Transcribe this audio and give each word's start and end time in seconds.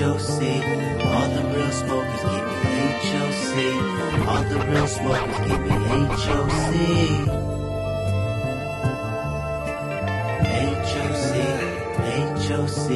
HOC. 0.00 0.40
All 1.04 1.28
the 1.28 1.42
real 1.54 1.72
smokers 1.72 2.22
give 2.22 2.46
me 2.64 2.78
HOC. 3.10 3.54
All 4.28 4.42
the 4.44 4.58
real 4.70 4.86
smokers 4.86 5.38
give 5.46 5.60
me 5.60 5.76
HOC. 6.24 6.72
HOC, 10.90 11.32
HOC. 12.46 12.88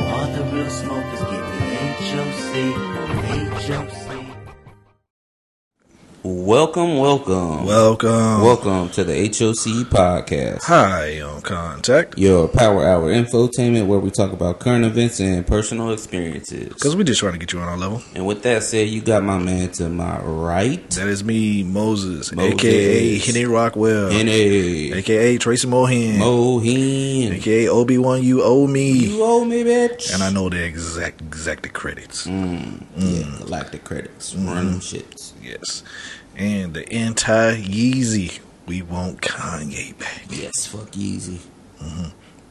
All 0.00 0.26
the 0.32 0.42
real 0.52 0.70
smokers 0.70 1.22
give 1.30 1.46
me 1.58 1.68
HOC, 2.08 2.52
HOC. 3.68 4.17
Welcome, 6.30 6.98
welcome, 6.98 7.64
Welcome. 7.64 8.42
welcome 8.42 8.90
to 8.90 9.02
the 9.02 9.14
HOC 9.14 9.86
podcast, 9.88 10.62
Hi, 10.64 11.22
on 11.22 11.40
contact. 11.40 12.18
your 12.18 12.48
power 12.48 12.84
hour 12.86 13.10
infotainment 13.10 13.86
where 13.86 13.98
we 13.98 14.10
talk 14.10 14.32
about 14.32 14.58
current 14.58 14.84
events 14.84 15.20
and 15.20 15.46
personal 15.46 15.90
experiences. 15.90 16.68
Because 16.68 16.94
we 16.96 17.04
just 17.04 17.20
trying 17.20 17.32
to 17.32 17.38
get 17.38 17.54
you 17.54 17.60
on 17.60 17.68
our 17.68 17.78
level. 17.78 18.02
And 18.14 18.26
with 18.26 18.42
that 18.42 18.62
said, 18.62 18.88
you 18.90 19.00
got 19.00 19.22
my 19.24 19.38
man 19.38 19.70
to 19.72 19.88
my 19.88 20.18
right, 20.20 20.90
That 20.90 21.08
is 21.08 21.24
me, 21.24 21.62
Moses, 21.62 22.30
Moses. 22.30 22.52
aka 22.56 23.18
Henry 23.20 23.46
Rockwell, 23.46 24.10
N.A. 24.10 24.92
aka 24.98 25.38
Tracy 25.38 25.66
Mohan, 25.66 26.18
Mohin. 26.18 27.32
aka 27.38 27.68
Obi 27.68 27.96
Wan. 27.96 28.22
You 28.22 28.42
owe 28.42 28.66
me, 28.66 28.90
You 28.92 29.24
owe 29.24 29.46
me, 29.46 29.64
bitch. 29.64 30.12
and 30.12 30.22
I 30.22 30.28
know 30.30 30.50
the 30.50 30.62
exact 30.62 31.22
exact 31.22 31.72
credits. 31.72 32.26
Mm, 32.26 32.82
Yeah, 32.98 33.38
galactic 33.38 33.84
credits. 33.84 34.34
Run 34.34 34.72
them 34.72 34.80
shits. 34.80 35.32
Yes, 35.42 35.82
and 36.38 36.72
the 36.74 36.90
anti 36.92 37.56
Yeezy. 37.60 38.40
We 38.66 38.82
want 38.82 39.20
Kanye 39.20 39.98
back. 39.98 40.22
Yes, 40.30 40.66
fuck 40.66 40.96
easy. 40.96 41.40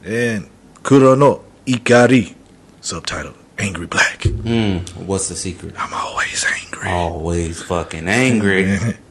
And 0.04 0.48
Kurono 0.82 1.42
Ikari, 1.66 2.34
subtitle 2.80 3.34
Angry 3.58 3.86
Black. 3.86 4.20
Mm, 4.20 5.06
what's 5.06 5.28
the 5.28 5.34
secret? 5.36 5.74
I'm 5.78 5.92
always 5.92 6.44
angry. 6.62 6.88
Always 6.88 7.62
fucking 7.62 8.08
angry. 8.08 8.78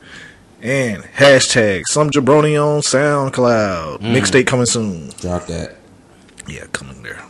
And 0.59 1.03
hashtag 1.03 1.83
some 1.87 2.09
jabroni 2.09 2.57
on 2.59 2.81
SoundCloud. 2.81 3.99
Mixtape 3.99 4.47
coming 4.47 4.65
soon. 4.65 5.09
Drop 5.19 5.45
that. 5.45 5.75
Yeah, 6.47 6.65
coming 6.71 7.03
there. 7.03 7.21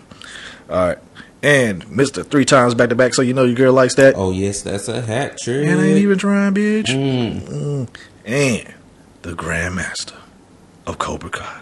All 0.69 0.87
right. 0.87 0.97
And 1.43 1.85
Mr. 1.85 2.25
Three 2.25 2.45
times 2.45 2.73
back 2.73 2.89
to 2.89 2.95
back, 2.95 3.13
so 3.13 3.21
you 3.21 3.33
know 3.33 3.43
your 3.43 3.55
girl 3.55 3.73
likes 3.73 3.95
that. 3.95 4.15
Oh 4.17 4.31
yes, 4.31 4.61
that's 4.61 4.87
a 4.87 5.01
hat 5.01 5.37
trick. 5.37 5.67
And 5.67 5.79
I 5.79 5.85
ain't 5.85 5.99
even 5.99 6.17
trying, 6.17 6.53
bitch. 6.53 6.85
Mm. 6.85 7.41
Mm. 7.41 7.87
And 8.25 8.73
the 9.21 9.33
Grandmaster 9.33 10.15
of 10.87 10.97
Cobra 10.97 11.29
Kai. 11.29 11.61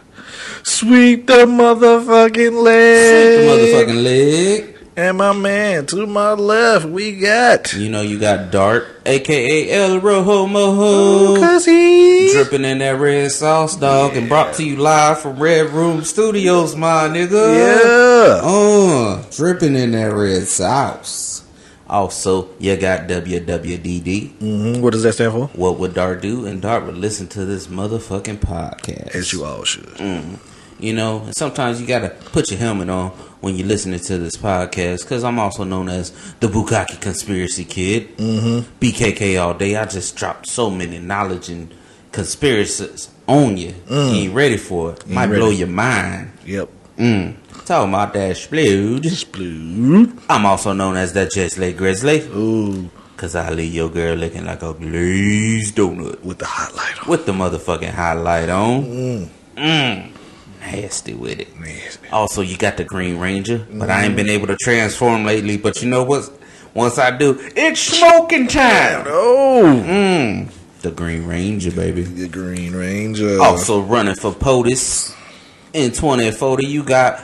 Sweep 0.63 1.27
the 1.27 1.45
motherfucking 1.45 2.63
leg. 2.63 3.39
Sweep 3.39 3.47
The 3.47 3.93
motherfucking 3.93 4.03
leg. 4.03 4.74
And 4.97 5.17
my 5.17 5.33
man, 5.33 5.85
to 5.87 6.07
my 6.07 6.31
left, 6.33 6.85
we 6.85 7.19
got. 7.19 7.73
You 7.73 7.89
know 7.89 8.01
you 8.01 8.17
got 8.17 8.49
Dart, 8.49 8.87
aka 9.05 9.69
El 9.69 9.99
Rojo 9.99 10.45
Mojo, 10.47 11.37
Cause 11.41 11.65
he. 11.65 12.31
dripping 12.31 12.63
in 12.63 12.77
that 12.77 12.97
red 12.97 13.29
sauce, 13.31 13.75
dog, 13.75 14.15
and 14.15 14.29
brought 14.29 14.53
to 14.55 14.63
you 14.63 14.77
live 14.77 15.19
from 15.19 15.37
Red 15.37 15.71
Room 15.71 16.01
Studios, 16.05 16.77
my 16.77 17.09
nigga. 17.09 17.31
Yeah. 17.57 18.41
Uh, 18.41 19.23
dripping 19.35 19.75
in 19.75 19.91
that 19.91 20.13
red 20.13 20.47
sauce. 20.47 21.43
Also, 21.89 22.49
you 22.57 22.77
got 22.77 23.01
WWDD. 23.09 24.31
hmm 24.39 24.81
What 24.81 24.93
does 24.93 25.03
that 25.03 25.11
stand 25.13 25.33
for? 25.33 25.47
What 25.47 25.77
would 25.77 25.93
Dart 25.93 26.21
do? 26.21 26.45
And 26.45 26.61
Dart 26.61 26.85
would 26.85 26.95
listen 26.97 27.27
to 27.27 27.43
this 27.45 27.67
motherfucking 27.67 28.37
podcast. 28.37 29.13
As 29.13 29.33
you 29.33 29.43
all 29.43 29.65
should. 29.65 29.83
Mm. 29.97 30.39
You 30.79 30.93
know, 30.93 31.21
and 31.25 31.35
sometimes 31.35 31.79
you 31.81 31.85
gotta 31.87 32.09
put 32.09 32.49
your 32.49 32.59
helmet 32.59 32.89
on 32.89 33.11
when 33.45 33.55
you're 33.55 33.67
listening 33.67 33.99
to 33.99 34.17
this 34.17 34.37
podcast, 34.37 35.03
because 35.03 35.23
I'm 35.23 35.37
also 35.37 35.63
known 35.63 35.87
as 35.87 36.09
the 36.39 36.47
Bukaki 36.47 36.99
Conspiracy 36.99 37.63
Kid. 37.63 38.17
Mm-hmm. 38.17 38.75
BKK 38.79 39.39
all 39.39 39.53
day. 39.53 39.75
I 39.75 39.85
just 39.85 40.15
dropped 40.15 40.47
so 40.47 40.71
many 40.71 40.97
knowledge 40.97 41.49
and 41.49 41.71
conspiracies 42.11 43.07
on 43.27 43.55
you. 43.55 43.75
You 43.87 43.95
ain't 43.99 44.33
ready 44.33 44.57
for 44.57 44.93
it. 44.93 45.07
Might 45.07 45.27
blow 45.27 45.51
your 45.51 45.67
mind. 45.67 46.31
Yep. 46.43 46.69
Mm. 46.97 47.35
Talking 47.67 47.89
about 47.93 48.13
that 48.13 48.35
splooge. 48.35 49.01
Splood. 49.03 50.23
I'm 50.27 50.47
also 50.47 50.73
known 50.73 50.97
as 50.97 51.13
that 51.13 51.29
Just 51.31 51.59
Lay 51.59 51.71
Grizzly, 51.71 52.21
Ooh. 52.29 52.89
because 53.15 53.35
I 53.35 53.51
leave 53.51 53.75
your 53.75 53.89
girl 53.91 54.15
looking 54.15 54.45
like 54.45 54.63
a 54.63 54.73
glazed 54.73 55.75
donut 55.75 56.19
With 56.23 56.39
the 56.39 56.45
hot 56.45 56.73
light 56.75 57.03
on. 57.03 57.09
with 57.09 57.27
the 57.27 57.31
motherfucking 57.31 57.91
highlight 57.91 58.49
on. 58.49 58.83
Mm. 58.85 59.27
Mm. 59.55 60.11
Nasty 60.71 61.13
with 61.13 61.39
it. 61.39 61.59
Nasty. 61.59 62.07
Also, 62.09 62.41
you 62.41 62.57
got 62.57 62.77
the 62.77 62.83
Green 62.83 63.19
Ranger, 63.19 63.65
but 63.71 63.89
I 63.89 64.05
ain't 64.05 64.15
been 64.15 64.29
able 64.29 64.47
to 64.47 64.57
transform 64.57 65.23
lately. 65.25 65.57
But 65.57 65.81
you 65.81 65.89
know 65.89 66.03
what? 66.03 66.29
Once 66.73 66.97
I 66.97 67.15
do, 67.15 67.37
it's 67.55 67.79
smoking 67.79 68.47
time. 68.47 69.05
Oh. 69.07 69.83
Mm, 69.85 70.51
the 70.81 70.91
Green 70.91 71.25
Ranger, 71.25 71.71
baby. 71.71 72.01
The 72.01 72.27
Green 72.27 72.75
Ranger. 72.75 73.41
Also 73.41 73.81
running 73.81 74.15
for 74.15 74.31
POTUS 74.31 75.15
in 75.73 75.91
2040. 75.91 76.67
You 76.67 76.83
got 76.83 77.23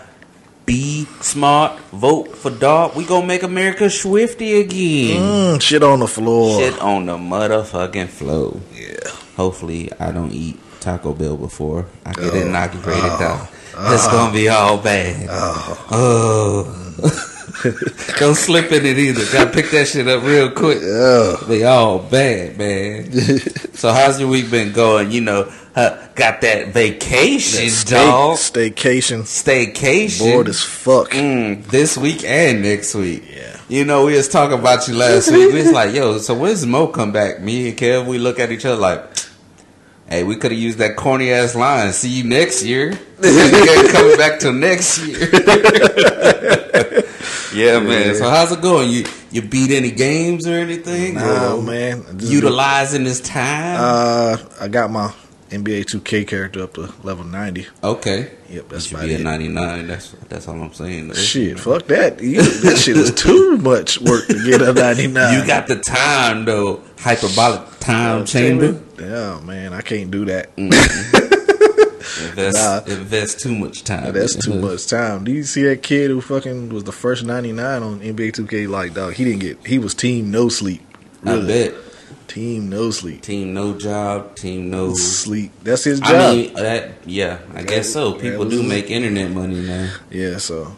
Be 0.65 1.05
Smart, 1.19 1.77
Vote 1.91 2.35
for 2.37 2.49
Dog. 2.49 2.95
We 2.95 3.03
gonna 3.05 3.25
make 3.25 3.43
America 3.43 3.89
swifty 3.89 4.61
again. 4.61 5.57
Mm, 5.57 5.61
shit 5.61 5.83
on 5.83 5.99
the 5.99 6.07
floor. 6.07 6.61
Shit 6.61 6.79
on 6.79 7.07
the 7.07 7.17
motherfucking 7.17 8.07
floor. 8.07 8.61
Yeah. 8.73 9.09
Hopefully, 9.35 9.89
I 9.99 10.11
don't 10.11 10.31
eat 10.31 10.59
Taco 10.81 11.13
Bell 11.13 11.37
before 11.37 11.85
I 12.05 12.11
get 12.13 12.33
Oh. 12.33 12.41
inaugurated. 12.41 13.03
Oh. 13.05 13.17
though. 13.19 13.93
It's 13.93 14.07
gonna 14.07 14.33
be 14.33 14.49
all 14.49 14.77
bad. 14.77 15.27
Oh. 15.29 16.77
don't 18.19 18.35
slip 18.35 18.71
in 18.71 18.85
it 18.85 18.97
either. 18.97 19.23
Gotta 19.31 19.49
pick 19.51 19.71
that 19.71 19.87
shit 19.87 20.07
up 20.07 20.23
real 20.23 20.51
quick. 20.51 20.79
Yeah. 20.81 21.37
They 21.47 21.63
all 21.63 21.99
bad, 21.99 22.57
man. 22.57 23.11
so 23.73 23.91
how's 23.91 24.19
your 24.19 24.29
week 24.29 24.51
been 24.51 24.73
going? 24.73 25.11
You 25.11 25.21
know, 25.21 25.51
uh, 25.75 26.07
got 26.15 26.41
that 26.41 26.69
vacation, 26.73 27.69
dog. 27.89 28.37
Staycation. 28.37 29.21
Staycation. 29.21 30.19
Bored 30.31 30.49
as 30.49 30.61
fuck. 30.61 31.11
Mm, 31.11 31.65
this 31.67 31.97
week 31.97 32.23
and 32.25 32.61
next 32.63 32.93
week. 32.95 33.23
Yeah. 33.33 33.57
You 33.69 33.85
know, 33.85 34.05
we 34.05 34.13
was 34.15 34.27
talking 34.27 34.59
about 34.59 34.87
you 34.87 34.95
last 34.95 35.31
week. 35.31 35.53
We 35.53 35.61
was 35.63 35.71
like, 35.71 35.93
yo, 35.95 36.17
so 36.17 36.33
when's 36.33 36.65
Mo 36.65 36.87
come 36.87 37.11
back? 37.13 37.39
Me 37.41 37.69
and 37.69 37.77
Kev, 37.77 38.05
we 38.05 38.17
look 38.17 38.37
at 38.39 38.51
each 38.51 38.65
other 38.65 38.75
like, 38.79 39.01
hey, 40.11 40.23
we 40.23 40.35
could 40.35 40.51
have 40.51 40.59
used 40.59 40.77
that 40.79 40.97
corny 40.97 41.31
ass 41.31 41.55
line. 41.55 41.93
See 41.93 42.09
you 42.09 42.25
next 42.25 42.63
year. 42.63 42.91
Coming 43.21 44.17
back 44.17 44.39
till 44.39 44.53
next 44.53 44.99
year. 44.99 45.17
yeah, 47.55 47.79
man. 47.79 48.15
So 48.15 48.29
how's 48.29 48.51
it 48.51 48.61
going? 48.61 48.89
You 48.91 49.05
you 49.31 49.41
beat 49.41 49.71
any 49.71 49.91
games 49.91 50.45
or 50.45 50.53
anything? 50.53 51.17
Or 51.17 51.61
man. 51.61 52.03
Utilizing 52.19 53.05
this 53.05 53.21
time? 53.21 53.77
Uh, 53.79 54.37
I 54.59 54.67
got 54.67 54.91
my 54.91 55.13
NBA 55.51 55.85
2K 55.85 56.27
character 56.27 56.63
up 56.63 56.73
to 56.75 56.93
level 57.03 57.23
90. 57.25 57.67
okay. 57.83 58.31
Yep, 58.49 58.63
That 58.63 58.69
that's 58.69 58.85
should 58.85 58.97
about 58.97 59.07
be 59.07 59.13
a 59.13 59.19
it. 59.19 59.23
99. 59.23 59.87
That's 59.87 60.11
that's 60.27 60.47
all 60.47 60.61
I'm 60.61 60.73
saying. 60.73 61.09
though. 61.09 61.13
Shit, 61.13 61.59
fuck 61.59 61.85
that. 61.87 62.21
You, 62.21 62.41
that 62.41 62.77
shit 62.77 62.97
is 62.97 63.11
too 63.13 63.57
much 63.57 63.99
work 64.01 64.27
to 64.27 64.43
get 64.45 64.61
a 64.61 64.73
99. 64.81 65.39
You 65.39 65.45
got 65.47 65.67
the 65.67 65.77
time 65.79 66.45
though, 66.45 66.81
hyperbolic 66.99 67.79
time 67.79 68.25
chamber. 68.25 68.81
Yeah, 68.99 69.39
man, 69.41 69.73
I 69.73 69.81
can't 69.81 70.09
do 70.11 70.25
that. 70.25 70.55
Mm-hmm. 70.55 71.27
Invest, 72.21 72.57
Nah. 72.87 72.93
invest 72.93 73.39
too 73.39 73.55
much 73.57 73.83
time. 73.83 74.13
That's 74.13 74.35
too 74.35 74.53
much 74.59 74.87
time. 74.87 75.23
Do 75.23 75.31
you 75.31 75.43
see 75.43 75.63
that 75.63 75.81
kid 75.81 76.11
who 76.11 76.21
fucking 76.21 76.69
was 76.69 76.83
the 76.83 76.91
first 76.91 77.23
99 77.23 77.83
on 77.83 77.99
NBA 78.01 78.33
2K? 78.33 78.67
Like, 78.69 78.93
dog, 78.93 79.13
he 79.13 79.23
didn't 79.23 79.39
get, 79.39 79.65
he 79.65 79.79
was 79.79 79.93
team 79.93 80.29
no 80.29 80.49
sleep. 80.49 80.81
I 81.25 81.31
Really. 81.33 81.47
bet. 81.47 81.73
Team 82.31 82.69
no 82.69 82.91
sleep. 82.91 83.21
Team 83.21 83.53
no 83.53 83.77
job. 83.77 84.37
Team 84.37 84.69
no. 84.69 84.93
Sleep. 84.93 85.51
That's 85.63 85.83
his 85.83 85.99
job. 85.99 86.11
I 86.15 86.33
mean 86.33 86.53
that. 86.53 86.91
Yeah, 87.05 87.39
I 87.53 87.63
guess 87.63 87.91
so. 87.91 88.13
People 88.13 88.47
do 88.47 88.61
it. 88.61 88.67
make 88.67 88.89
internet 88.89 89.31
money 89.31 89.59
now. 89.59 89.93
Yeah, 90.09 90.37
so 90.37 90.73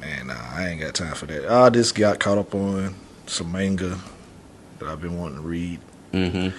man, 0.00 0.28
nah, 0.28 0.34
I 0.54 0.68
ain't 0.68 0.80
got 0.80 0.94
time 0.94 1.16
for 1.16 1.26
that. 1.26 1.50
I 1.50 1.70
just 1.70 1.96
got 1.96 2.20
caught 2.20 2.38
up 2.38 2.54
on 2.54 2.94
some 3.26 3.50
manga 3.50 3.98
that 4.78 4.88
I've 4.88 5.00
been 5.00 5.18
wanting 5.18 5.38
to 5.38 5.42
read. 5.42 5.80
hmm 6.12 6.50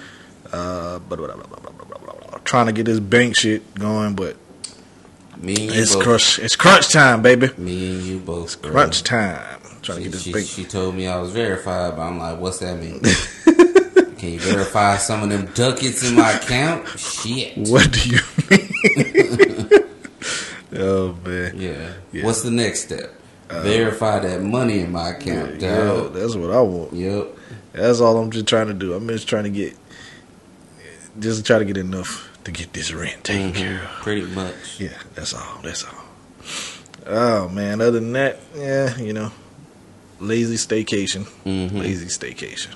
Uh, 0.51 0.99
but 0.99 1.17
blah, 1.19 1.27
blah, 1.27 1.35
blah, 1.35 1.45
blah, 1.45 1.59
blah, 1.71 1.85
blah, 1.85 1.97
blah, 1.97 2.13
blah. 2.29 2.37
trying 2.43 2.65
to 2.65 2.73
get 2.73 2.85
this 2.85 2.99
bank 2.99 3.37
shit 3.37 3.75
going, 3.75 4.13
but 4.13 4.35
Me 5.37 5.53
it's 5.69 5.93
both. 5.95 6.03
crunch. 6.03 6.39
It's 6.39 6.57
crunch 6.57 6.89
time, 6.91 7.21
baby. 7.21 7.49
Me 7.57 7.91
and 7.95 8.03
you 8.03 8.19
both. 8.19 8.61
bro. 8.61 8.71
Crunch 8.71 9.03
time. 9.03 9.61
Trying 9.83 9.99
to 9.99 10.03
get 10.03 10.11
this 10.11 10.23
she, 10.23 10.33
bank. 10.33 10.45
she 10.47 10.65
told 10.65 10.95
me 10.95 11.07
I 11.07 11.17
was 11.17 11.31
verified, 11.31 11.95
but 11.95 12.01
I'm 12.01 12.17
like, 12.17 12.39
what's 12.41 12.57
that 12.59 12.77
mean? 12.77 13.01
Can 14.27 14.33
you 14.33 14.39
verify 14.41 14.97
some 14.97 15.23
of 15.23 15.29
them 15.29 15.45
ducats 15.53 16.03
in 16.03 16.15
my 16.15 16.31
account? 16.33 16.85
Shit. 16.99 17.53
What 17.71 17.89
do 17.93 18.09
you 18.09 18.19
mean? 18.49 19.69
oh 20.75 21.17
man, 21.25 21.53
Yeah. 21.57 21.93
Yeah. 22.11 22.25
What's 22.25 22.41
the 22.41 22.51
next 22.51 22.81
step? 22.83 23.13
verify 23.49 24.19
that 24.19 24.41
money 24.43 24.79
in 24.79 24.91
my 24.91 25.11
account, 25.11 25.61
yeah, 25.61 25.77
dog. 25.85 26.13
that's 26.13 26.35
what 26.35 26.51
I 26.51 26.59
want. 26.59 26.91
Yep. 26.91 27.37
That's 27.71 28.01
all 28.01 28.17
I'm 28.17 28.29
just 28.29 28.45
trying 28.47 28.67
to 28.67 28.73
do. 28.73 28.93
I'm 28.93 29.07
just 29.07 29.29
trying 29.29 29.45
to 29.45 29.49
get, 29.49 29.73
just 31.17 31.45
try 31.45 31.57
to 31.59 31.63
get 31.63 31.77
enough 31.77 32.29
to 32.43 32.51
get 32.51 32.73
this 32.73 32.91
rent 32.91 33.23
taken 33.23 33.53
Mhm. 33.53 33.55
care 33.55 33.83
of. 33.83 33.89
Pretty 34.03 34.23
much. 34.23 34.55
Yeah, 34.77 34.89
that's 35.15 35.33
all. 35.33 35.61
That's 35.63 35.85
all. 35.85 36.03
Oh 37.05 37.47
man, 37.47 37.79
other 37.79 37.91
than 38.01 38.11
that, 38.13 38.39
yeah, 38.53 38.97
you 38.97 39.13
know, 39.13 39.31
lazy 40.19 40.57
staycation, 40.57 41.25
Mhm. 41.45 41.79
lazy 41.79 42.07
staycation. 42.07 42.73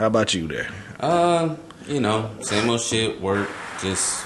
How 0.00 0.06
about 0.06 0.32
you 0.32 0.48
there? 0.48 0.66
Uh, 0.98 1.56
you 1.86 2.00
know, 2.00 2.30
same 2.40 2.70
old 2.70 2.80
shit. 2.80 3.20
Work, 3.20 3.50
just 3.82 4.24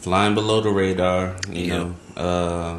flying 0.00 0.34
below 0.34 0.60
the 0.60 0.68
radar. 0.68 1.36
You 1.50 1.64
Yeah. 1.64 1.78
know, 1.78 1.94
uh, 2.14 2.78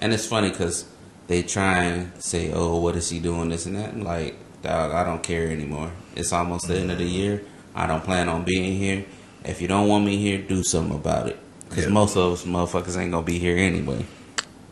and 0.00 0.12
it's 0.12 0.26
funny 0.26 0.48
because 0.50 0.86
they 1.28 1.42
try 1.44 1.84
and 1.84 2.10
say, 2.18 2.50
"Oh, 2.52 2.80
what 2.80 2.96
is 2.96 3.08
he 3.08 3.20
doing? 3.20 3.48
This 3.50 3.66
and 3.66 3.76
that." 3.76 3.96
Like, 4.00 4.34
dog, 4.64 4.90
I 4.90 5.04
don't 5.04 5.22
care 5.22 5.46
anymore. 5.52 5.92
It's 6.16 6.32
almost 6.32 6.66
the 6.66 6.76
end 6.76 6.90
of 6.90 6.98
the 6.98 7.04
year. 7.04 7.42
I 7.72 7.86
don't 7.86 8.02
plan 8.02 8.28
on 8.28 8.42
being 8.42 8.76
here. 8.76 9.04
If 9.44 9.62
you 9.62 9.68
don't 9.68 9.86
want 9.86 10.04
me 10.04 10.16
here, 10.16 10.38
do 10.38 10.64
something 10.64 10.96
about 10.96 11.28
it. 11.28 11.38
Because 11.68 11.84
Yeah. 11.84 11.90
most 11.90 12.16
of 12.16 12.32
us 12.32 12.42
motherfuckers 12.42 12.98
ain't 13.00 13.12
gonna 13.12 13.22
be 13.22 13.38
here 13.38 13.56
anyway. 13.56 14.04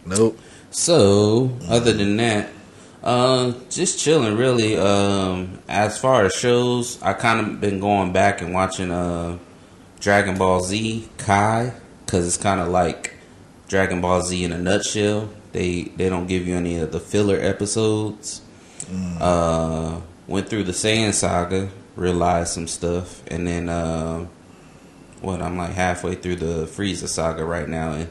Nope. 0.04 0.40
So, 0.72 1.52
other 1.68 1.92
than 1.92 2.16
that, 2.16 2.48
uh, 3.04 3.52
just 3.70 4.00
chilling 4.00 4.36
really. 4.36 4.76
Um, 4.76 5.58
as 5.68 5.98
far 5.98 6.24
as 6.24 6.32
shows, 6.34 7.00
I 7.02 7.12
kind 7.12 7.40
of 7.40 7.60
been 7.60 7.78
going 7.78 8.12
back 8.12 8.40
and 8.40 8.52
watching 8.52 8.90
uh, 8.90 9.38
Dragon 10.00 10.36
Ball 10.36 10.60
Z 10.60 11.08
Kai 11.18 11.72
because 12.04 12.26
it's 12.26 12.36
kind 12.36 12.60
of 12.60 12.68
like 12.68 13.14
Dragon 13.68 14.00
Ball 14.00 14.22
Z 14.22 14.42
in 14.42 14.52
a 14.52 14.58
nutshell. 14.58 15.28
They 15.52 15.82
they 15.82 16.08
don't 16.08 16.26
give 16.26 16.46
you 16.48 16.56
any 16.56 16.78
of 16.78 16.92
the 16.92 17.00
filler 17.00 17.38
episodes. 17.38 18.40
Uh, 19.20 20.00
went 20.26 20.48
through 20.48 20.64
the 20.64 20.72
Saiyan 20.72 21.12
saga, 21.12 21.70
realized 21.96 22.52
some 22.52 22.66
stuff, 22.66 23.22
and 23.28 23.46
then 23.46 23.68
uh, 23.68 24.26
what 25.20 25.40
I'm 25.42 25.56
like 25.56 25.72
halfway 25.72 26.14
through 26.14 26.36
the 26.36 26.66
Frieza 26.66 27.08
saga 27.08 27.44
right 27.44 27.68
now, 27.68 27.92
and 27.92 28.08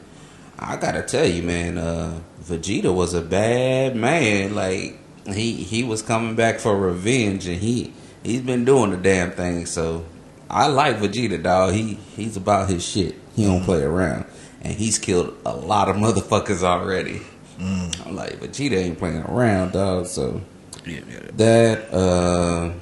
I 0.58 0.76
gotta 0.76 1.02
tell 1.02 1.26
you, 1.26 1.42
man, 1.42 1.78
uh, 1.78 2.20
Vegeta 2.46 2.94
was 2.94 3.14
a 3.14 3.22
bad 3.22 3.96
man. 3.96 4.54
Like 4.54 4.98
he 5.26 5.52
he 5.54 5.82
was 5.84 6.02
coming 6.02 6.34
back 6.34 6.58
for 6.58 6.76
revenge, 6.78 7.46
and 7.46 7.60
he 7.60 7.92
he's 8.22 8.42
been 8.42 8.64
doing 8.64 8.90
the 8.90 8.96
damn 8.96 9.30
thing. 9.32 9.66
So 9.66 10.04
I 10.50 10.66
like 10.68 10.96
Vegeta, 10.96 11.42
dog. 11.42 11.72
He 11.72 11.94
he's 12.16 12.36
about 12.36 12.68
his 12.68 12.86
shit. 12.86 13.14
He 13.34 13.44
don't 13.44 13.64
play 13.64 13.82
around, 13.82 14.26
and 14.62 14.74
he's 14.74 14.98
killed 14.98 15.36
a 15.46 15.54
lot 15.54 15.88
of 15.88 15.96
motherfuckers 16.04 16.62
already. 16.62 17.22
I'm 17.60 18.14
like 18.16 18.40
Vegeta 18.40 18.76
ain't 18.76 18.98
playing 18.98 19.22
around, 19.22 19.72
dog. 19.72 20.06
So 20.06 20.40
Yeah, 20.84 21.00
yeah. 21.08 21.30
that 21.36 21.94
uh 21.94 22.72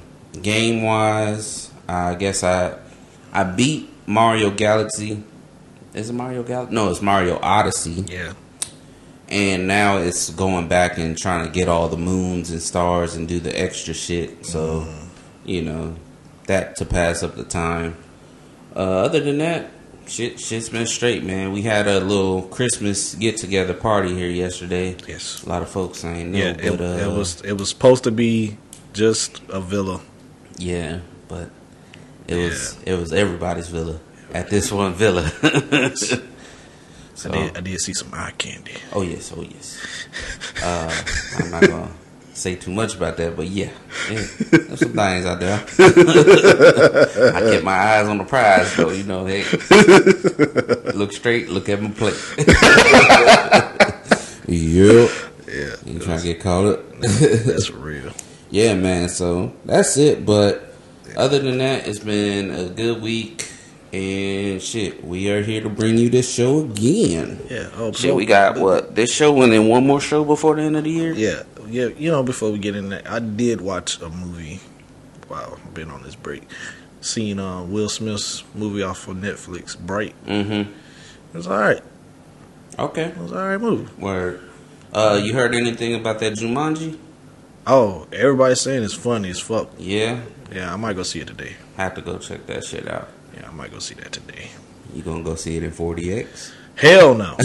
game 0.41 0.81
wise 0.81 1.69
i 1.87 2.15
guess 2.15 2.43
i 2.43 2.75
i 3.31 3.43
beat 3.43 3.87
mario 4.07 4.49
galaxy 4.49 5.21
is 5.93 6.09
it 6.09 6.13
mario 6.13 6.41
galaxy 6.41 6.73
no 6.73 6.89
it's 6.89 7.03
mario 7.03 7.37
odyssey 7.41 8.03
yeah. 8.07 8.33
And 9.33 9.67
now 9.67 9.97
it's 9.97 10.29
going 10.29 10.67
back 10.67 10.97
and 10.97 11.17
trying 11.17 11.45
to 11.45 11.51
get 11.51 11.67
all 11.67 11.89
the 11.89 11.97
moons 11.97 12.51
and 12.51 12.61
stars 12.61 13.15
and 13.15 13.27
do 13.27 13.39
the 13.39 13.57
extra 13.59 13.93
shit 13.93 14.45
so 14.45 14.87
you 15.45 15.61
know 15.61 15.95
that 16.47 16.75
to 16.75 16.85
pass 16.85 17.23
up 17.23 17.35
the 17.35 17.43
time 17.43 17.95
uh 18.75 18.79
other 18.79 19.19
than 19.19 19.37
that 19.39 19.69
shit 20.05 20.39
shit's 20.39 20.69
been 20.69 20.85
straight 20.85 21.23
man 21.23 21.51
we 21.51 21.61
had 21.63 21.87
a 21.87 21.99
little 21.99 22.43
christmas 22.43 23.15
get 23.15 23.37
together 23.37 23.73
party 23.73 24.13
here 24.13 24.29
yesterday 24.29 24.95
Yes. 25.07 25.43
a 25.43 25.49
lot 25.49 25.61
of 25.61 25.69
folks 25.69 26.03
ain't 26.05 26.29
know 26.31 26.37
Yeah. 26.37 26.53
but 26.53 26.63
It, 26.65 26.81
uh 26.81 27.09
it 27.11 27.17
was 27.17 27.41
it 27.41 27.53
was 27.53 27.69
supposed 27.69 28.03
to 28.03 28.11
be 28.11 28.57
just 28.93 29.41
a 29.49 29.59
villa. 29.59 29.99
Yeah, 30.59 30.99
but 31.27 31.49
it 32.27 32.35
was 32.35 32.77
it 32.85 32.93
was 32.93 33.11
everybody's 33.11 33.67
villa 33.69 33.99
at 34.33 34.49
this 34.51 34.71
one 34.71 34.93
villa. 34.93 35.31
so, 37.15 37.29
I 37.29 37.33
did 37.33 37.57
I 37.57 37.61
did 37.61 37.79
see 37.79 37.93
some 37.93 38.09
eye 38.13 38.31
candy. 38.37 38.73
oh 38.93 39.01
yes, 39.01 39.31
oh 39.35 39.41
yes. 39.41 39.79
Uh, 40.63 41.03
I'm 41.39 41.51
not 41.51 41.61
gonna 41.67 41.91
say 42.33 42.55
too 42.55 42.71
much 42.71 42.95
about 42.95 43.17
that, 43.17 43.35
but 43.35 43.47
yeah, 43.47 43.69
yeah 44.11 44.25
there's 44.51 44.79
some 44.79 44.93
things 44.93 45.25
out 45.25 45.39
there. 45.39 45.63
I 47.35 47.39
kept 47.41 47.63
my 47.63 47.71
eyes 47.77 48.07
on 48.07 48.17
the 48.17 48.23
prize, 48.23 48.75
though. 48.75 48.89
You 48.91 49.03
know, 49.03 49.25
hey, 49.25 49.43
look 50.93 51.13
straight, 51.13 51.49
look 51.49 51.69
at 51.69 51.81
my 51.81 51.91
plate. 51.91 52.15
yep, 54.47 55.09
Yeah. 55.47 55.75
you 55.85 55.99
trying 55.99 56.19
to 56.19 56.23
get 56.23 56.39
caught 56.41 56.65
up? 56.65 56.99
That's 57.01 57.69
real. 57.71 58.11
Yeah, 58.49 58.73
man. 58.75 59.09
So 59.09 59.53
that's 59.65 59.97
it. 59.97 60.25
But 60.25 60.73
other 61.15 61.39
than 61.39 61.57
that, 61.59 61.87
it's 61.87 61.99
been 61.99 62.51
a 62.51 62.69
good 62.69 63.01
week. 63.01 63.49
And 63.93 64.59
shit, 64.59 65.05
we 65.05 65.29
are 65.31 65.43
here 65.43 65.61
to 65.61 65.69
bring 65.69 65.99
you 65.99 66.09
this 66.09 66.33
show 66.33 66.61
again. 66.61 67.39
Yeah. 67.47 67.69
Oh, 67.75 67.91
Shit, 67.91 68.15
we 68.15 68.25
got 68.25 68.57
what? 68.57 68.95
This 68.95 69.13
show 69.13 69.39
and 69.43 69.53
then 69.53 69.67
one 69.67 69.85
more 69.85 70.01
show 70.01 70.25
before 70.25 70.55
the 70.55 70.63
end 70.63 70.75
of 70.75 70.83
the 70.83 70.89
year? 70.89 71.13
Yeah, 71.13 71.43
yeah. 71.67 71.85
You 71.85 72.09
know, 72.09 72.23
before 72.23 72.51
we 72.51 72.57
get 72.57 72.75
in 72.75 72.89
there, 72.89 73.03
I 73.05 73.19
did 73.19 73.61
watch 73.61 74.01
a 74.01 74.09
movie. 74.09 74.61
Wow, 75.29 75.59
I've 75.63 75.73
been 75.75 75.91
on 75.91 76.01
this 76.01 76.15
break. 76.15 76.41
Seen 77.01 77.37
uh, 77.37 77.61
Will 77.63 77.87
Smith's 77.87 78.43
movie 78.55 78.81
off 78.81 79.07
of 79.07 79.17
Netflix, 79.17 79.77
Bright. 79.77 80.15
Mm-hmm. 80.25 80.71
It 80.71 81.37
was 81.37 81.45
all 81.45 81.59
right. 81.59 81.81
Okay. 82.79 83.05
It 83.05 83.17
was 83.17 83.31
all 83.31 83.47
right 83.47 83.61
movie. 83.61 83.93
Word. 84.01 84.41
Uh, 84.91 85.21
you 85.23 85.33
heard 85.33 85.53
anything 85.53 85.93
about 85.93 86.17
that 86.19 86.33
Jumanji? 86.33 86.97
Oh, 87.67 88.07
everybody's 88.11 88.61
saying 88.61 88.83
it's 88.83 88.95
funny 88.95 89.29
as 89.29 89.39
fuck. 89.39 89.69
Yeah. 89.77 90.21
Yeah, 90.51 90.73
I 90.73 90.77
might 90.77 90.95
go 90.95 91.03
see 91.03 91.19
it 91.19 91.27
today. 91.27 91.57
Have 91.77 91.93
to 91.95 92.01
go 92.01 92.17
check 92.17 92.47
that 92.47 92.63
shit 92.63 92.87
out. 92.87 93.09
I 93.53 93.55
might 93.55 93.71
go 93.71 93.77
see 93.77 93.93
that 93.95 94.11
today. 94.11 94.49
You 94.95 95.03
gonna 95.03 95.23
go 95.23 95.35
see 95.35 95.55
it 95.57 95.63
in 95.63 95.69
4DX? 95.69 96.51
Hell 96.75 97.13
no. 97.13 97.35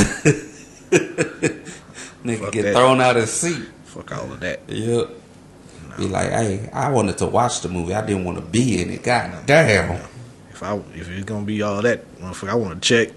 Nigga 2.24 2.38
Fuck 2.38 2.52
get 2.52 2.62
that. 2.62 2.72
thrown 2.74 3.02
out 3.02 3.16
his 3.16 3.30
seat. 3.30 3.62
fuck 3.84 4.10
all 4.16 4.32
of 4.32 4.40
that. 4.40 4.60
Yep. 4.68 5.10
Be 5.98 6.08
like, 6.08 6.30
hey, 6.30 6.70
I 6.72 6.90
wanted 6.90 7.18
to 7.18 7.26
watch 7.26 7.60
the 7.60 7.68
movie. 7.68 7.92
I 7.92 8.06
didn't 8.06 8.24
want 8.24 8.38
to 8.38 8.44
be 8.44 8.80
in 8.80 8.88
it. 8.90 9.02
God 9.02 9.44
damn. 9.44 10.00
If 10.50 10.62
I 10.62 10.76
if 10.94 11.10
it's 11.10 11.24
gonna 11.24 11.44
be 11.44 11.60
all 11.60 11.82
that, 11.82 12.10
motherfucker, 12.18 12.48
I 12.48 12.54
want 12.54 12.82
to 12.82 12.88
check. 12.88 13.10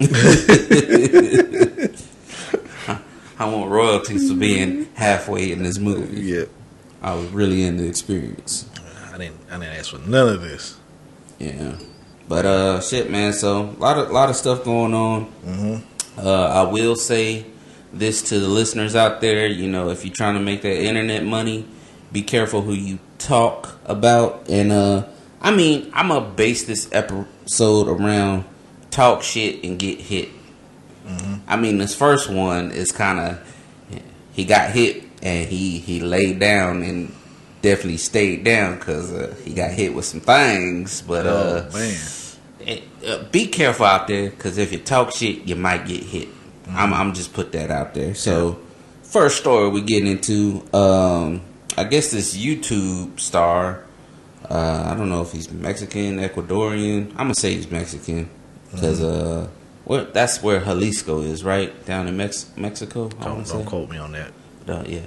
I 3.38 3.44
want 3.46 3.70
royalties 3.70 4.30
for 4.30 4.36
being 4.36 4.86
halfway 4.94 5.50
in 5.50 5.64
this 5.64 5.78
movie. 5.78 6.20
Yeah, 6.20 6.44
I 7.02 7.14
was 7.14 7.26
really 7.30 7.64
in 7.64 7.78
the 7.78 7.88
experience. 7.88 8.70
I 9.12 9.18
didn't 9.18 9.40
I 9.50 9.58
didn't 9.58 9.76
ask 9.76 9.90
for 9.90 9.98
none 9.98 10.28
of 10.34 10.40
this. 10.42 10.76
Yeah. 11.40 11.74
But 12.32 12.46
uh 12.46 12.80
shit 12.80 13.10
man, 13.10 13.34
so 13.34 13.60
a 13.60 13.78
lot 13.78 13.98
of 13.98 14.10
lot 14.10 14.30
of 14.30 14.36
stuff 14.36 14.64
going 14.64 14.94
on. 14.94 15.26
Mm-hmm. 15.44 16.18
Uh 16.18 16.46
I 16.46 16.62
will 16.62 16.96
say 16.96 17.44
this 17.92 18.22
to 18.30 18.40
the 18.40 18.48
listeners 18.48 18.96
out 18.96 19.20
there, 19.20 19.46
you 19.46 19.68
know, 19.68 19.90
if 19.90 20.02
you're 20.02 20.14
trying 20.14 20.36
to 20.36 20.40
make 20.40 20.62
that 20.62 20.82
internet 20.82 21.24
money, 21.24 21.66
be 22.10 22.22
careful 22.22 22.62
who 22.62 22.72
you 22.72 23.00
talk 23.18 23.78
about 23.84 24.48
and 24.48 24.72
uh 24.72 25.04
I 25.42 25.54
mean, 25.54 25.90
I'm 25.92 26.08
gonna 26.08 26.24
base 26.24 26.64
this 26.64 26.88
episode 26.90 27.88
around 27.88 28.46
talk 28.90 29.22
shit 29.22 29.62
and 29.62 29.78
get 29.78 30.00
hit. 30.00 30.30
I 31.46 31.56
mean, 31.56 31.76
this 31.76 31.94
first 31.94 32.30
one 32.30 32.70
is 32.70 32.92
kind 32.92 33.20
of 33.20 33.46
he 34.32 34.46
got 34.46 34.70
hit 34.70 35.04
and 35.22 35.46
he 35.46 35.80
he 35.80 36.00
laid 36.00 36.38
down 36.38 36.82
and 36.82 37.14
definitely 37.60 37.98
stayed 37.98 38.42
down 38.42 38.78
because 38.78 39.12
uh, 39.12 39.34
he 39.44 39.52
got 39.52 39.70
hit 39.70 39.94
with 39.94 40.06
some 40.06 40.20
things. 40.20 41.02
But 41.02 41.26
uh, 41.26 41.68
oh 41.68 41.74
man, 41.74 42.00
it, 42.66 42.82
uh, 43.06 43.24
be 43.30 43.46
careful 43.46 43.86
out 43.86 44.06
there 44.06 44.30
because 44.30 44.58
if 44.58 44.72
you 44.72 44.78
talk 44.78 45.12
shit, 45.12 45.46
you 45.46 45.56
might 45.56 45.86
get 45.86 46.02
hit. 46.02 46.28
I'm 46.70 46.92
I'm 46.94 47.12
just 47.12 47.32
put 47.32 47.52
that 47.52 47.70
out 47.70 47.94
there. 47.94 48.14
So 48.14 48.58
first 49.02 49.38
story 49.38 49.68
we 49.68 49.82
get 49.82 50.06
into, 50.06 50.62
um, 50.72 51.42
I 51.76 51.84
guess 51.84 52.10
this 52.10 52.36
YouTube 52.36 53.20
star. 53.20 53.84
Uh, 54.48 54.90
I 54.92 54.96
don't 54.96 55.08
know 55.08 55.22
if 55.22 55.32
he's 55.32 55.50
Mexican, 55.50 56.18
Ecuadorian. 56.18 57.10
I'm 57.10 57.16
gonna 57.16 57.34
say 57.34 57.54
he's 57.54 57.70
Mexican 57.70 58.28
because 58.70 59.02
uh, 59.02 59.48
where 59.84 60.04
that's 60.04 60.42
where 60.42 60.60
Jalisco 60.60 61.22
is, 61.22 61.44
right 61.44 61.84
down 61.84 62.08
in 62.08 62.16
Mex- 62.16 62.50
Mexico. 62.56 63.10
I 63.20 63.24
don't 63.26 63.46
don't 63.46 63.64
quote 63.64 63.88
me 63.88 63.98
on 63.98 64.12
that. 64.12 64.32
Uh, 64.68 64.84
yeah. 64.86 65.00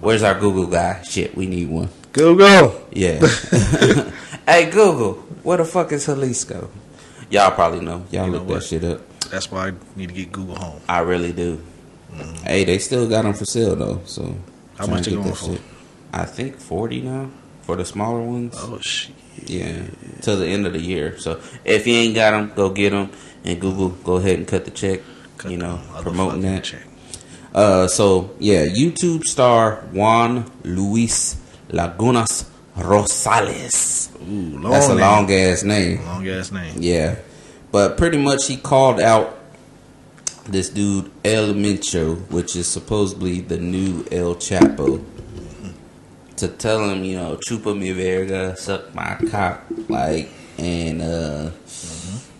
Where's 0.00 0.22
our 0.22 0.38
Google 0.38 0.66
guy? 0.66 1.02
Shit, 1.02 1.36
we 1.36 1.46
need 1.46 1.68
one. 1.68 1.90
Google. 2.12 2.88
Yeah. 2.92 3.20
hey 4.46 4.70
Google, 4.70 5.14
where 5.42 5.58
the 5.58 5.64
fuck 5.64 5.92
is 5.92 6.06
Jalisco? 6.06 6.70
Y'all 7.30 7.50
probably 7.52 7.80
know. 7.80 8.04
Y'all 8.10 8.26
You 8.26 8.32
know 8.32 8.38
look 8.42 8.48
that 8.60 8.64
shit 8.66 8.84
up. 8.84 9.00
That's 9.30 9.50
why 9.50 9.68
I 9.68 9.72
need 9.96 10.08
to 10.08 10.14
get 10.14 10.32
Google 10.32 10.56
Home. 10.56 10.80
I 10.88 11.00
really 11.00 11.32
do. 11.32 11.62
Hey, 12.44 12.64
they 12.64 12.78
still 12.78 13.08
got 13.08 13.22
them 13.22 13.34
for 13.34 13.44
sale 13.44 13.76
though. 13.76 14.00
So 14.04 14.22
Mm-hmm. 14.22 14.36
How 14.76 14.86
much 14.86 15.06
they 15.06 15.12
going 15.12 15.32
for? 15.34 15.52
shit. 15.52 15.60
I 16.12 16.24
think 16.24 16.56
forty 16.58 17.02
now 17.02 17.30
for 17.62 17.76
the 17.76 17.84
smaller 17.84 18.20
ones. 18.22 18.54
Oh 18.58 18.78
shit. 18.80 19.14
Yeah, 19.46 19.82
till 20.22 20.36
the 20.38 20.46
end 20.46 20.66
of 20.66 20.72
the 20.72 20.80
year. 20.80 21.18
So 21.18 21.40
if 21.64 21.86
you 21.86 21.94
ain't 21.94 22.14
got 22.14 22.30
them, 22.32 22.52
go 22.56 22.70
get 22.70 22.90
them. 22.90 23.10
And 23.44 23.60
Google, 23.60 23.90
go 23.90 24.16
ahead 24.16 24.38
and 24.38 24.48
cut 24.48 24.64
the 24.64 24.70
check. 24.70 25.00
Cut 25.38 25.50
you 25.50 25.56
know, 25.58 25.80
promoting 26.00 26.40
that. 26.42 26.64
check. 26.64 26.82
Uh, 27.54 27.86
so 27.88 28.30
yeah, 28.38 28.64
YouTube 28.66 29.22
star 29.24 29.76
Juan 29.92 30.50
Luis 30.64 31.36
Lagunas 31.68 32.46
Rosales. 32.76 34.09
Ooh, 34.28 34.58
long 34.58 34.72
That's 34.72 34.86
a 34.86 34.90
name. 34.90 35.00
long 35.00 35.32
ass 35.32 35.62
name. 35.62 36.04
long 36.04 36.28
ass 36.28 36.52
name. 36.52 36.74
Yeah, 36.78 37.16
but 37.72 37.96
pretty 37.96 38.18
much 38.18 38.46
he 38.46 38.56
called 38.56 39.00
out 39.00 39.38
this 40.46 40.68
dude 40.68 41.10
El 41.24 41.54
Mencho, 41.54 42.16
which 42.30 42.56
is 42.56 42.66
supposedly 42.66 43.40
the 43.40 43.56
new 43.58 44.04
El 44.10 44.34
Chapo, 44.36 45.02
to 46.36 46.48
tell 46.48 46.88
him, 46.88 47.04
you 47.04 47.16
know, 47.16 47.36
chupa 47.36 47.76
mi 47.76 47.92
verga, 47.92 48.56
suck 48.56 48.94
my 48.94 49.16
cock, 49.30 49.62
like, 49.88 50.28
and 50.58 51.00
uh, 51.02 51.50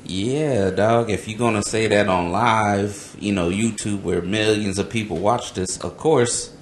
yeah, 0.04 0.70
dog. 0.70 1.10
If 1.10 1.28
you're 1.28 1.38
gonna 1.38 1.62
say 1.62 1.86
that 1.86 2.08
on 2.08 2.32
live, 2.32 3.16
you 3.20 3.32
know, 3.32 3.48
YouTube, 3.50 4.02
where 4.02 4.22
millions 4.22 4.78
of 4.78 4.90
people 4.90 5.18
watch 5.18 5.52
this, 5.54 5.78
of 5.78 5.96
course, 5.96 6.52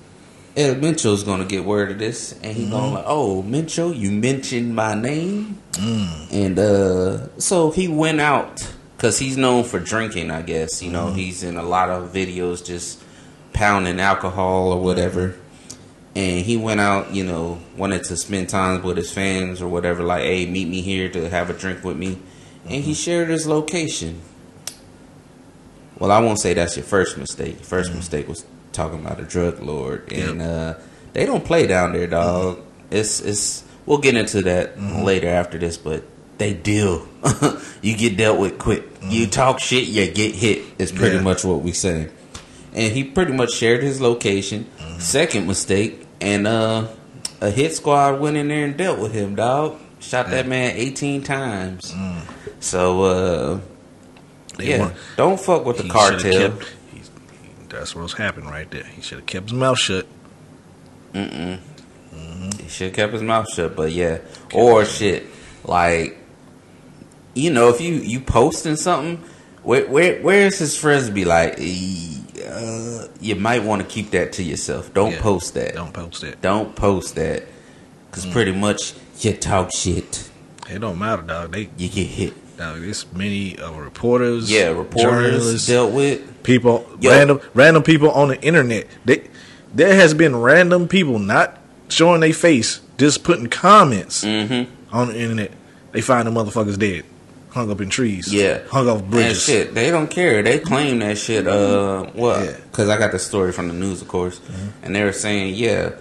El 0.59 0.75
Mencho's 0.75 1.23
gonna 1.23 1.45
get 1.45 1.65
word 1.65 1.93
of 1.93 2.00
this, 2.00 2.33
and 2.43 2.57
he's 2.57 2.69
gonna 2.69 2.87
mm-hmm. 2.87 2.95
like, 2.97 3.05
oh, 3.07 3.45
Mincho, 3.45 3.97
you 3.97 4.11
mentioned 4.11 4.75
my 4.75 4.93
name, 4.93 5.57
mm. 5.71 6.33
and 6.33 6.59
uh, 6.59 7.38
so 7.38 7.71
he 7.71 7.87
went 7.87 8.21
out 8.21 8.69
because 8.97 9.21
he's 9.21 9.37
known 9.37 9.62
for 9.62 9.79
drinking. 9.79 10.33
I 10.33 10.43
guess 10.43 10.83
you 10.83 10.91
know 10.91 11.07
mm-hmm. 11.07 11.17
he's 11.17 11.45
in 11.45 11.57
a 11.59 11.62
lot 11.62 11.91
of 11.91 12.12
videos 12.12 12.67
just 12.67 13.00
pounding 13.53 14.00
alcohol 14.00 14.73
or 14.73 14.83
whatever. 14.83 15.37
And 16.17 16.45
he 16.45 16.57
went 16.57 16.81
out, 16.81 17.15
you 17.15 17.23
know, 17.23 17.61
wanted 17.77 18.03
to 18.05 18.17
spend 18.17 18.49
time 18.49 18.83
with 18.83 18.97
his 18.97 19.12
fans 19.12 19.62
or 19.62 19.69
whatever. 19.69 20.03
Like, 20.03 20.23
hey, 20.23 20.47
meet 20.47 20.67
me 20.67 20.81
here 20.81 21.09
to 21.11 21.29
have 21.29 21.49
a 21.50 21.53
drink 21.53 21.85
with 21.85 21.97
me. 21.97 22.19
And 22.65 22.83
he 22.83 22.91
mm-hmm. 22.91 22.93
shared 22.95 23.29
his 23.29 23.47
location. 23.47 24.21
Well, 25.97 26.11
I 26.11 26.19
won't 26.19 26.41
say 26.41 26.55
that's 26.55 26.77
your 26.77 26.87
first 26.87 27.17
mistake. 27.17 27.57
Your 27.57 27.65
1st 27.65 27.95
mistake 27.95 28.27
was 28.27 28.45
talking 28.73 29.01
about 29.05 29.21
a 29.21 29.25
drug 29.25 29.61
lord, 29.61 30.13
and 30.13 30.41
uh, 30.43 30.75
they 31.13 31.27
don't 31.27 31.45
play 31.45 31.67
down 31.67 31.93
there, 31.93 32.07
dog. 32.07 32.61
It's 32.91 33.21
it's. 33.21 33.65
We'll 33.87 33.99
get 33.99 34.17
into 34.17 34.43
that 34.43 34.79
later 34.81 35.29
after 35.29 35.57
this, 35.57 35.79
but 35.79 36.05
they 36.37 36.53
deal. 36.53 37.09
you 37.83 37.97
get 37.97 38.17
dealt 38.19 38.39
with 38.39 38.59
quick. 38.59 38.85
You 39.03 39.27
talk 39.27 39.61
shit, 39.61 39.85
you 39.89 40.11
get 40.11 40.35
hit. 40.35 40.63
Is 40.79 40.93
pretty 40.93 41.17
Yeah. 41.17 41.23
much 41.23 41.43
what 41.45 41.63
we 41.63 41.73
say. 41.73 42.11
And 42.75 42.93
he 42.93 43.03
pretty 43.03 43.33
much 43.33 43.51
shared 43.53 43.83
his 43.83 44.01
location. 44.01 44.67
Second 44.99 45.47
mistake, 45.47 46.07
and 46.21 46.47
uh, 46.47 46.89
a 47.41 47.51
hit 47.51 47.75
squad 47.75 48.21
went 48.21 48.37
in 48.37 48.49
there 48.49 48.65
and 48.67 48.77
dealt 48.77 48.99
with 48.99 49.13
him, 49.15 49.35
dog. 49.37 49.79
Shot 50.01 50.29
that 50.31 50.47
man 50.47 50.77
eighteen 50.77 51.23
times. 51.23 51.95
So 52.61 53.03
uh, 53.03 53.61
They 54.59 54.71
yeah, 54.71 54.79
want- 54.81 54.95
don't 55.17 55.41
fuck 55.41 55.65
with 55.65 55.79
the 55.79 55.85
He 55.85 55.89
cartel. 55.89 56.51
kept- 56.51 56.73
that's 57.71 57.95
what's 57.95 58.13
happened 58.15 58.47
right 58.51 58.71
there. 58.71 58.85
He 58.85 59.03
should 59.03 59.19
have 59.19 59.27
kept 59.27 59.51
his 59.51 59.59
mouth 59.59 59.79
shut. 59.79 60.07
Mhm. 61.15 61.59
Mhm. 62.15 62.61
He 62.61 62.69
should 62.69 62.87
have 62.89 62.97
kept 62.97 63.13
his 63.13 63.23
mouth 63.23 63.47
shut, 63.53 63.75
but 63.77 63.93
yeah. 63.93 64.19
Or 64.53 64.85
shit, 64.85 65.27
like, 65.65 66.19
you 67.35 67.51
know, 67.51 67.69
if 67.69 67.81
you 67.81 67.95
you 67.95 68.21
posting 68.21 68.77
something, 68.77 69.23
where 69.63 69.87
where 69.87 70.21
where's 70.23 70.59
his 70.59 70.77
friends 70.77 71.11
be 71.11 71.25
like, 71.25 71.57
"Eh, 71.59 72.45
uh, 72.49 73.07
you 73.21 73.35
might 73.37 73.63
want 73.65 73.83
to 73.83 73.89
keep 73.89 74.11
that 74.13 74.33
to 74.35 74.43
yourself. 74.43 74.93
Don't 74.95 75.13
Yeah. 75.13 75.21
post 75.21 75.55
that. 75.55 75.75
Don't 75.75 75.93
post 75.93 76.21
that. 76.23 76.41
Don't 76.43 76.75
post 76.75 77.15
that, 77.17 77.45
because 78.11 78.27
pretty 78.27 78.53
much 78.53 78.95
you 79.21 79.33
talk 79.35 79.71
shit, 79.75 80.25
It 80.71 80.81
don't 80.81 80.99
matter, 80.99 81.23
dog. 81.23 81.53
They 81.53 81.69
you 81.79 81.89
get 81.89 82.07
hit. 82.07 82.35
Dog. 82.59 82.81
There's 82.81 83.11
many 83.12 83.59
uh, 83.59 83.73
reporters. 83.73 84.50
Yeah, 84.50 84.69
reporters 84.69 85.67
dealt 85.67 85.93
with. 85.93 86.43
people, 86.43 86.87
Yo. 87.00 87.11
random 87.11 87.41
random 87.55 87.83
people 87.83 88.11
on 88.11 88.29
the 88.29 88.41
internet. 88.43 88.87
They 89.05 89.29
there 89.75 89.95
has 89.95 90.15
been 90.15 90.37
random 90.37 90.88
people 90.88 91.19
not 91.19 91.57
showing 91.88 92.21
their 92.21 92.33
face, 92.35 92.81
just 92.99 93.25
putting 93.25 93.47
comments 93.49 94.25
Mm-hmm. 94.25 94.71
on 94.95 95.09
the 95.09 95.19
internet. 95.19 95.53
They 95.93 96.00
find 96.03 96.27
the 96.27 96.31
motherfuckers 96.31 96.79
dead, 96.79 97.05
hung 97.50 97.71
up 97.71 97.81
in 97.81 97.88
trees. 97.88 98.33
Yeah. 98.33 98.61
hung 98.69 98.88
off 98.88 99.00
And 99.00 99.11
bridges. 99.11 99.45
shit, 99.45 99.75
they 99.75 99.91
don't 99.91 100.11
care. 100.11 100.43
They 100.43 100.59
claim 100.59 100.99
that 100.99 101.17
shit. 101.19 101.47
Uh, 101.47 102.05
what? 102.12 102.45
Yeah. 102.45 102.57
Because 102.71 102.88
I 102.91 102.99
got 102.99 103.12
the 103.12 103.19
story 103.19 103.53
from 103.53 103.69
the 103.69 103.75
news, 103.75 104.03
of 104.03 104.09
course, 104.09 104.41
and 104.83 104.95
they 104.95 105.03
were 105.03 105.12
saying, 105.12 105.55
yeah, 105.55 105.93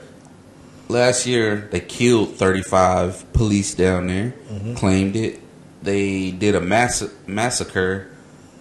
last 0.90 1.26
year 1.26 1.68
they 1.72 1.80
killed 1.80 2.36
35 2.36 3.32
police 3.34 3.74
down 3.76 4.08
there. 4.08 4.34
Claimed 4.76 5.16
it. 5.16 5.40
They 5.88 6.32
did 6.32 6.54
a 6.54 6.60
mass- 6.60 7.10
massacre 7.28 8.10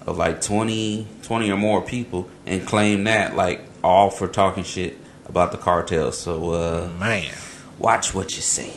of 0.06 0.16
like 0.16 0.40
20, 0.40 1.08
20 1.24 1.50
or 1.50 1.56
more 1.56 1.82
people, 1.82 2.30
and 2.46 2.64
claimed 2.64 3.08
that 3.08 3.34
like 3.34 3.62
all 3.82 4.10
for 4.10 4.28
talking 4.28 4.62
shit 4.62 4.96
about 5.28 5.50
the 5.50 5.58
cartel. 5.58 6.12
So 6.12 6.52
uh, 6.52 6.88
Man, 7.00 7.34
watch 7.80 8.14
what 8.14 8.36
you 8.36 8.42
say. 8.42 8.72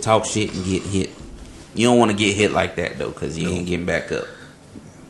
Talk 0.00 0.24
shit 0.24 0.54
and 0.54 0.64
get 0.64 0.82
hit. 0.82 1.10
You 1.74 1.88
don't 1.88 1.98
want 1.98 2.10
to 2.10 2.16
get 2.16 2.34
hit 2.34 2.52
like 2.52 2.76
that 2.76 2.96
though, 2.96 3.10
because 3.10 3.36
you 3.36 3.50
ain't 3.50 3.66
getting 3.66 3.84
back 3.84 4.10
up. 4.10 4.24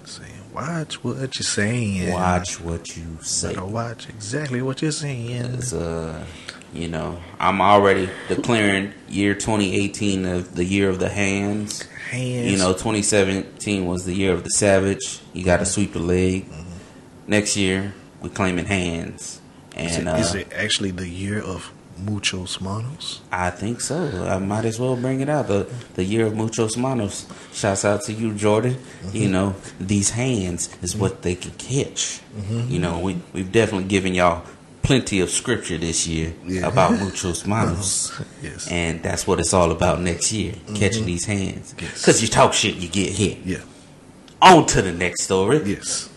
saying, 0.04 0.32
watch 0.52 1.04
what 1.04 1.16
you're 1.36 1.44
saying. 1.44 2.12
Watch 2.12 2.60
what 2.60 2.96
you 2.96 3.18
say. 3.22 3.54
Better 3.54 3.66
watch 3.66 4.08
exactly 4.08 4.62
what 4.62 4.82
you're 4.82 4.90
saying. 4.90 5.62
Uh, 5.72 6.24
you 6.74 6.88
know, 6.88 7.20
I'm 7.38 7.60
already 7.60 8.10
declaring 8.26 8.92
year 9.08 9.34
2018 9.34 10.26
of 10.26 10.56
the 10.56 10.64
year 10.64 10.90
of 10.90 10.98
the 10.98 11.08
hands. 11.08 11.84
Hands. 12.10 12.50
You 12.50 12.58
know, 12.58 12.72
2017 12.72 13.86
was 13.86 14.04
the 14.04 14.12
year 14.12 14.32
of 14.32 14.42
the 14.42 14.50
savage. 14.50 15.20
You 15.32 15.44
got 15.44 15.58
to 15.58 15.66
sweep 15.66 15.92
the 15.92 16.00
leg. 16.00 16.46
Mm-hmm. 16.46 16.68
Next 17.28 17.56
year, 17.56 17.94
we're 18.20 18.30
claiming 18.30 18.66
hands, 18.66 19.40
is, 19.76 19.96
and 19.96 20.08
it, 20.08 20.10
uh, 20.10 20.16
is 20.16 20.34
it 20.34 20.52
actually 20.52 20.90
the 20.90 21.08
year 21.08 21.40
of 21.40 21.72
muchos 21.96 22.60
manos? 22.60 23.20
I 23.30 23.50
think 23.50 23.80
so. 23.80 24.26
I 24.26 24.38
might 24.38 24.64
as 24.64 24.80
well 24.80 24.96
bring 24.96 25.20
it 25.20 25.28
out. 25.28 25.46
The 25.46 25.72
the 25.94 26.04
year 26.04 26.26
of 26.26 26.34
muchos 26.34 26.76
manos. 26.76 27.26
Shouts 27.52 27.84
out 27.84 28.02
to 28.02 28.12
you, 28.12 28.34
Jordan. 28.34 28.74
Mm-hmm. 28.74 29.16
You 29.16 29.28
know, 29.28 29.54
these 29.78 30.10
hands 30.10 30.68
is 30.82 30.92
mm-hmm. 30.92 31.00
what 31.00 31.22
they 31.22 31.36
can 31.36 31.52
catch. 31.52 32.20
You 32.68 32.78
know, 32.78 32.98
we 32.98 33.20
we've 33.32 33.52
definitely 33.52 33.88
given 33.88 34.14
y'all 34.14 34.44
plenty 34.90 35.20
of 35.20 35.30
scripture 35.30 35.78
this 35.78 36.04
year 36.08 36.32
Yeah. 36.44 36.66
about 36.66 36.90
muchos 37.00 37.46
manos. 37.46 38.10
Yes. 38.42 38.68
And 38.68 39.00
that's 39.02 39.24
what 39.26 39.38
it's 39.38 39.52
all 39.54 39.70
about 39.70 40.00
next 40.00 40.32
year, 40.32 40.54
catching 40.74 41.04
these 41.06 41.26
hands. 41.26 41.74
Yes. 41.78 42.04
Cause 42.04 42.20
you 42.22 42.26
talk 42.28 42.52
shit, 42.54 42.74
you 42.76 42.88
get 42.88 43.12
hit. 43.12 43.38
Yeah. 43.44 43.58
On 44.42 44.66
to 44.66 44.82
the 44.82 44.90
next 44.92 45.22
story. 45.22 45.62
Yes. 45.64 46.08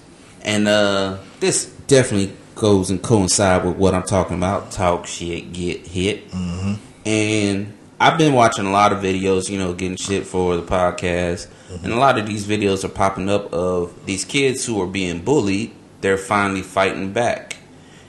And 0.42 0.68
uh 0.68 1.18
this 1.40 1.66
definitely 1.88 2.34
goes 2.56 2.90
and 2.90 3.00
coincide 3.04 3.64
with 3.66 3.76
what 3.78 3.94
I'm 3.94 4.04
talking 4.04 4.38
about. 4.38 4.72
Talk 4.72 5.06
shit, 5.06 5.54
get 5.54 5.86
hit. 5.86 6.32
Mm-hmm. 6.32 6.74
And 7.06 7.74
I've 8.00 8.18
been 8.18 8.34
watching 8.34 8.66
a 8.66 8.72
lot 8.72 8.92
of 8.94 9.00
videos, 9.04 9.50
you 9.50 9.60
know, 9.60 9.74
getting 9.74 9.98
shit 9.98 10.26
for 10.26 10.56
the 10.56 10.64
podcast. 10.64 11.48
And 11.84 11.92
a 11.94 11.98
lot 11.98 12.18
of 12.18 12.26
these 12.26 12.46
videos 12.48 12.84
are 12.84 12.90
popping 12.90 13.30
up 13.30 13.54
of 13.54 14.06
these 14.06 14.24
kids 14.26 14.66
who 14.66 14.82
are 14.82 14.88
being 14.88 15.22
bullied. 15.24 15.72
They're 16.02 16.18
finally 16.18 16.62
fighting 16.64 17.12
back. 17.14 17.58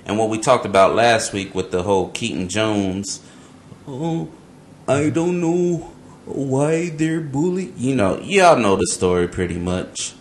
And 0.07 0.19
what 0.19 0.29
we 0.29 0.39
talked 0.39 0.67
about 0.67 0.95
last 0.95 1.33
week 1.33 1.55
with 1.55 1.71
the 1.71 1.83
whole 1.83 2.11
Keaton 2.11 2.49
Jones, 2.49 3.25
oh, 3.89 4.31
I 4.87 5.11
don't 5.11 5.41
know 5.41 5.93
why 6.27 6.91
they're 6.91 7.21
bullied. 7.21 7.77
You 7.77 7.95
know, 7.95 8.21
y'all 8.21 8.59
know 8.59 8.77
the 8.77 8.87
story 8.87 9.29
pretty 9.29 9.59
much 9.59 10.15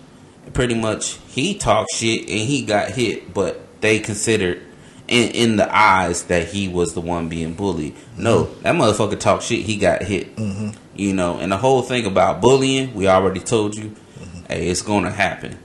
pretty 0.52 0.75
much 0.75 1.20
he 1.28 1.56
talked 1.58 1.94
shit 1.94 2.22
and 2.22 2.30
he 2.30 2.66
got 2.66 2.92
hit, 2.92 3.34
but 3.34 3.60
they 3.82 4.00
considered 4.00 4.62
in 5.08 5.32
in 5.32 5.56
the 5.56 5.75
eyes 5.75 6.24
that 6.24 6.48
he 6.48 6.68
was 6.68 6.94
the 6.94 7.02
one 7.02 7.30
being 7.30 7.54
bullied. 7.54 7.96
No, 8.18 8.46
mm-hmm. 8.46 8.62
that 8.63 8.75
motherfucker 8.75 9.20
talked 9.20 9.44
shit. 9.44 9.66
He 9.66 9.78
got 9.78 10.04
hit. 10.04 10.36
Mm-hmm. 10.36 10.72
You 10.96 11.13
know, 11.13 11.38
and 11.40 11.52
the 11.52 11.58
whole 11.58 11.82
thing 11.82 12.06
about 12.06 12.42
bullying, 12.42 12.94
we 12.94 13.08
already 13.08 13.40
told 13.40 13.75
you, 13.75 13.86
mm-hmm. 13.86 14.46
hey, 14.48 14.70
it's 14.70 14.82
gonna 14.82 15.12
happen. 15.12 15.58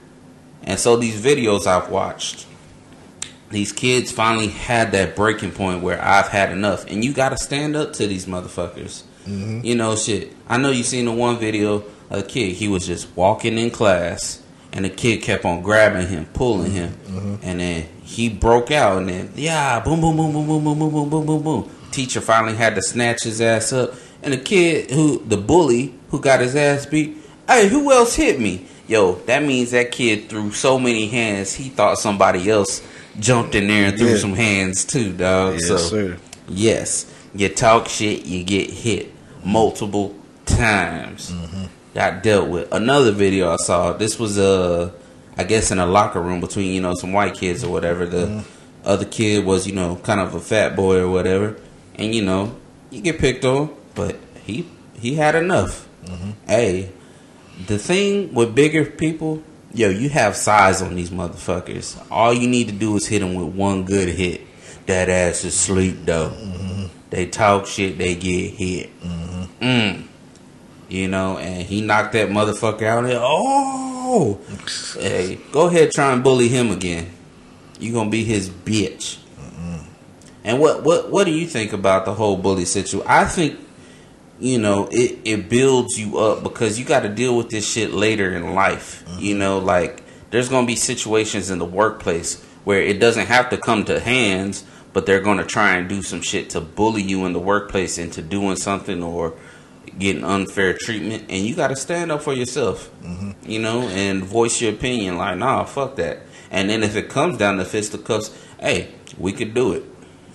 And 0.63 0.79
so 0.79 0.97
these 0.97 1.21
videos 1.21 1.67
I've 1.67 1.89
watched, 1.89 2.45
these 3.49 3.71
kids 3.71 4.11
finally 4.11 4.47
had 4.47 4.91
that 4.91 5.15
breaking 5.15 5.51
point 5.51 5.81
where 5.81 6.01
I've 6.01 6.27
had 6.27 6.51
enough, 6.51 6.85
and 6.89 7.03
you 7.03 7.13
got 7.13 7.29
to 7.29 7.37
stand 7.37 7.75
up 7.75 7.93
to 7.93 8.07
these 8.07 8.25
motherfuckers. 8.25 9.03
Mm-hmm. 9.25 9.61
You 9.63 9.75
know, 9.75 9.95
shit. 9.95 10.33
I 10.47 10.57
know 10.57 10.71
you 10.71 10.83
seen 10.83 11.05
the 11.05 11.11
one 11.11 11.37
video 11.37 11.75
of 11.75 11.85
a 12.09 12.23
kid. 12.23 12.55
He 12.55 12.67
was 12.67 12.85
just 12.85 13.07
walking 13.15 13.57
in 13.57 13.71
class, 13.71 14.41
and 14.71 14.85
the 14.85 14.89
kid 14.89 15.21
kept 15.23 15.45
on 15.45 15.61
grabbing 15.61 16.07
him, 16.07 16.25
pulling 16.27 16.71
him, 16.71 16.91
mm-hmm. 16.91 17.35
and 17.41 17.59
then 17.59 17.87
he 18.03 18.29
broke 18.29 18.71
out, 18.71 18.97
and 18.97 19.09
then 19.09 19.31
yeah, 19.35 19.79
boom, 19.79 20.01
boom, 20.01 20.15
boom, 20.17 20.31
boom, 20.31 20.47
boom, 20.47 20.63
boom, 20.63 20.79
boom, 20.79 20.91
boom, 20.91 21.09
boom, 21.09 21.25
boom, 21.25 21.43
boom. 21.43 21.71
Teacher 21.91 22.21
finally 22.21 22.55
had 22.55 22.75
to 22.75 22.81
snatch 22.81 23.23
his 23.23 23.41
ass 23.41 23.73
up, 23.73 23.93
and 24.21 24.33
the 24.33 24.37
kid 24.37 24.91
who, 24.91 25.23
the 25.25 25.37
bully 25.37 25.95
who 26.09 26.19
got 26.19 26.39
his 26.39 26.55
ass 26.55 26.85
beat, 26.85 27.17
hey, 27.47 27.67
who 27.67 27.91
else 27.91 28.15
hit 28.15 28.39
me? 28.39 28.65
Yo, 28.87 29.15
that 29.25 29.43
means 29.43 29.71
that 29.71 29.91
kid 29.91 30.29
threw 30.29 30.51
so 30.51 30.79
many 30.79 31.07
hands, 31.07 31.53
he 31.53 31.69
thought 31.69 31.97
somebody 31.97 32.49
else 32.49 32.81
jumped 33.19 33.55
in 33.55 33.67
there 33.67 33.87
and 33.87 33.97
threw 33.97 34.11
Yeah. 34.11 34.17
some 34.17 34.33
hands 34.33 34.85
too, 34.85 35.13
dog. 35.13 35.55
Yes, 35.55 35.67
so, 35.67 35.77
sir. 35.77 36.17
yes, 36.47 37.05
you 37.35 37.49
talk 37.49 37.87
shit, 37.87 38.25
you 38.25 38.43
get 38.43 38.69
hit 38.69 39.13
multiple 39.43 40.15
times. 40.45 41.31
Mm-hmm. 41.31 41.63
Got 41.93 42.23
dealt 42.23 42.49
with. 42.49 42.71
Another 42.71 43.11
video 43.11 43.51
I 43.51 43.57
saw. 43.57 43.93
This 43.93 44.19
was 44.19 44.37
uh, 44.37 44.91
I 45.37 45.43
guess 45.43 45.71
in 45.71 45.79
a 45.79 45.85
locker 45.85 46.21
room 46.21 46.39
between 46.39 46.73
you 46.73 46.81
know 46.81 46.93
some 46.93 47.13
white 47.13 47.33
kids 47.33 47.63
or 47.63 47.71
whatever. 47.71 48.05
The 48.05 48.25
mm-hmm. 48.25 48.39
other 48.85 49.05
kid 49.05 49.45
was 49.45 49.67
you 49.67 49.73
know 49.73 49.95
kind 49.97 50.19
of 50.19 50.35
a 50.35 50.39
fat 50.39 50.75
boy 50.75 50.99
or 50.99 51.09
whatever, 51.09 51.57
and 51.95 52.13
you 52.13 52.23
know 52.23 52.55
you 52.91 53.01
get 53.01 53.19
picked 53.19 53.45
on, 53.45 53.75
but 53.95 54.17
he 54.43 54.67
he 54.99 55.15
had 55.15 55.35
enough. 55.35 55.87
Mm-hmm. 56.05 56.31
Hey, 56.47 56.91
the 57.67 57.77
thing 57.77 58.33
with 58.33 58.53
bigger 58.55 58.85
people, 58.85 59.43
yo, 59.73 59.89
you 59.89 60.09
have 60.09 60.35
size 60.35 60.81
on 60.81 60.95
these 60.95 61.09
motherfuckers. 61.09 61.99
All 62.11 62.33
you 62.33 62.47
need 62.47 62.67
to 62.67 62.73
do 62.73 62.95
is 62.95 63.07
hit 63.07 63.19
them 63.19 63.35
with 63.35 63.55
one 63.55 63.83
good 63.83 64.09
hit. 64.09 64.41
That 64.85 65.09
ass 65.09 65.43
is 65.43 65.57
sleep 65.57 66.05
though. 66.05 66.29
Mm-hmm. 66.29 66.85
They 67.09 67.27
talk 67.27 67.67
shit, 67.67 67.97
they 67.97 68.15
get 68.15 68.53
hit. 68.53 68.99
Mm-hmm. 69.01 69.63
Mm. 69.63 70.07
You 70.87 71.07
know, 71.07 71.37
and 71.37 71.61
he 71.61 71.81
knocked 71.81 72.13
that 72.13 72.29
motherfucker 72.29 72.83
out. 72.83 73.05
And, 73.05 73.13
oh, 73.15 74.39
hey, 74.99 75.39
go 75.51 75.67
ahead, 75.67 75.91
try 75.91 76.13
and 76.13 76.23
bully 76.23 76.47
him 76.47 76.71
again. 76.71 77.11
You 77.79 77.93
gonna 77.93 78.09
be 78.09 78.23
his 78.23 78.49
bitch. 78.49 79.17
Mm-hmm. 79.39 79.77
And 80.43 80.59
what 80.59 80.83
what 80.83 81.11
what 81.11 81.25
do 81.25 81.31
you 81.31 81.45
think 81.45 81.73
about 81.73 82.05
the 82.05 82.13
whole 82.13 82.37
bully 82.37 82.65
situation? 82.65 83.07
I 83.07 83.25
think 83.25 83.59
you 84.39 84.57
know 84.57 84.87
it 84.91 85.19
it 85.25 85.49
builds 85.49 85.99
you 85.99 86.17
up 86.17 86.43
because 86.43 86.79
you 86.79 86.85
got 86.85 87.01
to 87.01 87.09
deal 87.09 87.35
with 87.35 87.49
this 87.49 87.69
shit 87.69 87.91
later 87.91 88.33
in 88.33 88.55
life. 88.55 89.03
Mm-hmm. 89.05 89.19
You 89.19 89.37
know, 89.37 89.59
like 89.59 90.03
there's 90.31 90.49
gonna 90.49 90.67
be 90.67 90.75
situations 90.75 91.49
in 91.49 91.59
the 91.59 91.65
workplace 91.65 92.43
where 92.63 92.81
it 92.81 92.99
doesn't 92.99 93.27
have 93.27 93.49
to 93.49 93.57
come 93.57 93.85
to 93.85 93.99
hands, 93.99 94.63
but 94.93 95.05
they're 95.05 95.21
gonna 95.21 95.45
try 95.45 95.75
and 95.75 95.89
do 95.89 96.01
some 96.01 96.21
shit 96.21 96.49
to 96.51 96.61
bully 96.61 97.01
you 97.01 97.25
in 97.25 97.33
the 97.33 97.39
workplace 97.39 97.97
into 97.97 98.21
doing 98.21 98.55
something 98.55 99.03
or 99.03 99.33
getting 99.97 100.23
unfair 100.23 100.73
treatment, 100.73 101.25
and 101.29 101.45
you 101.45 101.55
got 101.55 101.69
to 101.69 101.75
stand 101.75 102.11
up 102.11 102.21
for 102.21 102.33
yourself. 102.33 102.89
Mm-hmm. 103.03 103.49
You 103.49 103.59
know, 103.59 103.81
and 103.89 104.23
voice 104.23 104.61
your 104.61 104.73
opinion. 104.73 105.17
Like, 105.17 105.37
nah, 105.37 105.65
fuck 105.65 105.95
that. 105.97 106.19
And 106.51 106.69
then 106.69 106.83
if 106.83 106.95
it 106.95 107.09
comes 107.09 107.37
down 107.37 107.57
to 107.57 107.65
fisticuffs, 107.65 108.35
hey, 108.59 108.89
we 109.17 109.31
could 109.31 109.53
do 109.53 109.73
it. 109.73 109.83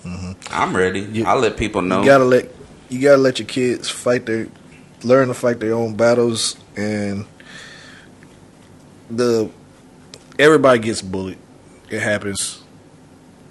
Mm-hmm. 0.03 0.31
I'm 0.51 0.75
ready. 0.75 1.01
You- 1.01 1.25
I'll 1.25 1.39
let 1.39 1.57
people 1.57 1.81
know. 1.81 2.01
You 2.01 2.05
gotta 2.05 2.25
let 2.25 2.54
you 2.89 3.01
gotta 3.01 3.21
let 3.21 3.39
your 3.39 3.47
kids 3.47 3.89
fight 3.89 4.25
their 4.25 4.47
learn 5.03 5.27
to 5.27 5.33
fight 5.33 5.59
their 5.59 5.73
own 5.73 5.95
battles 5.95 6.55
and 6.75 7.25
the 9.09 9.49
everybody 10.39 10.79
gets 10.79 11.01
bullied. 11.01 11.37
It 11.89 12.01
happens. 12.01 12.61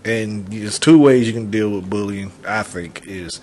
And 0.04 0.46
there's 0.48 0.78
two 0.78 0.98
ways 0.98 1.26
you 1.26 1.32
can 1.32 1.50
deal 1.50 1.70
with 1.70 1.88
bullying, 1.88 2.30
I 2.46 2.62
think, 2.62 3.06
is 3.06 3.40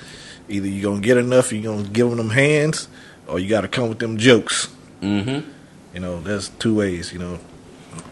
either 0.47 0.67
you're 0.67 0.91
gonna 0.91 1.01
get 1.01 1.17
enough, 1.17 1.51
you're 1.51 1.63
gonna 1.63 1.87
give 1.87 2.07
them 2.09 2.17
them 2.17 2.29
hands, 2.29 2.87
or 3.27 3.39
you 3.39 3.49
gotta 3.49 3.67
come 3.67 3.89
with 3.89 3.99
them 3.99 4.17
jokes. 4.17 4.67
mm-hmm. 5.01 5.49
You 5.93 5.99
know, 5.99 6.21
there's 6.21 6.49
two 6.49 6.75
ways, 6.75 7.11
you 7.11 7.19
know. 7.19 7.39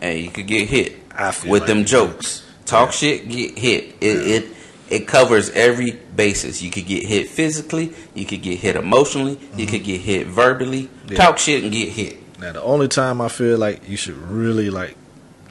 Hey, 0.01 0.19
you 0.21 0.29
could 0.31 0.47
get 0.47 0.67
hit 0.67 0.97
with 1.45 1.61
like 1.61 1.65
them 1.67 1.85
jokes. 1.85 2.45
Talk 2.65 2.87
Yeah. 2.87 2.91
shit, 2.91 3.29
get 3.29 3.57
hit. 3.57 3.95
It, 4.01 4.27
it 4.27 4.45
it 4.89 5.07
covers 5.07 5.49
every 5.51 5.91
basis. 6.15 6.61
You 6.61 6.71
could 6.71 6.85
get 6.85 7.05
hit 7.05 7.29
physically. 7.29 7.93
You 8.13 8.25
could 8.25 8.41
get 8.41 8.59
hit 8.59 8.75
emotionally. 8.75 9.39
You 9.55 9.67
could 9.67 9.83
get 9.83 10.01
hit 10.01 10.27
verbally. 10.27 10.83
Mm-hmm. 10.83 11.11
Yeah. 11.11 11.17
Talk 11.17 11.37
shit 11.37 11.63
and 11.63 11.71
get 11.71 11.89
hit. 11.89 12.39
Now 12.39 12.53
the 12.53 12.61
only 12.61 12.87
time 12.87 13.21
I 13.21 13.27
feel 13.27 13.57
like 13.57 13.87
you 13.87 13.97
should 13.97 14.15
really 14.15 14.69
like 14.69 14.95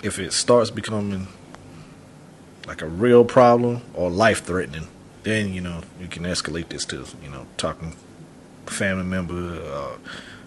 if 0.02 0.18
it 0.18 0.32
starts 0.32 0.70
becoming 0.70 1.28
like 2.66 2.82
a 2.82 2.86
real 2.86 3.24
problem 3.24 3.82
or 3.94 4.10
life 4.10 4.44
threatening, 4.44 4.88
then 5.22 5.52
you 5.52 5.60
know 5.60 5.82
you 6.00 6.08
can 6.08 6.24
escalate 6.24 6.68
this 6.68 6.84
to 6.86 7.04
you 7.22 7.30
know 7.30 7.46
talking 7.56 7.94
family 8.66 9.04
member, 9.04 9.60
uh, 9.72 9.96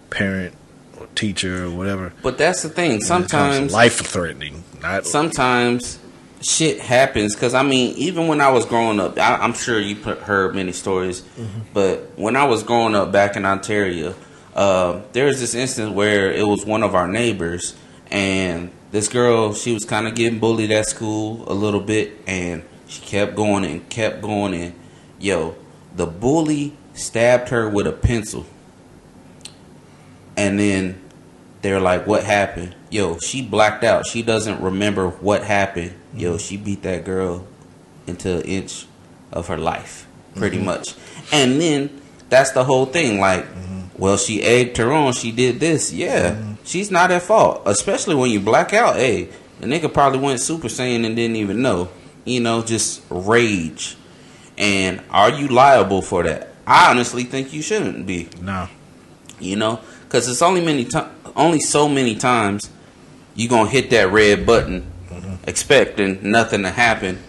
parent, 0.10 0.53
or 1.00 1.07
teacher 1.15 1.65
or 1.65 1.71
whatever. 1.71 2.13
But 2.21 2.38
that's 2.38 2.63
the 2.63 2.69
thing. 2.69 3.01
Sometimes 3.01 3.74
life 3.74 4.00
threatening, 4.00 4.63
not 4.81 5.05
sometimes 5.05 6.00
shit 6.41 6.79
happens 6.79 7.36
because 7.36 7.53
I 7.53 7.63
mean, 7.63 7.95
even 7.98 8.27
when 8.27 8.41
I 8.41 8.51
was 8.51 8.65
growing 8.65 9.00
up, 9.00 9.17
I, 9.17 9.36
I'm 9.38 9.53
sure 9.53 9.79
you 9.79 9.95
put, 9.95 10.19
heard 10.19 10.55
many 10.55 10.71
stories, 10.71 11.24
but 11.74 12.12
when 12.15 12.36
I 12.36 12.45
was 12.45 12.63
growing 12.63 12.95
up 12.95 13.12
back 13.12 13.36
in 13.36 13.45
Ontario, 13.45 14.15
uh, 14.55 15.01
there 15.13 15.25
was 15.25 15.39
this 15.39 15.55
instance 15.55 15.93
where 15.93 16.31
it 16.31 16.45
was 16.45 16.65
one 16.65 16.83
of 16.83 16.95
our 16.95 17.07
neighbors, 17.07 17.75
and 18.10 18.71
this 18.91 19.07
girl, 19.07 19.53
she 19.53 19.74
was 19.74 19.86
kind 19.86 20.07
of 20.07 20.15
getting 20.15 20.39
bullied 20.39 20.71
at 20.71 20.86
school 20.88 21.50
a 21.50 21.53
little 21.53 21.79
bit, 21.79 22.13
and 22.27 22.63
she 22.88 23.01
kept 23.01 23.36
going 23.36 23.63
and 23.63 23.88
kept 23.89 24.21
going, 24.21 24.53
and 24.53 24.73
yo, 25.19 25.56
the 25.95 26.06
bully 26.06 26.75
stabbed 26.93 27.49
her 27.49 27.69
with 27.69 27.88
a 27.88 27.93
pencil, 27.93 28.45
and 30.36 30.60
then 30.60 31.01
they're 31.62 31.80
like, 31.80 32.08
"What 32.08 32.23
happened?" 32.23 32.75
Yo, 32.89 33.17
she 33.19 33.41
blacked 33.41 33.84
out. 33.84 34.06
She 34.08 34.21
doesn't 34.21 34.62
remember 34.62 35.10
what 35.10 35.43
happened. 35.43 35.93
Yo, 36.13 36.38
she 36.38 36.58
beat 36.58 36.82
that 36.84 37.06
girl 37.06 37.45
into 38.08 38.38
an 38.38 38.41
inch 38.43 38.86
of 39.32 39.47
her 39.47 39.58
life, 39.58 40.08
pretty 40.36 40.58
mm-hmm. 40.58 40.65
much. 40.65 40.95
And 41.32 41.62
then 41.62 42.02
that's 42.30 42.52
the 42.52 42.63
whole 42.63 42.86
thing. 42.86 43.19
Like, 43.19 43.45
mm-hmm. 43.45 43.82
well, 43.97 44.17
she 44.17 44.43
egged 44.43 44.78
her 44.78 44.91
on. 44.91 45.13
She 45.13 45.32
did 45.32 45.60
this. 45.60 45.93
Yeah, 45.93 46.32
mm-hmm. 46.32 46.54
she's 46.63 46.91
not 46.91 47.12
at 47.12 47.21
fault. 47.21 47.63
Especially 47.65 48.15
when 48.15 48.32
you 48.32 48.39
black 48.39 48.74
out. 48.74 48.95
Hey, 48.95 49.30
the 49.60 49.67
nigga 49.67 49.93
probably 49.93 50.19
went 50.19 50.39
Super 50.39 50.67
Saiyan 50.67 51.06
and 51.06 51.15
didn't 51.15 51.38
even 51.38 51.62
know. 51.62 51.89
You 52.26 52.41
know, 52.41 52.62
just 52.62 53.04
rage. 53.10 53.95
And 54.58 55.02
are 55.10 55.32
you 55.32 55.47
liable 55.47 56.02
for 56.02 56.24
that? 56.24 56.52
I 56.65 56.91
honestly 56.91 57.24
think 57.24 57.54
you 57.54 57.62
shouldn't 57.62 58.06
be 58.06 58.30
no. 58.41 58.67
you 59.39 59.56
know 59.56 59.80
because 60.04 60.30
it's 60.30 60.41
only 60.41 60.63
many 60.63 60.86
ti- 60.86 61.00
only 61.36 61.60
so 61.60 61.89
many 61.89 62.15
times 62.15 62.69
you 63.36 63.50
gonna 63.50 63.69
hit 63.69 63.89
that 63.89 64.12
red 64.12 64.45
button 64.45 64.90
expecting 65.43 66.19
nothing 66.32 66.63
to 66.63 66.69
happen. 66.69 67.21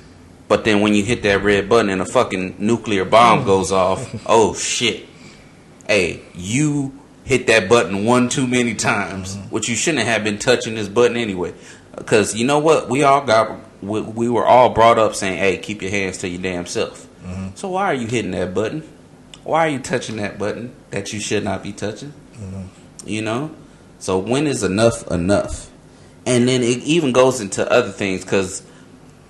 But 0.49 0.65
then 0.65 0.81
when 0.81 0.95
you 0.95 1.03
hit 1.03 1.23
that 1.23 1.43
red 1.43 1.69
button 1.69 1.91
and 1.91 2.03
a 2.03 2.05
fucking 2.05 2.57
nuclear 2.59 3.05
bomb 3.05 3.41
mm. 3.41 3.47
goes 3.47 3.73
off 3.73 4.15
oh 4.27 4.55
shit. 4.55 5.07
Hey 5.87 6.23
you 6.35 6.99
hit 7.25 7.47
that 7.47 7.69
button 7.69 8.05
one 8.05 8.29
too 8.29 8.47
many 8.47 8.75
times 8.75 9.37
mm-hmm. 9.37 9.49
which 9.49 9.69
you 9.69 9.75
shouldn't 9.75 10.05
have 10.05 10.25
been 10.25 10.39
touching 10.39 10.75
this 10.75 10.89
button 10.89 11.17
anyway. 11.17 11.55
Because 11.97 12.35
you 12.35 12.47
know 12.47 12.59
what? 12.59 12.89
We 12.89 13.03
all 13.03 13.25
got 13.25 13.59
we, 13.83 14.01
we 14.01 14.29
were 14.29 14.47
all 14.47 14.71
brought 14.71 14.99
up 14.99 15.15
saying 15.15 15.39
hey 15.39 15.59
keep 15.59 15.81
your 15.81 15.91
hands 15.91 16.19
to 16.19 16.29
your 16.29 16.43
damn 16.43 16.67
self. 16.67 17.09
Mm-hmm. 17.25 17.49
So 17.55 17.71
why 17.71 17.87
are 17.87 17.95
you 17.95 18.07
hitting 18.07 18.33
that 18.33 18.53
button? 18.53 18.83
Why 19.45 19.67
are 19.67 19.71
you 19.71 19.79
touching 19.79 20.17
that 20.17 20.39
button 20.39 20.75
that 20.91 21.13
you 21.13 21.21
should 21.21 21.45
not 21.45 21.63
be 21.63 21.73
touching? 21.73 22.13
Mm-hmm. 22.35 23.09
You 23.09 23.23
know? 23.23 23.55
So 23.99 24.19
when 24.19 24.47
is 24.47 24.63
enough 24.63 25.07
enough? 25.11 25.71
And 26.25 26.47
then 26.49 26.63
it 26.63 26.79
even 26.85 27.13
goes 27.13 27.41
into 27.41 27.69
other 27.71 27.91
things 27.91 28.25
because 28.25 28.63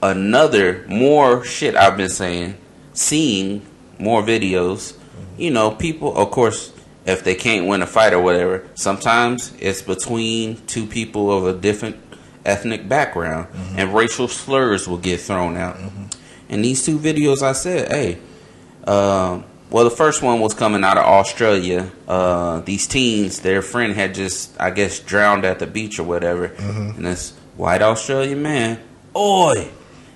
another 0.02 0.84
more 0.88 1.44
shit 1.44 1.74
I've 1.74 1.96
been 1.96 2.10
saying, 2.10 2.56
seeing 2.92 3.64
more 3.98 4.22
videos. 4.22 4.96
You 5.38 5.50
know, 5.50 5.70
people, 5.70 6.16
of 6.16 6.30
course, 6.30 6.72
if 7.06 7.24
they 7.24 7.34
can't 7.34 7.66
win 7.66 7.82
a 7.82 7.86
fight 7.86 8.12
or 8.12 8.20
whatever, 8.20 8.68
sometimes 8.74 9.52
it's 9.58 9.82
between 9.82 10.64
two 10.66 10.86
people 10.86 11.36
of 11.36 11.46
a 11.46 11.58
different 11.58 11.96
ethnic 12.44 12.88
background, 12.88 13.48
and 13.76 13.94
racial 13.94 14.28
slurs 14.28 14.88
will 14.88 14.98
get 14.98 15.20
thrown 15.20 15.56
out. 15.56 15.78
And 16.48 16.64
these 16.64 16.84
two 16.84 16.98
videos, 16.98 17.42
I 17.42 17.52
said, 17.52 17.90
hey, 17.90 18.18
um, 18.86 19.44
well, 19.72 19.84
the 19.84 19.90
first 19.90 20.22
one 20.22 20.40
was 20.40 20.52
coming 20.52 20.84
out 20.84 20.98
of 20.98 21.04
Australia. 21.04 21.90
Uh, 22.06 22.60
these 22.60 22.86
teens, 22.86 23.40
their 23.40 23.62
friend 23.62 23.94
had 23.94 24.14
just, 24.14 24.54
I 24.60 24.70
guess, 24.70 25.00
drowned 25.00 25.46
at 25.46 25.58
the 25.60 25.66
beach 25.66 25.98
or 25.98 26.04
whatever. 26.04 26.44
And 26.96 27.06
this 27.06 27.32
white 27.56 27.80
Australian 27.80 28.42
man, 28.42 28.80
oi, 29.16 29.70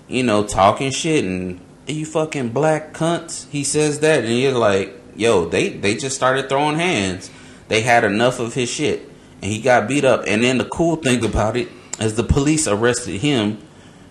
you 0.09 0.23
know, 0.23 0.45
talking 0.45 0.91
shit 0.91 1.25
and 1.25 1.61
you 1.87 2.05
fucking 2.05 2.51
black 2.51 2.93
cunts. 2.93 3.49
He 3.49 3.65
says 3.65 4.01
that, 4.01 4.25
and 4.25 4.39
you're 4.39 4.53
like, 4.53 4.95
yo, 5.15 5.47
they 5.47 5.71
they 5.71 5.97
just 5.97 6.17
started 6.17 6.49
throwing 6.49 6.77
hands. 6.77 7.31
They 7.69 7.81
had 7.81 8.05
enough 8.05 8.39
of 8.41 8.55
his 8.55 8.69
shit, 8.69 9.09
and 9.41 9.51
he 9.51 9.61
got 9.61 9.89
beat 9.89 10.05
up. 10.05 10.25
And 10.27 10.43
then 10.43 10.59
the 10.59 10.65
cool 10.67 10.97
thing 10.97 11.25
about 11.25 11.57
it 11.57 11.69
is 11.99 12.15
the 12.15 12.25
police 12.25 12.69
arrested 12.69 13.21
him 13.21 13.59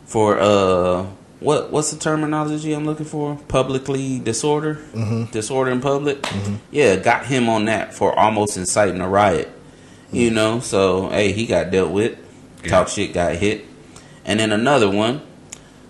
for 0.06 0.40
uh 0.40 1.06
what 1.40 1.72
what's 1.72 1.92
the 1.92 2.00
terminology 2.00 2.74
I'm 2.74 2.86
looking 2.86 3.06
for? 3.06 3.36
Publicly 3.48 4.20
disorder, 4.20 4.80
disorder 5.32 5.72
in 5.72 5.82
public. 5.82 6.26
Yeah, 6.72 6.96
got 6.96 7.26
him 7.26 7.50
on 7.50 7.66
that 7.66 7.94
for 7.94 8.18
almost 8.18 8.58
inciting 8.58 9.02
a 9.02 9.10
riot. 9.10 9.52
You 10.12 10.32
know, 10.32 10.60
so 10.60 11.10
hey, 11.10 11.32
he 11.34 11.46
got 11.46 11.72
dealt 11.72 11.92
with. 11.92 12.18
Talk 12.64 12.88
shit, 12.88 13.14
got 13.14 13.36
hit, 13.36 13.66
and 14.24 14.40
then 14.40 14.52
another 14.52 14.90
one, 14.90 15.22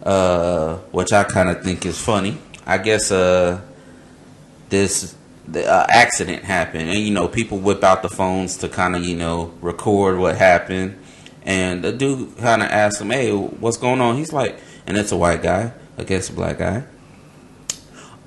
uh, 0.04 0.78
which 0.92 1.14
I 1.14 1.24
kind 1.24 1.50
of 1.50 1.64
think 1.64 1.86
is 1.86 2.00
funny. 2.00 2.38
I 2.66 2.78
guess 2.80 3.12
uh, 3.12 3.62
this 4.70 5.16
the 5.48 5.66
uh, 5.66 5.86
accident 5.90 6.44
happened, 6.44 6.90
and 6.90 7.00
you 7.00 7.12
know, 7.12 7.28
people 7.28 7.60
whip 7.60 7.84
out 7.84 8.02
the 8.02 8.10
phones 8.10 8.58
to 8.58 8.70
kind 8.70 8.96
of 8.96 9.06
you 9.06 9.16
know 9.16 9.54
record 9.62 10.18
what 10.18 10.38
happened. 10.38 11.00
And 11.44 11.84
the 11.84 11.92
dude 11.92 12.38
kind 12.38 12.64
of 12.64 12.70
asked 12.70 13.00
him, 13.00 13.12
"Hey, 13.12 13.32
what's 13.32 13.78
going 13.78 14.02
on?" 14.02 14.18
He's 14.18 14.34
like, 14.34 14.60
and 14.88 14.98
it's 14.98 15.12
a 15.12 15.18
white 15.18 15.42
guy 15.42 15.74
against 15.98 16.30
a 16.30 16.34
black 16.34 16.60
guy. 16.60 16.84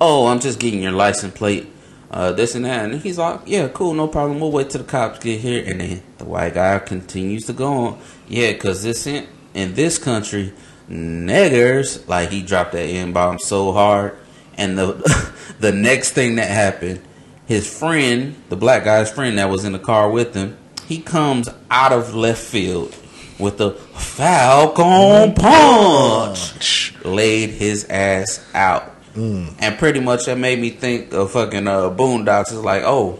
Oh, 0.01 0.27
I'm 0.27 0.39
just 0.39 0.59
getting 0.59 0.81
your 0.81 0.91
license 0.91 1.33
plate, 1.33 1.67
uh, 2.11 2.31
this 2.31 2.55
and 2.55 2.65
that. 2.65 2.85
And 2.85 3.01
he's 3.01 3.17
like, 3.17 3.41
"Yeah, 3.45 3.67
cool, 3.67 3.93
no 3.93 4.07
problem. 4.07 4.39
We'll 4.39 4.51
wait 4.51 4.69
till 4.69 4.81
the 4.81 4.87
cops 4.87 5.19
get 5.19 5.41
here." 5.41 5.63
And 5.65 5.81
then 5.81 6.03
the 6.17 6.25
white 6.25 6.53
guy 6.53 6.79
continues 6.79 7.45
to 7.47 7.53
go 7.53 7.71
on, 7.71 7.99
"Yeah, 8.27 8.53
cause 8.53 8.83
this 8.83 9.05
in, 9.05 9.27
in 9.53 9.73
this 9.73 9.97
country, 9.97 10.53
niggers 10.89 12.07
like 12.07 12.29
he 12.29 12.41
dropped 12.41 12.71
that 12.73 12.83
n 12.83 13.11
bomb 13.11 13.39
so 13.39 13.71
hard." 13.71 14.17
And 14.57 14.77
the 14.77 15.33
the 15.59 15.71
next 15.71 16.11
thing 16.11 16.35
that 16.35 16.49
happened, 16.49 17.01
his 17.45 17.71
friend, 17.71 18.35
the 18.49 18.55
black 18.55 18.85
guy's 18.85 19.11
friend 19.11 19.37
that 19.37 19.49
was 19.49 19.65
in 19.65 19.73
the 19.73 19.79
car 19.79 20.09
with 20.09 20.33
him, 20.33 20.57
he 20.87 20.99
comes 20.99 21.49
out 21.69 21.91
of 21.91 22.15
left 22.15 22.41
field 22.41 22.95
with 23.39 23.57
the 23.57 23.71
Falcon 23.71 25.33
punch, 25.33 26.93
laid 27.03 27.51
his 27.51 27.85
ass 27.89 28.45
out. 28.53 28.95
And 29.15 29.77
pretty 29.77 29.99
much 29.99 30.25
that 30.27 30.37
made 30.37 30.59
me 30.59 30.69
think 30.69 31.11
of 31.13 31.31
fucking 31.31 31.67
uh, 31.67 31.89
Boondocks. 31.89 32.43
It's 32.43 32.53
like, 32.53 32.83
oh, 32.85 33.19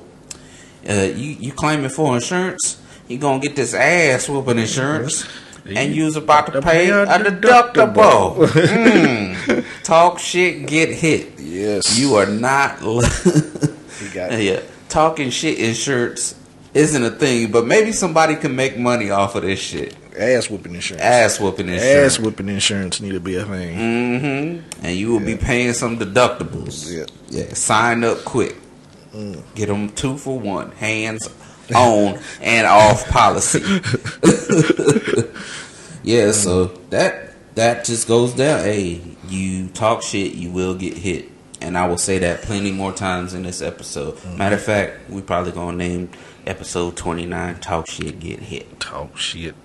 uh, 0.89 0.93
you 0.93 1.31
you 1.31 1.51
claiming 1.51 1.89
for 1.89 2.15
insurance? 2.15 2.81
You 3.09 3.17
gonna 3.17 3.39
get 3.41 3.55
this 3.57 3.73
ass 3.73 4.29
whooping 4.29 4.59
insurance, 4.59 5.25
and 5.65 5.93
you's 5.93 6.15
about 6.15 6.53
to 6.53 6.61
pay 6.61 6.89
a 6.89 7.05
deductible. 7.05 8.47
Mm. 9.49 9.65
Talk 9.83 10.19
shit, 10.19 10.67
get 10.67 10.89
hit. 10.89 11.39
Yes. 11.39 11.97
You 11.99 12.15
are 12.15 12.27
not. 12.27 12.79
Yeah, 14.15 14.61
talking 14.87 15.29
shit 15.29 15.59
insurance 15.59 16.33
isn't 16.73 17.03
a 17.03 17.11
thing, 17.11 17.51
but 17.51 17.65
maybe 17.65 17.91
somebody 17.91 18.35
can 18.35 18.55
make 18.55 18.77
money 18.77 19.09
off 19.09 19.35
of 19.35 19.43
this 19.43 19.59
shit. 19.59 19.95
ass 20.17 20.49
whooping 20.49 20.75
insurance. 20.75 21.03
Ass 21.03 21.39
whooping 21.39 21.69
insurance. 21.69 22.15
Ass 22.17 22.19
whooping 22.19 22.49
insurance 22.49 23.01
need 23.01 23.13
to 23.13 23.19
be 23.19 23.35
a 23.35 23.45
thing. 23.45 23.77
Mm-hmm. 23.77 24.85
And 24.85 24.95
you 24.95 25.11
will 25.11 25.19
be 25.19 25.35
paying 25.35 25.73
some 25.73 25.97
deductibles. 25.97 26.91
Yeah. 26.91 27.05
Yeah. 27.29 27.53
Sign 27.53 28.03
up 28.03 28.23
quick. 28.25 28.55
Mm. 29.13 29.41
Get 29.55 29.67
them 29.67 29.89
two 29.89 30.17
for 30.17 30.39
one, 30.39 30.71
hands 30.71 31.27
on 31.75 32.19
and 32.41 32.67
off 32.67 33.07
policy. 33.09 33.59
yeah. 36.03 36.27
Mm. 36.27 36.33
So 36.33 36.65
that 36.91 37.33
that 37.55 37.85
just 37.85 38.07
goes 38.07 38.33
down. 38.33 38.59
Hey, 38.59 39.01
you 39.27 39.67
talk 39.69 40.03
shit, 40.03 40.33
you 40.33 40.51
will 40.51 40.75
get 40.75 40.95
hit. 40.95 41.29
And 41.61 41.77
I 41.77 41.87
will 41.87 41.97
say 41.97 42.19
that 42.19 42.43
plenty 42.43 42.71
more 42.71 42.93
times 42.93 43.33
in 43.33 43.43
this 43.43 43.61
episode. 43.61 44.15
Mm. 44.17 44.37
Matter 44.37 44.55
of 44.55 44.63
fact, 44.63 45.09
we 45.09 45.21
probably 45.21 45.51
gonna 45.51 45.75
name 45.75 46.09
episode 46.47 46.95
twenty 46.97 47.25
nine 47.25 47.59
"Talk 47.59 47.87
Shit, 47.87 48.19
Get 48.19 48.39
Hit." 48.39 48.79
Talk 48.79 49.17
shit, 49.17 49.55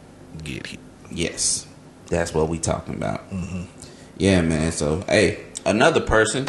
get 0.43 0.67
hit. 0.67 0.81
Yes, 1.11 1.67
that's 2.07 2.35
what 2.35 2.49
we 2.49 2.59
talking 2.59 2.95
about. 2.95 3.31
Mm-hmm. 3.31 3.63
Yeah, 4.17 4.41
man. 4.43 4.73
So, 4.73 5.05
hey, 5.09 5.45
another 5.67 6.01
person 6.01 6.47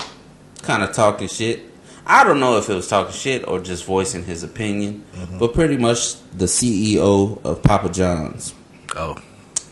kind 0.61 0.83
of 0.83 0.93
talking 0.93 1.27
shit. 1.27 1.61
I 2.05 2.23
don't 2.23 2.39
know 2.39 2.57
if 2.57 2.69
it 2.69 2.75
was 2.75 2.87
talking 2.87 3.13
shit 3.13 3.47
or 3.47 3.59
just 3.59 3.85
voicing 3.85 4.23
his 4.23 4.43
opinion, 4.43 5.03
mm-hmm. 5.15 5.39
but 5.39 5.53
pretty 5.53 5.77
much 5.77 6.19
the 6.31 6.45
CEO 6.45 7.43
of 7.43 7.63
Papa 7.63 7.89
John's. 7.89 8.53
Oh, 8.95 9.17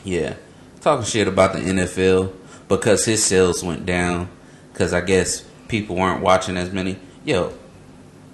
Yeah, 0.04 0.36
talking 0.82 1.06
shit 1.06 1.28
about 1.28 1.54
the 1.54 1.60
NFL 1.60 2.34
because 2.68 3.06
his 3.06 3.24
sales 3.24 3.64
went 3.64 3.86
down 3.86 4.30
because 4.72 4.94
I 4.94 5.02
guess 5.02 5.46
people 5.68 5.96
weren't 5.96 6.22
watching 6.22 6.58
as 6.58 6.72
many. 6.72 6.98
Yo, 7.24 7.54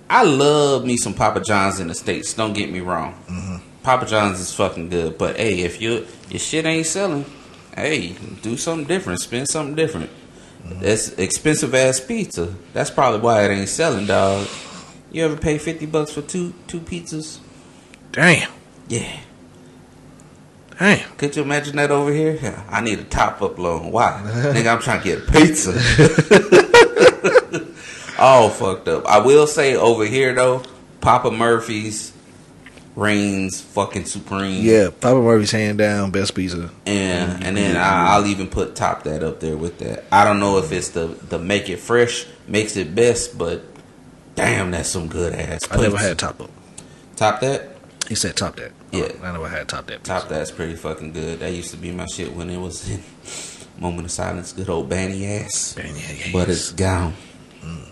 I 0.10 0.24
love 0.24 0.86
me 0.86 0.98
some 0.98 1.13
Papa 1.13 1.41
John's 1.41 1.80
in 1.80 1.88
the 1.88 1.93
states. 1.95 2.34
Don't 2.34 2.54
get 2.54 2.72
me 2.72 2.80
wrong. 2.80 3.13
Mm-hmm. 3.30 3.58
Papa 3.84 4.06
John's 4.06 4.39
is 4.39 4.54
fucking 4.54 4.89
good, 4.89 5.17
but 5.17 5.38
hey, 5.38 5.62
if 5.62 5.80
you 5.82 6.06
your 6.30 6.39
shit 6.39 6.65
ain't 6.65 6.86
selling, 6.88 7.26
hey, 7.76 8.15
do 8.41 8.58
something 8.58 8.88
different. 8.88 9.19
Spend 9.22 9.48
something 9.48 9.76
different. 9.76 10.10
Mm-hmm. 10.65 10.82
That's 10.82 11.10
expensive 11.13 11.74
ass 11.76 12.00
pizza. 12.00 12.54
That's 12.74 12.89
probably 12.89 13.19
why 13.22 13.43
it 13.45 13.50
ain't 13.52 13.69
selling, 13.69 14.06
dog. 14.08 14.48
You 15.12 15.26
ever 15.26 15.38
pay 15.38 15.58
fifty 15.58 15.86
bucks 15.86 16.12
for 16.12 16.22
two 16.22 16.54
two 16.67 16.80
pizzas? 16.82 17.39
damn, 18.12 18.50
Yeah. 18.88 19.19
damn. 20.80 21.08
Could 21.17 21.36
you 21.36 21.43
imagine 21.43 21.76
that 21.78 21.91
over 21.91 22.12
here? 22.12 22.38
Yeah, 22.41 22.63
I 22.69 22.82
need 22.82 22.98
a 23.00 23.04
top 23.04 23.41
up 23.43 23.60
loan. 23.60 23.91
Why? 23.91 24.19
Nigga, 24.26 24.74
I'm 24.74 24.82
trying 24.82 25.02
to 25.02 25.08
get 25.08 25.19
a 25.19 25.32
pizza. 25.32 25.72
All 28.19 28.49
fucked 28.49 28.88
up. 28.88 29.05
I 29.05 29.19
will 29.19 29.47
say 29.47 29.75
over 29.75 30.05
here 30.05 30.34
though, 30.34 30.63
Papa 31.01 31.32
Murphy's 31.32 32.13
reigns 32.95 33.62
fucking 33.62 34.05
supreme. 34.05 34.63
Yeah, 34.63 34.89
Papa 34.89 35.21
Murphy's 35.21 35.51
hand 35.51 35.77
down 35.77 36.12
best 36.12 36.36
pizza. 36.36 36.69
And 36.86 37.32
mm-hmm. 37.32 37.43
and 37.43 37.58
then 37.58 37.77
I, 37.77 38.13
I'll 38.13 38.25
even 38.25 38.47
put 38.47 38.75
top 38.75 39.03
that 39.03 39.23
up 39.23 39.39
there 39.39 39.58
with 39.58 39.79
that. 39.79 40.05
I 40.12 40.25
don't 40.25 40.39
know 40.39 40.58
if 40.58 40.71
it's 40.71 40.89
the 40.89 41.08
the 41.08 41.39
make 41.39 41.69
it 41.69 41.77
fresh 41.77 42.25
makes 42.47 42.75
it 42.75 42.93
best, 42.93 43.38
but 43.38 43.63
damn, 44.36 44.71
that's 44.71 44.89
some 44.89 45.08
good 45.08 45.34
ass. 45.34 45.67
I 45.71 45.77
never 45.77 45.97
had 45.97 46.19
top 46.19 46.41
up. 46.41 46.51
top 47.15 47.39
that. 47.41 47.75
He 48.08 48.15
said 48.15 48.36
top 48.36 48.55
that. 48.55 48.71
Yeah. 48.91 49.12
I 49.21 49.32
never 49.32 49.47
had 49.47 49.67
top 49.67 49.86
that. 49.88 50.03
Top 50.03 50.27
that's 50.29 50.51
pretty 50.51 50.75
fucking 50.75 51.13
good. 51.13 51.39
That 51.39 51.53
used 51.53 51.71
to 51.71 51.77
be 51.77 51.91
my 51.91 52.05
shit 52.08 52.34
when 52.34 52.49
it 52.49 52.58
was 52.58 52.89
in 52.89 53.03
moment 53.82 54.05
of 54.05 54.12
silence. 54.12 54.51
Good 54.51 54.69
old 54.69 54.89
Banny 54.89 55.43
ass. 55.43 55.75
Yeah, 55.77 55.86
yeah, 55.86 56.32
but 56.34 56.49
it's 56.49 56.71
gone. 56.71 57.13
Mm. 57.62 57.89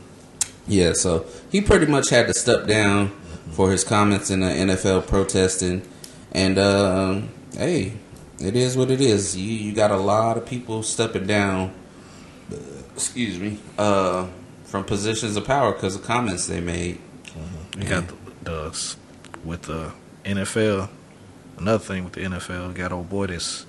Yeah, 0.68 0.94
so 0.94 1.26
he 1.52 1.62
pretty 1.62 1.86
much 1.86 2.10
had 2.10 2.28
to 2.28 2.34
step 2.34 2.68
down 2.68 3.10
for 3.52 3.72
his 3.72 3.84
comments 3.84 4.30
in 4.30 4.42
the 4.42 4.48
NFL 4.48 5.08
protesting, 5.08 5.82
and 6.34 6.58
uh, 6.58 7.22
hey, 7.54 7.94
it 8.40 8.56
is 8.56 8.76
what 8.78 8.92
it 8.92 9.00
is. 9.02 9.36
You 9.38 9.52
you 9.52 9.74
got 9.74 9.92
a 9.92 9.98
lot 9.98 10.38
of 10.38 10.46
people 10.46 10.84
stepping 10.84 11.26
down. 11.28 11.74
uh, 12.52 12.58
Excuse 12.94 13.40
me, 13.40 13.60
uh, 13.78 14.28
from 14.66 14.84
positions 14.84 15.36
of 15.38 15.46
power 15.46 15.72
because 15.72 15.96
of 15.96 16.04
comments 16.04 16.48
they 16.48 16.60
made. 16.60 17.00
You 17.78 17.84
got 17.88 18.06
the, 18.44 18.98
with 19.46 19.62
the 19.64 19.92
NFL. 20.26 20.90
Another 21.60 21.84
thing 21.84 22.04
with 22.04 22.14
the 22.14 22.22
NFL, 22.22 22.74
got 22.76 22.92
old 22.92 23.10
boy 23.10 23.28
that's 23.28 23.66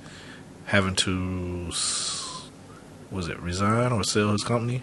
having 0.66 0.94
to 0.96 1.66
was 3.10 3.28
it 3.28 3.38
resign 3.40 3.92
or 3.92 4.02
sell 4.04 4.32
his 4.32 4.44
company, 4.44 4.82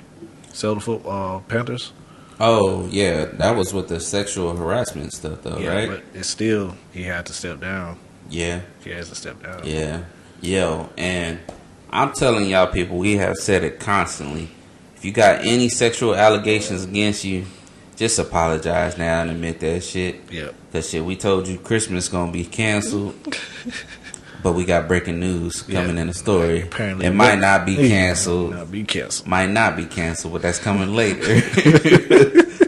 sell 0.53 0.75
the 0.75 0.81
football 0.81 1.43
Panthers. 1.47 1.91
Oh 2.39 2.87
yeah, 2.87 3.25
that 3.25 3.55
was 3.55 3.73
with 3.73 3.87
the 3.87 3.99
sexual 3.99 4.55
harassment 4.55 5.13
stuff 5.13 5.41
though, 5.43 5.57
right? 5.57 5.89
but 5.89 6.03
it's 6.13 6.27
still 6.27 6.75
he 6.91 7.03
had 7.03 7.25
to 7.27 7.33
step 7.33 7.59
down. 7.61 7.97
yeah. 8.29 8.61
He 8.83 8.91
has 8.91 9.09
to 9.09 9.15
step 9.15 9.41
down. 9.41 9.61
Yeah. 9.63 10.03
Yo, 10.41 10.89
and 10.97 11.39
I'm 11.89 12.11
telling 12.13 12.49
y'all 12.49 12.67
people, 12.67 12.97
we 12.97 13.17
have 13.17 13.35
said 13.37 13.63
it 13.63 13.79
constantly. 13.79 14.49
If 14.95 15.05
you 15.05 15.11
got 15.11 15.45
any 15.45 15.69
sexual 15.69 16.13
allegations 16.13 16.83
against 16.83 17.23
you, 17.23 17.45
just 17.95 18.19
apologize 18.19 18.97
now 18.97 19.21
and 19.21 19.31
admit 19.31 19.59
that 19.61 19.83
shit. 19.83 20.17
Yeah. 20.29 20.49
Cause 20.73 20.89
shit, 20.89 21.05
we 21.05 21.15
told 21.15 21.47
you 21.47 21.57
Christmas 21.57 22.09
gonna 22.09 22.31
be 22.31 22.43
canceled. 22.43 23.15
but 24.45 24.53
we 24.53 24.63
got 24.63 24.87
breaking 24.87 25.19
news 25.19 25.63
coming 25.63 25.95
Yeah. 25.95 26.01
in 26.03 26.07
the 26.07 26.13
story. 26.13 26.61
Apparently, 26.61 27.07
it 27.07 27.13
might 27.15 27.39
not 27.39 27.65
be 27.65 27.75
canceled. 27.77 28.51
Not 28.51 28.71
be 28.71 28.83
canceled. 28.83 29.27
Might 29.27 29.49
not 29.49 29.75
be 29.75 29.85
canceled, 29.85 30.33
but 30.33 30.43
that's 30.43 30.59
coming 30.59 30.93
later. 30.93 31.41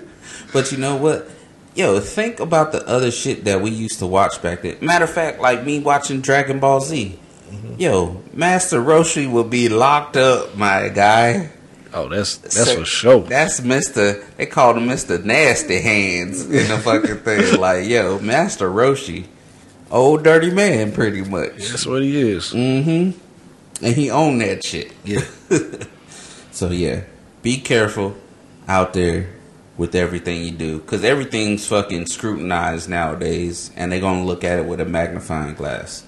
but 0.54 0.72
you 0.72 0.80
know 0.80 0.96
what? 0.96 1.30
Yo, 1.76 2.00
think 2.00 2.40
about 2.40 2.72
the 2.72 2.84
other 2.88 3.12
shit 3.12 3.46
that 3.46 3.62
we 3.62 3.70
used 3.70 4.00
to 4.00 4.08
watch 4.08 4.42
back 4.42 4.64
then. 4.64 4.78
Matter 4.82 5.04
of 5.06 5.12
fact, 5.12 5.40
like 5.40 5.64
me 5.64 5.78
watching 5.80 6.22
Dragon 6.22 6.60
Ball 6.60 6.82
Z. 6.82 7.20
Mm-hmm. 7.52 7.76
Yo, 7.80 8.24
Master 8.34 8.82
Roshi 8.82 9.32
will 9.32 9.44
be 9.44 9.70
locked 9.70 10.18
up, 10.18 10.58
my 10.58 10.90
guy. 10.90 11.52
Oh, 11.94 12.10
that's 12.10 12.38
that's 12.38 12.56
So- 12.56 12.80
for 12.80 12.86
sure. 12.86 13.20
That's 13.22 13.62
Mister. 13.62 14.24
They 14.38 14.48
called 14.48 14.78
him 14.78 14.88
Mister 14.88 15.20
Nasty 15.20 15.80
Hands 15.80 16.42
in 16.44 16.68
the 16.70 16.80
fucking 16.80 17.18
thing. 17.18 17.60
Like, 17.62 17.88
yo, 17.88 18.18
Master 18.20 18.68
Roshi, 18.68 19.26
old 19.92 20.24
dirty 20.24 20.52
man, 20.52 20.92
pretty 20.92 21.22
much. 21.22 21.70
That's 21.70 21.86
what 21.86 22.02
he 22.02 22.32
is. 22.32 22.52
Mm-hmm. 22.54 23.86
And 23.86 23.96
he 23.96 24.10
owned 24.10 24.42
that 24.42 24.64
shit. 24.64 24.94
Yeah. 25.04 25.26
So 26.58 26.72
yeah, 26.72 27.04
be 27.44 27.60
careful 27.60 28.18
out 28.68 28.94
there 28.94 29.30
with 29.78 29.94
everything 29.94 30.44
you 30.44 30.50
do, 30.50 30.80
cause 30.80 31.04
everything's 31.04 31.68
fucking 31.68 32.08
scrutinized 32.08 32.90
nowadays, 32.90 33.70
and 33.76 33.92
they're 33.92 34.00
gonna 34.00 34.26
look 34.26 34.44
at 34.44 34.58
it 34.58 34.66
with 34.66 34.82
a 34.82 34.86
magnifying 34.86 35.54
glass. 35.54 36.04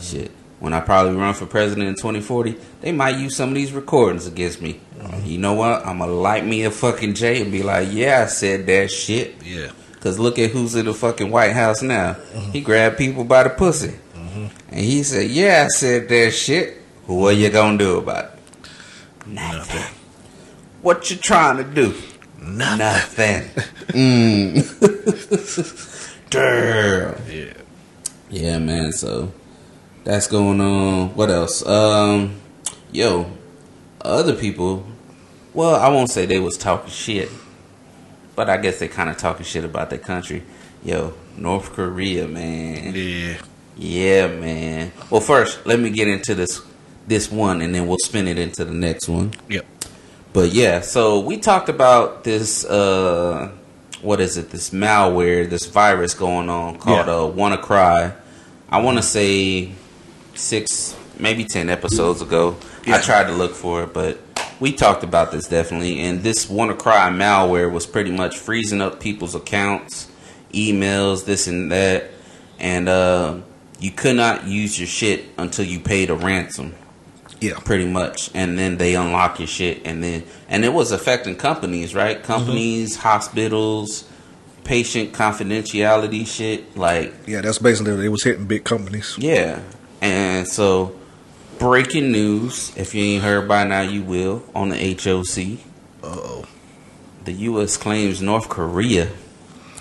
Shit. 0.00 0.32
When 0.58 0.72
I 0.72 0.80
probably 0.80 1.14
run 1.14 1.34
for 1.34 1.46
president 1.46 1.88
in 1.88 1.94
2040, 1.94 2.58
they 2.80 2.90
might 2.90 3.16
use 3.16 3.36
some 3.36 3.50
of 3.50 3.54
these 3.54 3.72
recordings 3.72 4.26
against 4.26 4.60
me. 4.60 4.80
You 5.22 5.38
know 5.38 5.54
what? 5.54 5.86
I'm 5.86 6.00
gonna 6.00 6.10
light 6.10 6.44
me 6.44 6.64
a 6.64 6.72
fucking 6.72 7.14
J 7.14 7.40
and 7.42 7.52
be 7.52 7.62
like, 7.62 7.92
yeah, 7.92 8.22
I 8.24 8.26
said 8.26 8.66
that 8.66 8.90
shit. 8.90 9.36
Yeah. 9.44 9.70
Cause 10.02 10.18
look 10.18 10.38
at 10.38 10.50
who's 10.50 10.74
in 10.74 10.86
the 10.86 10.94
fucking 10.94 11.30
White 11.30 11.52
House 11.52 11.80
now. 11.80 12.14
He 12.52 12.60
grabbed 12.60 12.98
people 12.98 13.22
by 13.22 13.44
the 13.44 13.50
pussy, 13.50 13.94
and 14.68 14.80
he 14.80 15.04
said, 15.04 15.30
"Yeah, 15.30 15.64
I 15.66 15.68
said 15.68 16.08
that 16.08 16.32
shit. 16.32 16.78
What 17.06 17.34
are 17.34 17.38
you 17.38 17.50
gonna 17.50 17.78
do 17.78 17.98
about 17.98 18.24
it? 18.24 18.30
Nothing. 19.26 19.94
What 20.82 21.08
you 21.10 21.16
trying 21.16 21.58
to 21.58 21.64
do? 21.64 21.94
Nothing. 22.40 22.78
Nothing. 22.78 23.42
mm. 23.88 24.58
Damn. 26.30 27.14
Yeah. 27.30 27.52
Yeah, 28.30 28.58
man. 28.58 28.92
So 28.92 29.32
that's 30.02 30.26
going 30.26 30.60
on. 30.60 31.14
What 31.14 31.30
else? 31.30 31.64
Um, 31.64 32.40
yo, 32.90 33.30
other 34.00 34.34
people. 34.34 34.84
Well, 35.54 35.76
I 35.76 35.88
won't 35.88 36.10
say 36.10 36.26
they 36.26 36.40
was 36.40 36.56
talking 36.56 36.90
shit, 36.90 37.28
but 38.34 38.48
I 38.50 38.56
guess 38.56 38.78
they 38.78 38.88
kind 38.88 39.10
of 39.10 39.16
talking 39.18 39.44
shit 39.44 39.64
about 39.64 39.90
their 39.90 39.98
country. 39.98 40.42
Yo, 40.84 41.14
North 41.36 41.72
Korea, 41.72 42.26
man. 42.26 42.92
Yeah. 42.94 43.36
Yeah, 43.76 44.26
man. 44.28 44.92
Well, 45.10 45.20
first, 45.20 45.64
let 45.66 45.78
me 45.80 45.90
get 45.90 46.08
into 46.08 46.34
this 46.34 46.60
this 47.06 47.30
one, 47.30 47.60
and 47.62 47.74
then 47.74 47.86
we'll 47.86 47.98
spin 48.04 48.28
it 48.28 48.38
into 48.38 48.64
the 48.64 48.72
next 48.74 49.08
one. 49.08 49.32
Yep. 49.48 49.66
But 50.32 50.50
yeah, 50.52 50.80
so 50.80 51.20
we 51.20 51.36
talked 51.38 51.68
about 51.68 52.24
this. 52.24 52.64
uh 52.64 53.50
What 54.02 54.20
is 54.20 54.36
it? 54.36 54.50
This 54.50 54.70
malware, 54.70 55.48
this 55.48 55.66
virus 55.66 56.14
going 56.14 56.48
on 56.50 56.78
called 56.78 57.06
Yeah. 57.06 57.14
uh, 57.14 57.30
WannaCry. 57.30 58.14
I 58.68 58.80
want 58.80 58.96
to 58.98 59.02
say 59.02 59.72
six, 60.34 60.96
maybe 61.18 61.44
ten 61.44 61.68
episodes 61.68 62.22
ago. 62.22 62.56
I 62.86 63.00
tried 63.00 63.28
to 63.28 63.32
look 63.32 63.54
for 63.54 63.84
it, 63.84 63.92
but 63.94 64.18
we 64.60 64.72
talked 64.72 65.02
about 65.04 65.32
this 65.32 65.48
definitely. 65.48 66.00
And 66.00 66.22
this 66.22 66.46
WannaCry 66.46 67.14
malware 67.16 67.70
was 67.70 67.86
pretty 67.86 68.10
much 68.12 68.38
freezing 68.38 68.80
up 68.80 69.00
people's 69.00 69.34
accounts, 69.34 70.08
emails, 70.52 71.24
this 71.24 71.46
and 71.46 71.70
that, 71.72 72.10
and 72.58 72.88
uh, 72.88 73.38
you 73.80 73.90
could 73.90 74.16
not 74.16 74.46
use 74.46 74.78
your 74.78 74.86
shit 74.86 75.24
until 75.38 75.64
you 75.64 75.80
paid 75.80 76.10
a 76.10 76.14
ransom 76.14 76.74
Yeah. 77.40 77.58
pretty 77.64 77.86
much 77.88 78.30
and 78.34 78.56
then 78.56 78.76
they 78.76 78.94
unlock 78.94 79.40
your 79.40 79.48
shit 79.48 79.82
and 79.84 80.04
then 80.04 80.22
and 80.48 80.64
it 80.64 80.72
was 80.72 80.92
affecting 80.92 81.34
companies 81.34 81.92
right 81.92 82.22
companies 82.22 82.94
hospitals 82.94 84.04
patient 84.62 85.12
confidentiality 85.12 86.24
shit 86.24 86.76
like 86.76 87.12
Yeah, 87.26 87.40
that's 87.40 87.58
basically 87.58 88.06
it 88.06 88.10
was 88.10 88.22
hitting 88.22 88.46
big 88.46 88.62
companies. 88.62 89.16
yeah 89.18 89.58
and 90.00 90.46
so 90.46 90.94
breaking 91.62 92.10
news 92.12 92.76
if 92.76 92.94
you 92.94 93.02
ain't 93.02 93.22
heard 93.22 93.46
by 93.46 93.64
now 93.64 93.80
you 93.80 94.02
will 94.02 94.42
on 94.54 94.68
the 94.68 94.76
hoc 94.76 95.36
Uh 96.02 96.06
oh. 96.06 96.44
the 97.24 97.32
us 97.32 97.76
claims 97.76 98.20
north 98.20 98.48
korea 98.48 99.08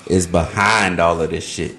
is 0.07 0.27
behind 0.27 0.99
all 0.99 1.21
of 1.21 1.29
this 1.29 1.47
shit 1.47 1.75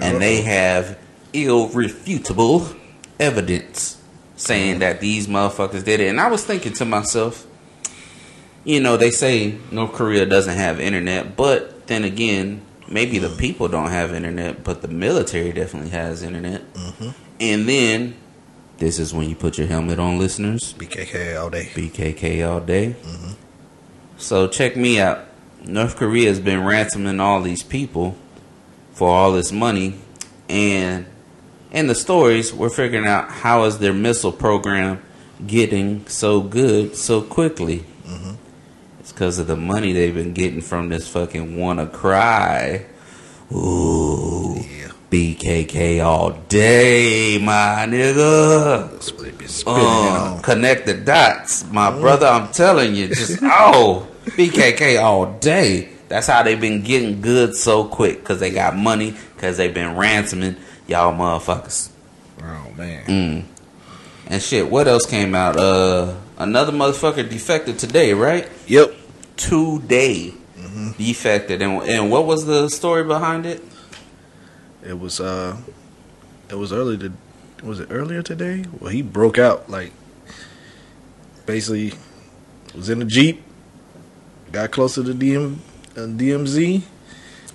and 0.00 0.20
they 0.20 0.42
have 0.42 0.98
irrefutable 1.32 2.66
evidence 3.18 4.00
saying 4.36 4.78
that 4.78 5.00
these 5.00 5.26
motherfuckers 5.26 5.84
did 5.84 6.00
it. 6.00 6.08
And 6.08 6.20
I 6.20 6.28
was 6.30 6.44
thinking 6.44 6.72
to 6.74 6.84
myself, 6.84 7.46
you 8.64 8.80
know, 8.80 8.96
they 8.96 9.10
say 9.10 9.56
North 9.70 9.92
Korea 9.92 10.26
doesn't 10.26 10.56
have 10.56 10.80
internet, 10.80 11.36
but 11.36 11.86
then 11.86 12.04
again, 12.04 12.62
maybe 12.88 13.18
the 13.18 13.28
people 13.28 13.68
don't 13.68 13.90
have 13.90 14.14
internet, 14.14 14.64
but 14.64 14.82
the 14.82 14.88
military 14.88 15.52
definitely 15.52 15.90
has 15.90 16.22
internet. 16.22 16.62
And 17.38 17.68
then, 17.68 18.14
this 18.80 18.98
is 18.98 19.14
when 19.14 19.28
you 19.28 19.36
put 19.36 19.56
your 19.58 19.68
helmet 19.68 19.98
on, 20.00 20.18
listeners. 20.18 20.74
BKK 20.74 21.40
all 21.40 21.50
day. 21.50 21.66
BKK 21.74 22.48
all 22.50 22.60
day. 22.60 22.96
So 24.16 24.48
check 24.48 24.76
me 24.76 24.98
out. 25.00 25.20
North 25.64 25.96
Korea 25.96 26.28
has 26.28 26.40
been 26.40 26.64
ransoming 26.64 27.20
all 27.20 27.40
these 27.42 27.62
people 27.62 28.16
for 28.92 29.08
all 29.08 29.32
this 29.32 29.52
money, 29.52 29.94
and 30.48 31.06
in 31.70 31.86
the 31.86 31.94
stories, 31.94 32.52
we're 32.52 32.70
figuring 32.70 33.06
out 33.06 33.30
how 33.30 33.64
is 33.64 33.78
their 33.78 33.92
missile 33.92 34.32
program 34.32 35.00
getting 35.46 36.06
so 36.08 36.40
good 36.40 36.96
so 36.96 37.22
quickly. 37.22 37.84
It's 38.98 39.12
because 39.12 39.38
of 39.38 39.46
the 39.46 39.56
money 39.56 39.92
they've 39.92 40.14
been 40.14 40.32
getting 40.34 40.60
from 40.60 40.88
this 40.88 41.08
fucking 41.08 41.56
wanna 41.56 41.86
cry. 41.86 42.86
Ooh, 43.52 44.56
Yeah. 44.56 44.89
BKK 45.10 46.04
all 46.04 46.30
day, 46.48 47.38
my 47.42 47.84
nigga. 47.88 48.90
That's 48.92 49.12
what 49.12 49.24
they 49.24 49.30
been 49.32 49.48
spinning 49.48 49.80
Uh, 49.82 50.34
on. 50.36 50.42
connect 50.42 50.86
the 50.86 50.94
dots, 50.94 51.64
my 51.72 51.90
brother. 51.90 52.26
I'm 52.26 52.48
telling 52.52 52.94
you, 52.94 53.08
just 53.08 53.38
oh, 53.42 54.06
BKK 54.24 55.02
all 55.02 55.32
day. 55.40 55.88
That's 56.08 56.26
how 56.28 56.42
they've 56.44 56.60
been 56.60 56.82
getting 56.82 57.20
good 57.20 57.54
so 57.56 57.84
quick 57.84 58.20
because 58.20 58.38
they 58.40 58.50
got 58.50 58.76
money 58.76 59.14
because 59.34 59.56
they've 59.56 59.74
been 59.74 59.96
ransoming 59.96 60.56
y'all 60.86 61.12
motherfuckers. 61.12 61.90
Oh 62.42 62.66
man. 62.76 63.04
Mm. 63.06 63.44
And 64.28 64.40
shit, 64.42 64.70
what 64.70 64.86
else 64.86 65.06
came 65.06 65.34
out? 65.34 65.56
Uh, 65.56 66.14
another 66.38 66.72
motherfucker 66.72 67.28
defected 67.28 67.80
today, 67.80 68.14
right? 68.14 68.48
Yep. 68.68 68.94
Today 69.36 70.34
defected, 70.98 71.62
and 71.62 71.82
and 71.82 72.10
what 72.12 72.26
was 72.26 72.46
the 72.46 72.68
story 72.68 73.02
behind 73.04 73.44
it? 73.46 73.62
It 74.86 74.98
was 74.98 75.20
uh 75.20 75.56
it 76.48 76.56
was 76.56 76.72
early 76.72 76.96
to 76.98 77.12
was 77.62 77.80
it 77.80 77.88
earlier 77.90 78.22
today? 78.22 78.64
Well 78.78 78.90
he 78.90 79.02
broke 79.02 79.38
out 79.38 79.68
like 79.70 79.92
basically 81.46 81.92
was 82.74 82.88
in 82.88 83.02
a 83.02 83.04
Jeep, 83.04 83.42
got 84.52 84.70
close 84.70 84.94
to 84.94 85.02
the 85.02 85.12
DM 85.12 85.56
uh, 85.96 86.00
DMZ, 86.00 86.82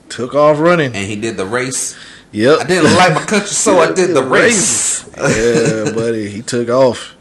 took 0.09 0.35
off 0.35 0.59
running. 0.59 0.95
And 0.95 1.07
he 1.07 1.15
did 1.15 1.37
the 1.37 1.45
race. 1.45 1.97
Yep. 2.31 2.59
I 2.59 2.63
didn't 2.65 2.93
like 2.93 3.13
my 3.13 3.23
country, 3.23 3.47
so 3.47 3.79
I 3.79 3.91
did 3.93 4.13
the 4.13 4.23
race. 4.23 5.07
yeah, 5.17 5.93
buddy, 5.93 6.29
he 6.29 6.41
took 6.41 6.67
off. 6.69 7.14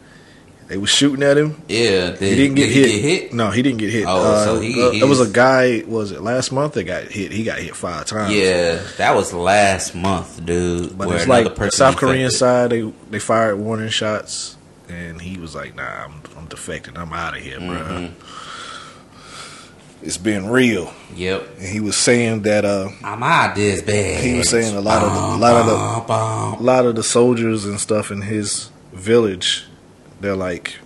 They 0.67 0.77
was 0.77 0.89
shooting 0.89 1.21
at 1.21 1.37
him. 1.37 1.61
Yeah, 1.67 2.11
did, 2.11 2.21
He 2.21 2.35
didn't 2.35 2.55
get, 2.55 2.65
did 2.67 2.73
hit. 2.73 2.85
he 2.89 3.01
get 3.01 3.09
hit. 3.21 3.33
No, 3.33 3.51
he 3.51 3.61
didn't 3.61 3.77
get 3.77 3.91
hit. 3.91 4.05
Oh, 4.07 4.23
uh, 4.33 4.43
so 4.45 4.59
he- 4.59 4.81
uh, 4.81 4.91
it 4.91 5.07
was 5.07 5.19
a 5.21 5.29
guy. 5.31 5.83
Was 5.87 6.11
it 6.11 6.21
last 6.21 6.51
month 6.51 6.73
that 6.73 6.85
got 6.85 7.03
hit? 7.03 7.31
He 7.31 7.43
got 7.43 7.59
hit 7.59 7.75
five 7.75 8.05
times. 8.07 8.33
Yeah, 8.33 8.81
that 8.97 9.13
was 9.15 9.31
last 9.31 9.93
month, 9.93 10.43
dude. 10.43 10.97
But 10.97 11.09
it's 11.11 11.27
like 11.27 11.71
South 11.71 11.97
Korean 11.97 12.31
side, 12.31 12.71
they 12.71 12.81
they 13.11 13.19
fired 13.19 13.57
warning 13.59 13.89
shots, 13.89 14.57
and 14.89 15.21
he 15.21 15.37
was 15.37 15.53
like, 15.53 15.75
"Nah, 15.75 15.83
I'm 16.05 16.13
I'm 16.35 16.47
defecting. 16.47 16.97
I'm 16.97 17.13
out 17.13 17.37
of 17.37 17.43
here, 17.43 17.59
bro. 17.59 17.67
Mhm. 17.67 18.11
It's 20.01 20.17
been 20.17 20.49
real." 20.49 20.91
Yep, 21.15 21.47
And 21.59 21.67
he 21.67 21.79
was 21.79 21.95
saying 21.95 22.41
that 22.41 22.65
uh, 22.65 22.89
I'm 23.03 23.23
out 23.23 23.55
this 23.55 23.81
bad. 23.81 24.23
He 24.23 24.33
was 24.37 24.49
saying 24.49 24.75
a 24.75 24.81
lot 24.81 25.03
of 25.03 25.13
the- 25.13 25.19
a 25.19 25.37
lot 25.37 25.55
of 25.55 25.65
the- 25.67 26.59
a 26.59 26.63
lot 26.63 26.85
of 26.85 26.95
the 26.95 27.03
soldiers 27.03 27.65
and 27.65 27.79
stuff 27.79 28.11
in 28.11 28.21
his 28.21 28.69
village, 28.93 29.63
they're 30.21 30.35
like 30.35 30.77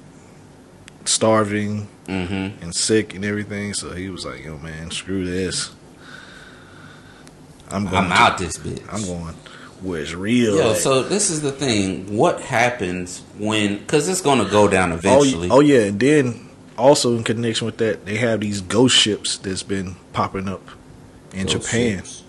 starving 1.05 1.87
Mm-hmm. 2.07 2.63
and 2.63 2.73
sick 2.73 3.13
and 3.13 3.23
everything. 3.23 3.75
So 3.75 3.91
he 3.91 4.09
was 4.09 4.25
like, 4.25 4.43
"Yo, 4.43 4.57
man, 4.57 4.89
screw 4.89 5.23
this. 5.25 5.69
I'm 7.69 7.83
going. 7.85 7.95
I'm 7.97 8.07
to- 8.09 8.13
out 8.15 8.37
this 8.39 8.57
bitch. 8.57 8.81
I'm 8.91 9.03
going 9.05 9.35
where 9.81 10.01
it's 10.01 10.13
real." 10.13 10.55
Yo, 10.57 10.71
at." 10.71 10.77
so 10.77 11.03
this 11.03 11.29
is 11.29 11.41
the 11.43 11.51
thing. 11.51 12.17
What 12.17 12.41
happens 12.41 13.21
when? 13.37 13.77
Because 13.77 14.09
it's 14.09 14.21
gonna 14.21 14.49
go 14.49 14.67
down 14.67 14.91
Oh, 14.91 14.95
eventually. 14.95 15.49
oh 15.51 15.59
yeah, 15.59 15.81
and 15.81 15.99
then 15.99 16.49
also 16.79 17.15
in 17.15 17.23
connection 17.23 17.65
with 17.67 17.77
that, 17.77 18.05
they 18.07 18.17
have 18.17 18.39
these 18.39 18.61
ghost 18.61 18.95
ships 18.95 19.37
that's 19.37 19.61
been 19.61 19.95
popping 20.13 20.47
up 20.49 20.67
in 21.33 21.45
Ghost 21.45 21.67
Japan, 21.67 21.97
ships. 21.97 22.23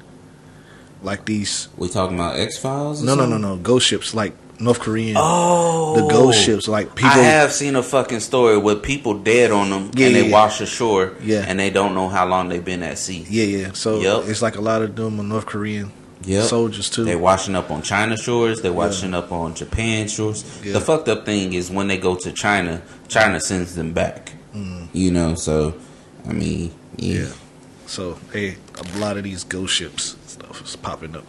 like 1.03 1.25
these. 1.25 1.69
We 1.79 1.89
talking 1.89 2.17
about 2.19 2.39
X 2.39 2.59
Files? 2.59 3.03
No, 3.03 3.15
no, 3.15 3.25
no, 3.25 3.39
no, 3.39 3.57
ghost 3.57 3.87
ships 3.87 4.13
like 4.13 4.35
North 4.61 4.79
Korean. 4.81 5.17
Oh, 5.19 5.95
the 5.97 6.07
ghost 6.13 6.39
ships, 6.45 6.69
like 6.69 6.95
people. 6.95 7.11
I 7.11 7.19
have 7.23 7.53
seen 7.53 7.77
a 7.77 7.83
fucking 7.83 8.21
story 8.21 8.59
with 8.59 8.83
people 8.83 9.15
dead 9.15 9.51
on 9.51 9.71
them, 9.71 9.91
Yeah, 9.95 10.09
and 10.09 10.17
they 10.17 10.27
yeah. 10.27 10.33
wash 10.33 10.61
ashore, 10.61 11.15
Yeah. 11.23 11.45
and 11.49 11.59
they 11.59 11.71
don't 11.71 11.95
know 11.95 12.09
how 12.09 12.27
long 12.27 12.49
they've 12.51 12.65
been 12.65 12.83
at 12.83 12.99
sea. 12.99 13.27
Yeah, 13.29 13.45
yeah. 13.45 13.71
So 13.73 14.01
Yep. 14.01 14.29
it's 14.29 14.43
like 14.43 14.57
a 14.57 14.61
lot 14.61 14.83
of 14.83 14.95
them 14.95 15.19
are 15.19 15.23
North 15.25 15.47
Korean 15.47 15.93
Yep. 16.25 16.45
soldiers 16.45 16.91
too. 16.91 17.05
They 17.05 17.17
washing 17.17 17.57
up 17.57 17.71
on 17.71 17.81
China 17.81 18.17
shores. 18.19 18.61
They 18.61 18.69
washing 18.71 19.15
up 19.15 19.33
on 19.33 19.55
Japan 19.55 20.07
shores. 20.09 20.45
Yeah. 20.63 20.75
The 20.75 20.81
fucked 20.83 21.09
up 21.09 21.25
thing 21.25 21.55
is 21.55 21.71
when 21.71 21.89
they 21.89 21.97
go 21.97 22.15
to 22.17 22.31
China, 22.31 22.83
China 23.09 23.41
sends 23.41 23.75
them 23.75 23.93
back. 23.93 24.33
You 24.93 25.11
know, 25.13 25.37
so 25.37 25.75
I 26.29 26.33
mean, 26.33 26.73
yeah. 26.97 27.15
Mm. 27.15 27.21
yeah. 27.23 27.27
So 27.87 28.19
hey, 28.33 28.57
a 28.95 28.99
lot 28.99 29.17
of 29.17 29.25
these 29.25 29.43
ghost 29.45 29.75
ships 29.75 30.17
stuff 30.27 30.63
is 30.63 30.77
popping 30.77 31.17
up. 31.17 31.25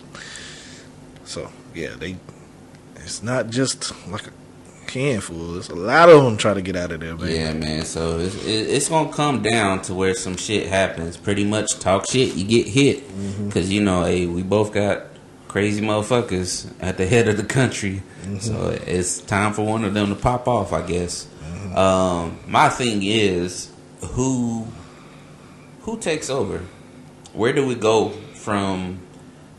So 1.24 1.50
yeah, 1.74 1.92
they. 1.98 2.18
It's 3.04 3.24
not 3.24 3.50
just 3.50 3.94
like 4.08 4.28
a 4.28 4.92
handful. 4.92 5.54
There's 5.54 5.70
a 5.70 5.76
lot 5.76 6.10
of 6.10 6.24
them 6.24 6.38
trying 6.38 6.56
to 6.56 6.62
get 6.62 6.76
out 6.76 6.92
of 6.92 7.00
there, 7.00 7.16
man. 7.16 7.30
Yeah, 7.30 7.54
man. 7.54 7.86
So 7.86 8.20
it's, 8.20 8.36
it's 8.46 8.90
gonna 8.90 9.12
come 9.12 9.42
down 9.42 9.82
to 9.84 9.94
where 9.94 10.14
some 10.14 10.38
shit 10.38 10.68
happens. 10.68 11.18
Pretty 11.18 11.46
much, 11.46 11.80
talk 11.80 12.10
shit, 12.10 12.36
you 12.36 12.46
get 12.46 12.68
hit. 12.68 13.08
Mm-hmm. 13.08 13.48
Because 13.48 13.72
you 13.72 13.82
know, 13.82 14.04
hey, 14.04 14.26
we 14.28 14.44
both 14.44 14.74
got 14.74 15.04
crazy 15.48 15.82
motherfuckers 15.82 16.72
at 16.80 16.98
the 16.98 17.06
head 17.06 17.28
of 17.28 17.38
the 17.38 17.44
country. 17.44 18.04
Mm-hmm. 18.22 18.38
So 18.40 18.70
it's 18.86 19.22
time 19.22 19.54
for 19.54 19.66
one 19.66 19.84
of 19.84 19.94
them 19.94 20.10
to 20.10 20.16
pop 20.16 20.48
off, 20.48 20.74
I 20.74 20.86
guess. 20.86 21.26
Mm-hmm. 21.26 21.78
Um, 21.78 22.40
my 22.48 22.70
thing 22.70 23.02
is, 23.04 23.72
who 24.02 24.68
who 25.82 25.98
takes 26.00 26.30
over? 26.30 26.60
Where 27.34 27.54
do 27.54 27.66
we 27.66 27.76
go 27.76 28.10
from? 28.10 29.00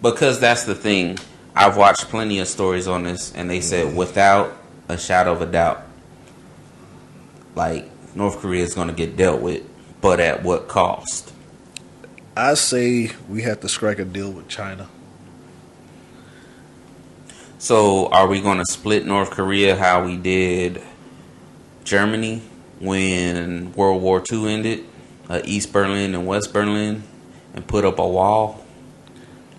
Because 0.00 0.40
that's 0.40 0.64
the 0.64 0.74
thing. 0.74 1.18
I've 1.55 1.77
watched 1.77 2.09
plenty 2.09 2.38
of 2.38 2.49
stories 2.49 2.88
on 2.88 3.05
this, 3.05 3.33
and 3.35 3.51
they 3.51 3.61
said 3.61 3.95
without 3.95 4.57
a 4.88 4.97
shadow 4.97 5.33
of 5.33 5.43
a 5.43 5.47
doubt, 5.47 5.83
like 7.55 7.88
North 8.15 8.38
Korea 8.38 8.65
is 8.65 8.75
going 8.75 8.88
to 8.88 8.95
get 8.95 9.17
dealt 9.17 9.43
with, 9.43 9.62
but 10.01 10.19
at 10.19 10.43
what 10.43 10.69
cost? 10.69 11.33
I 12.37 12.55
say 12.55 13.12
we 13.29 13.43
have 13.43 13.61
to 13.61 13.69
strike 13.69 13.99
a 13.99 14.05
deal 14.05 14.31
with 14.31 14.49
China. 14.49 14.88
So, 17.59 18.09
are 18.09 18.27
we 18.27 18.41
going 18.41 18.59
to 18.59 18.65
split 18.65 19.07
North 19.07 19.31
Korea 19.31 19.77
how 19.77 20.05
we 20.05 20.17
did 20.17 20.83
Germany 21.85 22.43
when 22.81 23.73
World 23.75 24.03
War 24.03 24.23
II 24.31 24.53
ended? 24.53 24.85
Uh, 25.29 25.43
East 25.45 25.73
Berlin 25.73 26.15
and 26.15 26.27
West 26.27 26.53
Berlin, 26.53 27.05
and 27.55 27.67
put 27.67 27.85
up 27.85 27.99
a 27.99 28.09
wall. 28.09 28.62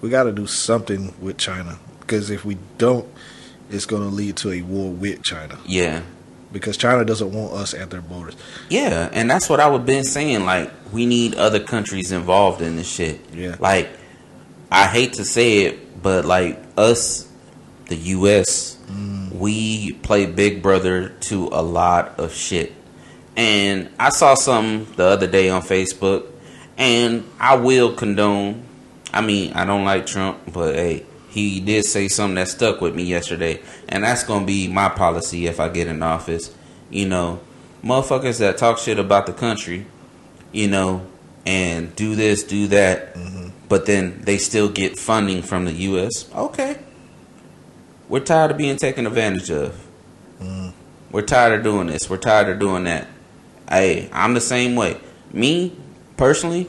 We 0.03 0.09
got 0.09 0.23
to 0.23 0.33
do 0.33 0.47
something 0.47 1.13
with 1.21 1.37
China 1.37 1.79
because 2.01 2.29
if 2.29 2.43
we 2.43 2.57
don't, 2.77 3.07
it's 3.69 3.85
going 3.85 4.01
to 4.01 4.09
lead 4.09 4.35
to 4.37 4.51
a 4.51 4.61
war 4.61 4.91
with 4.91 5.23
China 5.23 5.57
Yeah, 5.65 6.01
because 6.51 6.75
China 6.75 7.05
doesn't 7.05 7.31
want 7.31 7.53
us 7.53 7.73
at 7.73 7.89
their 7.89 8.01
borders. 8.01 8.35
Yeah, 8.69 9.09
and 9.13 9.31
that's 9.31 9.47
what 9.47 9.61
I 9.61 9.69
would 9.69 9.85
been 9.85 10.03
saying. 10.03 10.43
Like, 10.43 10.71
we 10.91 11.05
need 11.05 11.35
other 11.35 11.61
countries 11.61 12.11
involved 12.11 12.61
in 12.61 12.75
this 12.75 12.91
shit. 12.91 13.21
Yeah. 13.33 13.55
Like, 13.59 13.89
I 14.69 14.87
hate 14.87 15.13
to 15.13 15.23
say 15.23 15.59
it, 15.59 16.03
but 16.03 16.25
like 16.25 16.61
us 16.75 17.29
the 17.85 17.95
U.S. 17.95 18.77
Mm. 18.87 19.31
We 19.31 19.93
play 19.93 20.25
Big 20.25 20.61
Brother 20.61 21.09
to 21.09 21.47
a 21.53 21.61
lot 21.61 22.19
of 22.19 22.33
shit. 22.33 22.73
And 23.37 23.89
I 23.97 24.09
saw 24.09 24.35
something 24.35 24.93
the 24.95 25.05
other 25.05 25.27
day 25.27 25.49
on 25.49 25.61
Facebook, 25.61 26.27
and 26.77 27.23
I 27.39 27.55
will 27.55 27.93
condone. 27.93 28.62
I 29.13 29.21
mean, 29.21 29.53
I 29.53 29.63
don't 29.63 29.85
like 29.85 30.05
Trump, 30.07 30.39
but 30.51 30.75
hey, 30.75 31.05
he 31.29 31.59
did 31.59 31.85
say 31.85 32.07
something 32.07 32.35
that 32.35 32.47
stuck 32.47 32.81
with 32.81 32.95
me 32.95 33.03
yesterday, 33.03 33.61
and 33.87 34.03
that's 34.03 34.23
gonna 34.23 34.45
be 34.45 34.67
my 34.67 34.89
policy 34.89 35.45
if 35.45 35.59
I 35.59 35.69
get 35.69 35.87
in 35.87 36.01
office. 36.01 36.53
You 36.89 37.07
know, 37.07 37.39
motherfuckers 37.83 38.39
that 38.39 38.57
talk 38.57 38.79
shit 38.79 38.97
about 38.97 39.27
the 39.27 39.33
country, 39.33 39.85
you 40.51 40.67
know, 40.67 41.05
and 41.45 41.95
do 41.95 42.15
this, 42.15 42.43
do 42.43 42.67
that, 42.67 43.13
mm-hmm. 43.13 43.49
but 43.69 43.85
then 43.85 44.21
they 44.21 44.37
still 44.37 44.69
get 44.69 44.97
funding 44.97 45.41
from 45.43 45.65
the 45.65 45.73
U.S. 45.73 46.31
Okay, 46.33 46.77
we're 48.09 48.19
tired 48.19 48.51
of 48.51 48.57
being 48.57 48.77
taken 48.77 49.05
advantage 49.05 49.51
of. 49.51 49.71
Mm-hmm. 50.41 50.69
We're 51.11 51.21
tired 51.21 51.59
of 51.59 51.63
doing 51.63 51.87
this. 51.87 52.09
We're 52.09 52.17
tired 52.17 52.49
of 52.49 52.57
doing 52.59 52.85
that. 52.85 53.07
Hey, 53.69 54.09
I'm 54.11 54.33
the 54.33 54.41
same 54.41 54.75
way. 54.75 54.99
Me, 55.31 55.75
personally, 56.17 56.67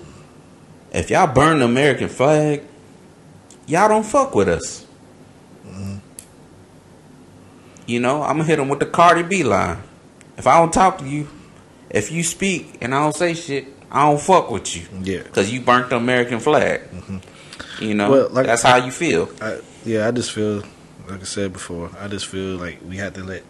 if 0.94 1.11
y'all 1.11 1.26
burn 1.26 1.59
the 1.59 1.64
American 1.64 2.09
flag, 2.09 2.62
y'all 3.66 3.88
don't 3.88 4.07
fuck 4.07 4.35
with 4.35 4.48
us. 4.48 4.87
Mm-hmm. 5.66 5.96
You 7.87 8.00
know, 8.00 8.22
I'm 8.22 8.37
gonna 8.38 8.44
hit 8.44 8.57
them 8.57 8.68
with 8.68 8.78
the 8.80 8.87
Cardi 8.87 9.22
B 9.22 9.42
line. 9.42 9.78
If 10.37 10.46
I 10.46 10.59
don't 10.59 10.72
talk 10.72 10.98
to 10.98 11.04
you, 11.07 11.28
if 11.90 12.11
you 12.11 12.22
speak 12.22 12.78
and 12.80 12.94
I 12.94 13.02
don't 13.02 13.14
say 13.14 13.35
shit, 13.35 13.66
I 13.90 14.09
don't 14.09 14.20
fuck 14.20 14.50
with 14.50 14.74
you. 14.76 14.85
Yeah. 15.02 15.22
Cause 15.22 15.50
you 15.50 15.61
burnt 15.61 15.90
the 15.90 15.96
American 15.96 16.40
flag. 16.40 16.80
Mm-hmm. 16.90 17.83
You 17.83 17.94
know, 17.94 18.11
Well, 18.11 18.28
like- 18.30 18.46
that's 18.46 18.62
how 18.62 18.76
you 18.76 18.90
feel. 18.90 19.28
I, 19.40 19.61
yeah, 19.85 20.09
I 20.09 20.11
just 20.12 20.33
feel 20.33 20.62
like 21.09 21.20
I 21.20 21.24
said 21.24 21.52
before. 21.52 21.90
I 21.98 22.09
just 22.09 22.26
feel 22.26 22.57
like 22.57 22.78
we 22.88 22.96
had 22.96 23.14
to 23.16 23.22
let 23.24 23.42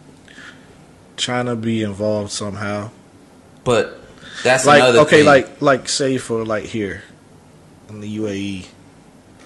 China 1.15 1.55
be 1.55 1.81
involved 1.83 2.31
somehow. 2.31 2.89
But 3.63 3.99
that's 4.43 4.65
like 4.65 4.81
another 4.81 4.99
okay, 5.01 5.17
thing. 5.17 5.25
like 5.25 5.61
like 5.61 5.87
say 5.89 6.17
for 6.17 6.43
like 6.45 6.65
here 6.65 7.03
in 7.89 7.99
the 7.99 8.17
UAE, 8.17 8.67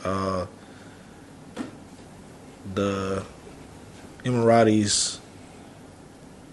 uh, 0.03 0.45
the 2.73 3.23
Emiratis 4.23 5.19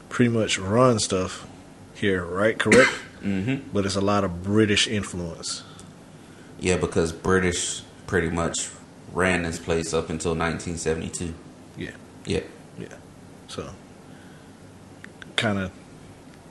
pretty 0.09 0.31
much 0.31 0.59
run 0.59 0.99
stuff 0.99 1.46
here, 1.94 2.25
right? 2.25 2.59
Correct, 2.59 2.90
hmm 3.22 3.57
but 3.72 3.85
it's 3.87 3.96
a 3.96 4.01
lot 4.01 4.25
of 4.25 4.42
British 4.42 4.88
influence. 4.88 5.62
Yeah, 6.59 6.77
because 6.77 7.12
British 7.12 7.83
pretty 8.07 8.31
much 8.31 8.70
ran 9.12 9.42
this 9.42 9.59
place 9.59 9.92
up 9.92 10.11
until 10.11 10.33
1972. 10.33 11.35
Yeah. 11.77 11.90
Yeah. 12.25 12.40
Yeah. 12.79 12.88
So, 13.49 13.70
kind 15.37 15.59
of, 15.59 15.70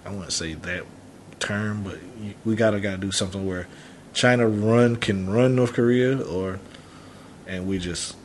I 0.06 0.10
wouldn't 0.10 0.34
say 0.34 0.54
that 0.54 0.84
term, 1.39 1.84
but 1.84 2.00
we 2.43 2.56
gotta 2.56 2.80
gotta 2.80 2.98
do 2.98 3.12
something 3.12 3.45
where 3.45 3.67
China 4.15 4.47
run 4.47 4.95
can 4.95 5.30
run 5.30 5.56
North 5.56 5.73
Korea, 5.73 6.19
or 6.19 6.60
and 7.45 7.67
we 7.67 7.78
just 7.78 8.15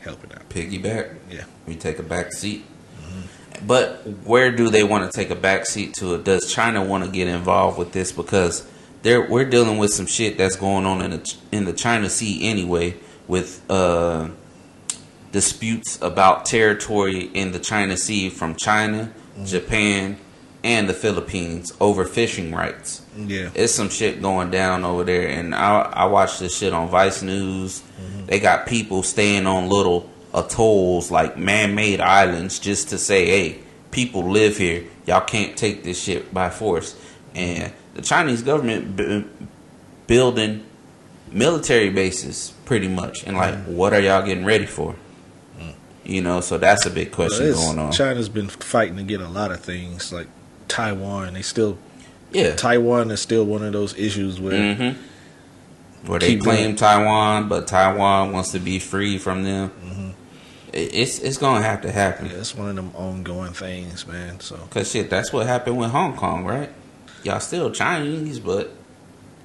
help 0.00 0.22
it 0.22 0.34
out. 0.34 0.48
Piggyback. 0.48 1.16
Yeah. 1.30 1.44
We 1.66 1.74
take 1.74 1.98
a 1.98 2.02
back 2.02 2.32
seat. 2.32 2.64
But 3.66 4.06
where 4.24 4.52
do 4.52 4.70
they 4.70 4.84
want 4.84 5.10
to 5.10 5.16
take 5.16 5.30
a 5.30 5.34
back 5.34 5.66
seat 5.66 5.94
to 5.94 6.14
it? 6.14 6.24
Does 6.24 6.52
China 6.52 6.84
want 6.84 7.04
to 7.04 7.10
get 7.10 7.26
involved 7.26 7.76
with 7.76 7.92
this? 7.92 8.12
Because 8.12 8.68
they're 9.02 9.28
we're 9.28 9.48
dealing 9.48 9.78
with 9.78 9.92
some 9.92 10.06
shit 10.06 10.38
that's 10.38 10.56
going 10.56 10.86
on 10.86 11.02
in 11.02 11.10
the 11.10 11.34
in 11.50 11.64
the 11.64 11.72
China 11.72 12.08
Sea 12.08 12.46
anyway, 12.46 12.96
with 13.26 13.68
uh, 13.68 14.28
disputes 15.32 15.98
about 16.00 16.44
territory 16.46 17.30
in 17.34 17.52
the 17.52 17.58
China 17.58 17.96
Sea 17.96 18.30
from 18.30 18.54
China, 18.54 19.12
Japan, 19.44 20.18
and 20.62 20.88
the 20.88 20.94
Philippines 20.94 21.72
over 21.80 22.04
fishing 22.04 22.52
rights. 22.52 23.02
Yeah. 23.26 23.50
It's 23.54 23.74
some 23.74 23.88
shit 23.88 24.22
going 24.22 24.50
down 24.50 24.84
over 24.84 25.04
there, 25.04 25.28
and 25.28 25.54
I 25.54 25.80
I 25.80 26.04
watch 26.06 26.38
this 26.38 26.56
shit 26.56 26.72
on 26.72 26.88
Vice 26.88 27.22
News. 27.22 27.80
Mm-hmm. 27.80 28.26
They 28.26 28.40
got 28.40 28.66
people 28.66 29.02
staying 29.02 29.46
on 29.46 29.68
little 29.68 30.08
atolls 30.34 31.10
like 31.10 31.36
man-made 31.36 32.00
islands 32.00 32.58
just 32.58 32.90
to 32.90 32.98
say, 32.98 33.26
"Hey, 33.26 33.58
people 33.90 34.30
live 34.30 34.56
here. 34.56 34.84
Y'all 35.06 35.20
can't 35.20 35.56
take 35.56 35.82
this 35.84 36.00
shit 36.00 36.32
by 36.32 36.50
force." 36.50 36.96
And 37.34 37.72
the 37.94 38.02
Chinese 38.02 38.42
government 38.42 38.96
b- 38.96 39.24
building 40.06 40.64
military 41.32 41.90
bases, 41.90 42.52
pretty 42.64 42.88
much, 42.88 43.24
and 43.24 43.36
like, 43.36 43.54
mm. 43.54 43.68
what 43.68 43.92
are 43.92 44.00
y'all 44.00 44.24
getting 44.24 44.44
ready 44.44 44.66
for? 44.66 44.94
Mm. 45.58 45.74
You 46.04 46.22
know, 46.22 46.40
so 46.40 46.58
that's 46.58 46.86
a 46.86 46.90
big 46.90 47.12
question 47.12 47.46
Well, 47.46 47.66
going 47.66 47.78
on. 47.78 47.92
China's 47.92 48.28
been 48.28 48.48
fighting 48.48 48.96
to 48.96 49.02
get 49.02 49.20
a 49.20 49.28
lot 49.28 49.50
of 49.50 49.60
things 49.60 50.12
like 50.12 50.28
Taiwan. 50.68 51.34
They 51.34 51.42
still 51.42 51.78
yeah, 52.32 52.54
Taiwan 52.54 53.10
is 53.10 53.20
still 53.20 53.44
one 53.44 53.62
of 53.64 53.72
those 53.72 53.96
issues 53.98 54.40
where 54.40 54.74
hmm 54.74 54.90
Where 56.08 56.18
they 56.20 56.36
claim. 56.36 56.76
Taiwan, 56.76 57.48
but 57.48 57.66
Taiwan 57.66 58.32
wants 58.32 58.52
to 58.52 58.58
be 58.58 58.78
free 58.78 59.18
from 59.18 59.44
them. 59.44 60.14
It- 60.72 60.94
It's 60.94 61.18
it's 61.18 61.38
gonna 61.38 61.62
have 61.64 61.80
to 61.82 61.90
happen. 61.90 62.26
yeah, 62.26 62.32
it's 62.36 62.54
one 62.54 62.68
of 62.68 62.76
them 62.76 62.92
ongoing 62.94 63.52
things, 63.54 64.06
man. 64.06 64.40
So 64.40 64.56
Cause 64.70 64.90
shit, 64.90 65.08
that's 65.10 65.32
what 65.32 65.46
happened 65.46 65.78
with 65.78 65.90
Hong 65.90 66.14
Kong, 66.16 66.44
right? 66.44 66.70
Y'all 67.24 67.40
still 67.40 67.70
Chinese, 67.70 68.38
but 68.38 68.70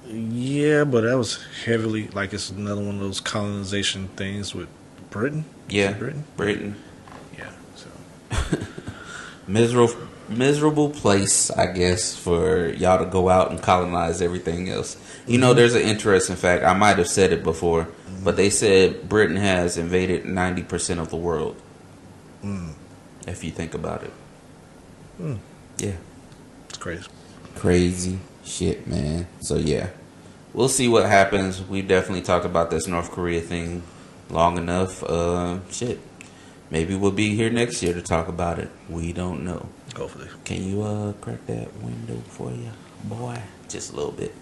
yeah, 0.08 0.84
but 0.84 1.02
that 1.02 1.18
was 1.18 1.40
heavily 1.66 2.10
like 2.10 2.34
it's 2.34 2.50
another 2.50 2.82
one 2.84 2.96
of 2.96 3.02
those 3.02 3.22
colonization 3.22 4.10
things 4.18 4.54
with 4.54 4.68
Britain. 5.10 5.46
Yeah, 5.70 5.94
Britain. 5.94 6.26
Britain, 6.36 6.76
Yeah. 7.40 7.50
So 7.76 7.88
miserable 9.48 9.94
miserable 10.36 10.90
place, 10.90 11.50
I 11.52 11.68
guess, 11.72 12.16
for 12.16 12.70
y'all 12.70 13.00
to 13.04 13.10
go 13.10 13.30
out 13.30 13.52
and 13.52 13.62
colonize 13.62 14.22
everything 14.22 14.70
else. 14.70 14.98
You 15.28 15.38
know, 15.38 15.54
there's 15.54 15.76
an 15.76 15.82
interesting 15.84 16.36
fact. 16.36 16.64
I 16.64 16.74
might 16.74 16.98
have 16.98 17.08
said 17.08 17.32
it 17.32 17.44
before, 17.44 17.88
but 18.24 18.36
they 18.36 18.50
said 18.50 19.08
Britain 19.08 19.38
has 19.38 19.78
invaded 19.78 20.26
ninety 20.26 20.64
percent 20.64 21.00
of 21.00 21.10
the 21.10 21.18
world. 21.18 21.56
Mm. 22.44 22.74
If 23.28 23.44
you 23.44 23.52
think 23.52 23.74
about 23.74 24.04
it, 24.04 24.12
Mm. 25.22 25.38
yeah. 25.78 25.94
it's 26.68 26.78
crazy. 26.78 27.08
crazy 27.56 28.20
shit, 28.44 28.86
man. 28.88 29.28
So 29.40 29.56
yeah, 29.56 29.90
we'll 30.54 30.68
see 30.70 30.88
what 30.90 31.06
happens. 31.06 31.62
We 31.62 31.82
definitely 31.82 32.24
talked 32.24 32.46
about 32.46 32.70
this 32.70 32.88
North 32.88 33.12
Korea 33.12 33.40
thing 33.42 33.84
long 34.30 34.58
enough. 34.58 35.02
Uh, 35.04 35.60
shit, 35.72 36.00
maybe 36.70 36.96
we'll 36.96 37.12
be 37.12 37.36
here 37.36 37.50
next 37.50 37.82
year 37.82 37.94
to 37.94 38.02
talk 38.02 38.28
about 38.28 38.60
it. 38.60 38.70
We 38.90 39.14
don't 39.14 39.46
know. 39.46 39.70
Hopefully. 39.96 40.28
Can 40.44 40.64
you 40.64 40.84
uh 40.84 41.14
crack 41.14 41.46
that 41.48 41.74
window 41.82 42.22
for 42.28 42.52
you, 42.52 42.72
boy? 43.04 43.40
Just 43.70 43.94
a 43.94 43.96
little 43.96 44.12
bit. 44.12 44.34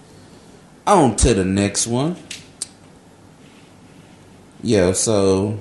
On 0.87 1.15
to 1.17 1.33
the 1.33 1.45
next 1.45 1.87
one. 1.87 2.15
Yeah, 4.63 4.93
so 4.93 5.59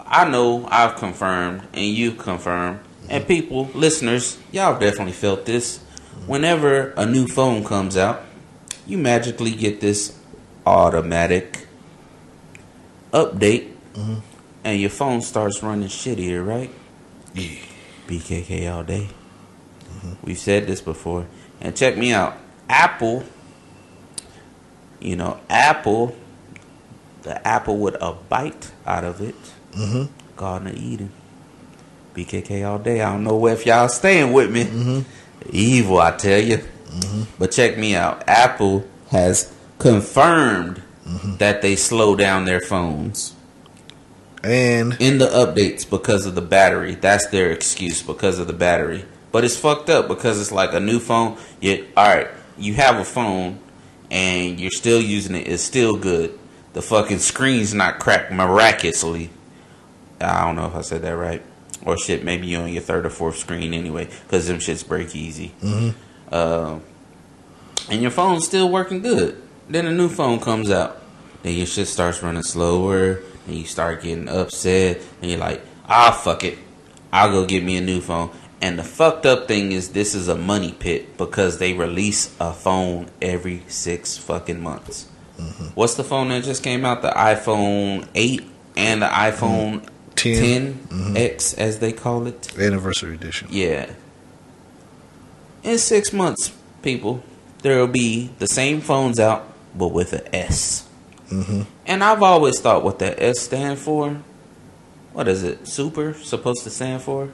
I 0.00 0.28
know 0.28 0.66
I've 0.70 0.96
confirmed 0.96 1.62
and 1.72 1.84
you've 1.84 2.18
confirmed, 2.18 2.80
and 3.08 3.26
people, 3.26 3.70
listeners, 3.74 4.38
y'all 4.52 4.78
definitely 4.78 5.12
felt 5.12 5.46
this. 5.46 5.78
Whenever 6.26 6.90
a 6.96 7.04
new 7.04 7.26
phone 7.26 7.64
comes 7.64 7.96
out, 7.96 8.22
you 8.86 8.98
magically 8.98 9.50
get 9.50 9.80
this 9.80 10.16
automatic 10.64 11.66
update, 13.12 13.72
and 14.64 14.80
your 14.80 14.90
phone 14.90 15.20
starts 15.20 15.62
running 15.62 15.88
shittier, 15.88 16.46
right? 16.46 16.70
Yeah. 17.34 17.56
BKK 18.12 18.70
all 18.70 18.82
day. 18.82 19.08
We've 20.22 20.38
said 20.38 20.66
this 20.66 20.82
before. 20.82 21.26
And 21.62 21.74
check 21.74 21.96
me 21.96 22.12
out. 22.12 22.36
Apple, 22.68 23.24
you 25.00 25.16
know, 25.16 25.40
Apple, 25.48 26.14
the 27.22 27.46
apple 27.46 27.78
with 27.78 27.94
a 28.02 28.12
bite 28.28 28.70
out 28.86 29.04
of 29.04 29.20
it, 29.20 29.34
Mm-hmm. 29.72 30.12
Garden 30.36 30.68
of 30.68 30.76
Eden. 30.76 31.10
BKK 32.14 32.68
all 32.68 32.78
day. 32.78 33.00
I 33.00 33.10
don't 33.12 33.24
know 33.24 33.46
if 33.46 33.64
y'all 33.64 33.88
staying 33.88 34.34
with 34.34 34.50
me. 34.50 34.64
Mm-hmm. 34.64 35.00
Evil, 35.50 35.98
I 35.98 36.10
tell 36.14 36.38
you. 36.42 36.58
But 37.38 37.52
check 37.52 37.78
me 37.78 37.94
out. 37.96 38.22
Apple 38.28 38.84
has 39.10 39.52
confirmed 39.78 40.82
Mm-hmm. 41.08 41.38
that 41.38 41.62
they 41.62 41.74
slow 41.74 42.14
down 42.14 42.44
their 42.44 42.60
phones 42.60 43.34
And 44.44 44.96
in 45.00 45.18
the 45.18 45.26
updates 45.26 45.88
because 45.88 46.26
of 46.26 46.34
the 46.34 46.42
battery. 46.42 46.94
That's 46.94 47.26
their 47.28 47.50
excuse 47.50 48.02
because 48.02 48.38
of 48.38 48.46
the 48.46 48.52
battery. 48.52 49.04
But 49.30 49.44
it's 49.44 49.56
fucked 49.56 49.88
up 49.88 50.08
because 50.08 50.40
it's 50.40 50.52
like 50.52 50.72
a 50.74 50.80
new 50.80 50.98
phone. 50.98 51.38
You 51.60 51.86
all 51.96 52.06
right? 52.14 52.28
You 52.58 52.74
have 52.74 52.98
a 52.98 53.04
phone 53.04 53.60
and 54.10 54.60
you're 54.60 54.70
still 54.70 55.00
using 55.00 55.34
it. 55.36 55.46
It's 55.48 55.62
still 55.62 55.96
good. 55.96 56.38
The 56.72 56.82
fucking 56.82 57.18
screen's 57.18 57.72
not 57.72 57.98
cracked 57.98 58.32
miraculously. 58.32 59.30
I 60.20 60.44
don't 60.44 60.56
know 60.56 60.66
if 60.66 60.74
I 60.74 60.80
said 60.82 61.02
that 61.02 61.16
right. 61.16 61.42
Or 61.84 61.96
shit, 61.98 62.24
maybe 62.24 62.46
you're 62.46 62.62
on 62.62 62.72
your 62.72 62.82
third 62.82 63.06
or 63.06 63.10
fourth 63.10 63.36
screen 63.38 63.74
anyway, 63.74 64.08
because 64.26 64.46
them 64.46 64.58
shits 64.58 64.86
break 64.86 65.16
easy. 65.16 65.52
Mhm. 65.62 65.94
Uh, 66.30 66.78
and 67.90 68.02
your 68.02 68.10
phone's 68.10 68.44
still 68.44 68.68
working 68.68 69.00
good. 69.02 69.36
Then 69.68 69.86
a 69.86 69.92
new 69.92 70.08
phone 70.08 70.38
comes 70.40 70.70
out. 70.70 71.02
Then 71.42 71.54
your 71.54 71.66
shit 71.66 71.88
starts 71.88 72.22
running 72.22 72.42
slower. 72.44 73.20
And 73.46 73.56
you 73.56 73.64
start 73.64 74.02
getting 74.02 74.28
upset, 74.28 75.00
and 75.20 75.30
you're 75.30 75.40
like, 75.40 75.62
ah, 75.88 76.10
fuck 76.10 76.44
it, 76.44 76.58
I'll 77.12 77.30
go 77.30 77.44
get 77.46 77.62
me 77.62 77.76
a 77.76 77.80
new 77.80 78.00
phone. 78.00 78.30
And 78.60 78.78
the 78.78 78.84
fucked 78.84 79.26
up 79.26 79.48
thing 79.48 79.72
is, 79.72 79.90
this 79.90 80.14
is 80.14 80.28
a 80.28 80.36
money 80.36 80.72
pit 80.72 81.18
because 81.18 81.58
they 81.58 81.72
release 81.72 82.32
a 82.38 82.52
phone 82.52 83.08
every 83.20 83.64
six 83.66 84.16
fucking 84.16 84.62
months. 84.62 85.08
What's 85.74 85.94
the 85.94 86.04
phone 86.04 86.28
that 86.28 86.44
just 86.44 86.62
came 86.62 86.84
out? 86.84 87.02
The 87.02 87.10
iPhone 87.10 88.06
8 88.14 88.44
and 88.76 89.02
the 89.02 89.06
iPhone 89.06 89.88
10. 90.14 90.74
10X, 90.74 91.58
as 91.58 91.80
they 91.80 91.92
call 91.92 92.28
it. 92.28 92.56
Anniversary 92.56 93.14
edition. 93.14 93.48
Yeah. 93.50 93.92
In 95.64 95.78
six 95.78 96.12
months, 96.12 96.52
people, 96.82 97.24
there 97.62 97.78
will 97.78 97.88
be 97.88 98.30
the 98.38 98.46
same 98.46 98.80
phones 98.80 99.18
out, 99.18 99.52
but 99.76 99.88
with 99.88 100.12
an 100.12 100.26
a 100.32 100.36
S. 100.36 100.88
hmm 101.32 101.62
And 101.86 102.04
I've 102.04 102.22
always 102.22 102.60
thought 102.60 102.84
what 102.84 102.98
that 103.00 103.20
S 103.22 103.40
stand 103.40 103.78
for. 103.78 104.18
What 105.12 105.28
is 105.28 105.42
it? 105.42 105.66
Super 105.68 106.14
supposed 106.14 106.64
to 106.64 106.70
stand 106.70 107.02
for? 107.02 107.32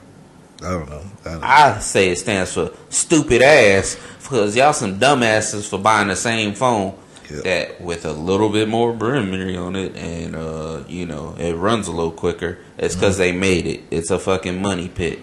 I 0.60 0.70
don't 0.70 0.88
know. 0.88 1.02
I 1.24 1.30
don't 1.30 1.44
I 1.44 1.78
say 1.78 2.10
it 2.10 2.18
stands 2.18 2.52
for 2.52 2.72
stupid 2.90 3.42
ass 3.42 3.96
because 4.22 4.56
y'all 4.56 4.72
some 4.72 4.98
dumbasses 4.98 5.68
for 5.68 5.78
buying 5.78 6.08
the 6.08 6.16
same 6.16 6.54
phone 6.54 6.94
Yep. 7.30 7.44
that 7.44 7.80
with 7.82 8.06
a 8.06 8.12
little 8.12 8.48
bit 8.48 8.68
more 8.70 8.94
memory 8.94 9.54
on 9.54 9.76
it 9.76 9.94
and 9.96 10.34
uh 10.34 10.82
you 10.88 11.04
know 11.04 11.34
it 11.38 11.52
runs 11.54 11.86
a 11.86 11.92
little 11.92 12.10
quicker. 12.10 12.58
It's 12.78 12.94
because 12.94 13.18
they 13.18 13.32
made 13.32 13.66
it. 13.66 13.82
It's 13.90 14.10
a 14.10 14.18
fucking 14.18 14.62
money 14.62 14.88
pit. 14.88 15.20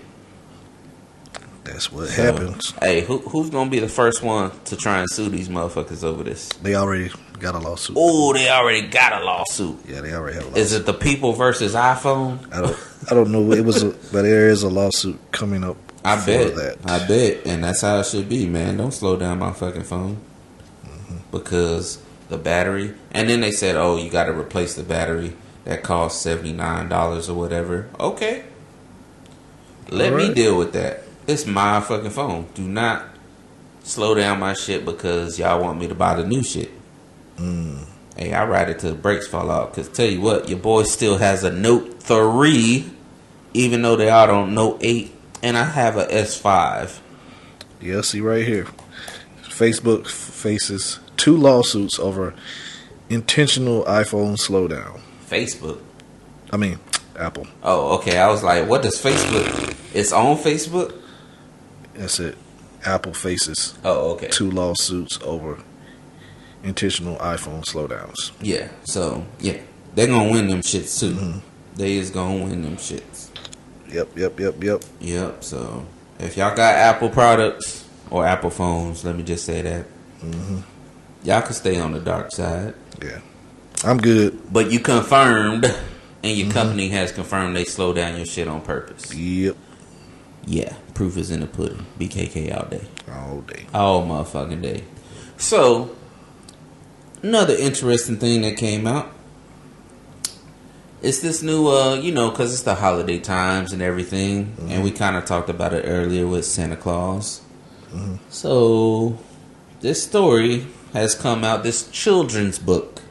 That's 1.63 1.91
what 1.91 2.07
So, 2.09 2.21
happens. 2.23 2.73
Hey, 2.79 3.01
who, 3.01 3.17
who's 3.19 3.49
gonna 3.49 3.71
be 3.71 3.79
the 3.79 3.89
first 3.89 4.21
one 4.21 4.51
to 4.65 4.75
try 4.77 4.99
and 4.99 5.09
sue 5.09 5.29
these 5.29 5.49
motherfuckers 5.49 6.03
over 6.03 6.23
this? 6.23 6.47
They 6.61 6.75
already 6.75 7.09
got 7.39 7.55
a 7.55 7.59
lawsuit. 7.59 7.95
Oh, 7.99 8.33
they 8.33 8.49
already 8.49 8.87
got 8.87 9.21
a 9.21 9.25
lawsuit. 9.25 9.77
Yeah, 9.87 10.01
they 10.01 10.13
already 10.13 10.35
have 10.35 10.43
a 10.45 10.47
lawsuit. 10.47 10.63
Is 10.63 10.73
it 10.73 10.85
the 10.85 10.93
people 10.93 11.33
versus 11.33 11.73
iPhone? 11.75 12.39
I 12.53 12.61
don't. 12.61 12.77
I 13.11 13.13
don't 13.13 13.31
know. 13.31 13.51
It 13.51 13.63
was, 13.65 13.83
a, 13.83 13.89
but 14.11 14.23
there 14.23 14.49
is 14.49 14.63
a 14.63 14.69
lawsuit 14.69 15.19
coming 15.31 15.63
up. 15.63 15.77
I 16.03 16.23
bet. 16.25 16.55
that. 16.55 16.77
I 16.85 17.05
bet, 17.07 17.45
and 17.47 17.63
that's 17.63 17.81
how 17.81 17.99
it 17.99 18.05
should 18.05 18.29
be, 18.29 18.45
man. 18.47 18.77
Don't 18.77 18.91
slow 18.93 19.15
down 19.17 19.39
my 19.39 19.51
fucking 19.51 19.83
phone 19.83 20.17
Mm-hmm. 20.85 21.17
because 21.31 21.99
the 22.29 22.37
battery. 22.37 22.93
And 23.11 23.29
then 23.29 23.41
they 23.41 23.51
said, 23.51 23.75
"Oh, 23.75 23.97
you 23.97 24.09
got 24.09 24.25
to 24.25 24.33
replace 24.37 24.75
the 24.75 24.83
battery. 24.83 25.33
That 25.63 25.81
costs 25.83 26.21
seventy 26.21 26.53
nine 26.53 26.89
dollars 26.89 27.27
or 27.29 27.35
whatever." 27.35 27.89
Okay, 27.99 28.43
let 29.89 30.13
me 30.13 30.33
deal 30.33 30.57
with 30.57 30.73
that. 30.73 31.01
It's 31.27 31.45
my 31.47 31.79
fucking 31.81 32.11
phone. 32.11 32.47
Do 32.53 32.61
not 32.63 33.05
slow 33.83 34.13
down 34.15 34.39
my 34.39 34.53
shit 34.53 34.85
because 34.85 35.39
y'all 35.39 35.61
want 35.61 35.79
me 35.79 35.87
to 35.87 35.95
buy 35.95 36.13
the 36.15 36.25
new 36.25 36.43
shit. 36.43 36.71
Mm. 37.37 37.85
Hey, 38.17 38.33
I 38.33 38.45
ride 38.45 38.69
it 38.69 38.79
till 38.79 38.91
the 38.91 38.97
brakes 38.97 39.27
fall 39.27 39.51
off. 39.51 39.73
Cause 39.73 39.89
tell 39.89 40.05
you 40.07 40.21
what, 40.21 40.47
your 40.49 40.59
boy 40.59 40.83
still 40.83 41.17
has 41.17 41.43
a 41.43 41.51
Note 41.51 42.01
three, 42.01 42.89
even 43.53 43.81
though 43.81 43.95
they 43.95 44.09
are 44.09 44.31
on 44.31 44.53
Note 44.53 44.77
eight, 44.81 45.13
and 45.43 45.57
I 45.57 45.65
have 45.65 45.97
a 45.97 46.11
S 46.13 46.37
five. 46.37 47.01
Yeah, 47.81 48.01
see 48.01 48.21
right 48.21 48.45
here. 48.45 48.67
Facebook 49.43 50.07
faces 50.07 50.99
two 51.17 51.35
lawsuits 51.35 51.99
over 51.99 52.33
intentional 53.09 53.83
iPhone 53.83 54.37
slowdown. 54.37 55.01
Facebook. 55.29 55.79
I 56.51 56.57
mean, 56.57 56.79
Apple. 57.17 57.47
Oh, 57.63 57.97
okay. 57.97 58.17
I 58.17 58.27
was 58.27 58.43
like, 58.43 58.67
what 58.69 58.81
does 58.81 59.01
Facebook? 59.01 59.75
It's 59.93 60.11
on 60.11 60.37
Facebook. 60.37 60.93
That's 61.93 62.19
it. 62.19 62.37
Apple 62.85 63.13
faces 63.13 63.73
Oh, 63.83 64.11
okay. 64.11 64.27
two 64.27 64.51
lawsuits 64.51 65.17
over 65.23 65.59
intentional 66.65 67.15
iPhone 67.17 67.63
slowdowns. 67.63 68.31
Yeah. 68.41 68.67
So 68.83 69.25
yeah, 69.39 69.57
they're 69.93 70.07
gonna 70.07 70.31
win 70.31 70.47
them 70.47 70.61
shits 70.61 70.99
too. 70.99 71.13
Mhm. 71.13 71.41
They 71.75 71.97
is 71.97 72.09
gonna 72.09 72.43
win 72.43 72.61
them 72.63 72.77
shits. 72.77 73.29
Yep, 73.91 74.17
yep, 74.17 74.39
yep, 74.39 74.63
yep. 74.63 74.83
Yep. 74.99 75.43
So 75.43 75.85
if 76.19 76.35
y'all 76.37 76.55
got 76.55 76.75
Apple 76.75 77.09
products 77.09 77.85
or 78.09 78.25
Apple 78.25 78.49
phones, 78.49 79.03
let 79.05 79.15
me 79.15 79.23
just 79.23 79.45
say 79.45 79.61
that 79.61 79.85
hmm 80.21 80.59
y'all 81.23 81.41
can 81.41 81.53
stay 81.53 81.79
on 81.79 81.91
the 81.93 81.99
dark 81.99 82.31
side. 82.31 82.73
Yeah, 83.01 83.19
I'm 83.83 83.97
good. 83.97 84.51
But 84.51 84.71
you 84.71 84.79
confirmed, 84.79 85.65
and 86.23 86.37
your 86.37 86.51
company 86.51 86.89
has 86.89 87.11
confirmed 87.11 87.55
they 87.55 87.65
slow 87.65 87.93
down 87.93 88.15
your 88.17 88.25
shit 88.25 88.47
on 88.47 88.61
purpose. 88.61 89.13
Yep, 89.13 89.55
Yeah, 90.45 90.73
proof 90.93 91.17
is 91.17 91.29
in 91.31 91.41
the 91.41 91.47
pudding. 91.47 91.85
BKK 91.99 92.55
all 92.57 92.65
day, 92.67 92.81
all 93.11 93.41
day. 93.41 93.65
all 93.73 94.05
motherfucking 94.05 94.61
day. 94.61 94.83
So, 95.37 95.89
another 97.25 97.55
interesting 97.55 98.17
thing 98.17 98.41
that 98.43 98.55
came 98.55 98.85
out. 98.85 99.11
It's 101.01 101.19
this 101.19 101.41
new, 101.41 101.67
uh, 101.67 101.95
you 101.95 102.11
know, 102.11 102.29
because 102.29 102.53
it's 102.53 102.63
the 102.63 102.75
holiday 102.75 103.19
times 103.19 103.73
and 103.73 103.81
everything, 103.81 104.55
and 104.69 104.83
we 104.83 104.91
kind 104.91 105.15
of 105.15 105.25
talked 105.25 105.49
about 105.49 105.73
it 105.73 105.83
earlier 105.87 106.25
with 106.25 106.45
Santa 106.45 106.75
Claus. 106.75 107.41
Mhm. 107.93 108.19
So, 108.29 109.17
this 109.81 110.03
story 110.03 110.67
has 110.93 111.13
come 111.13 111.43
out, 111.43 111.63
this 111.63 111.87
children's 111.91 112.59
book 112.59 113.01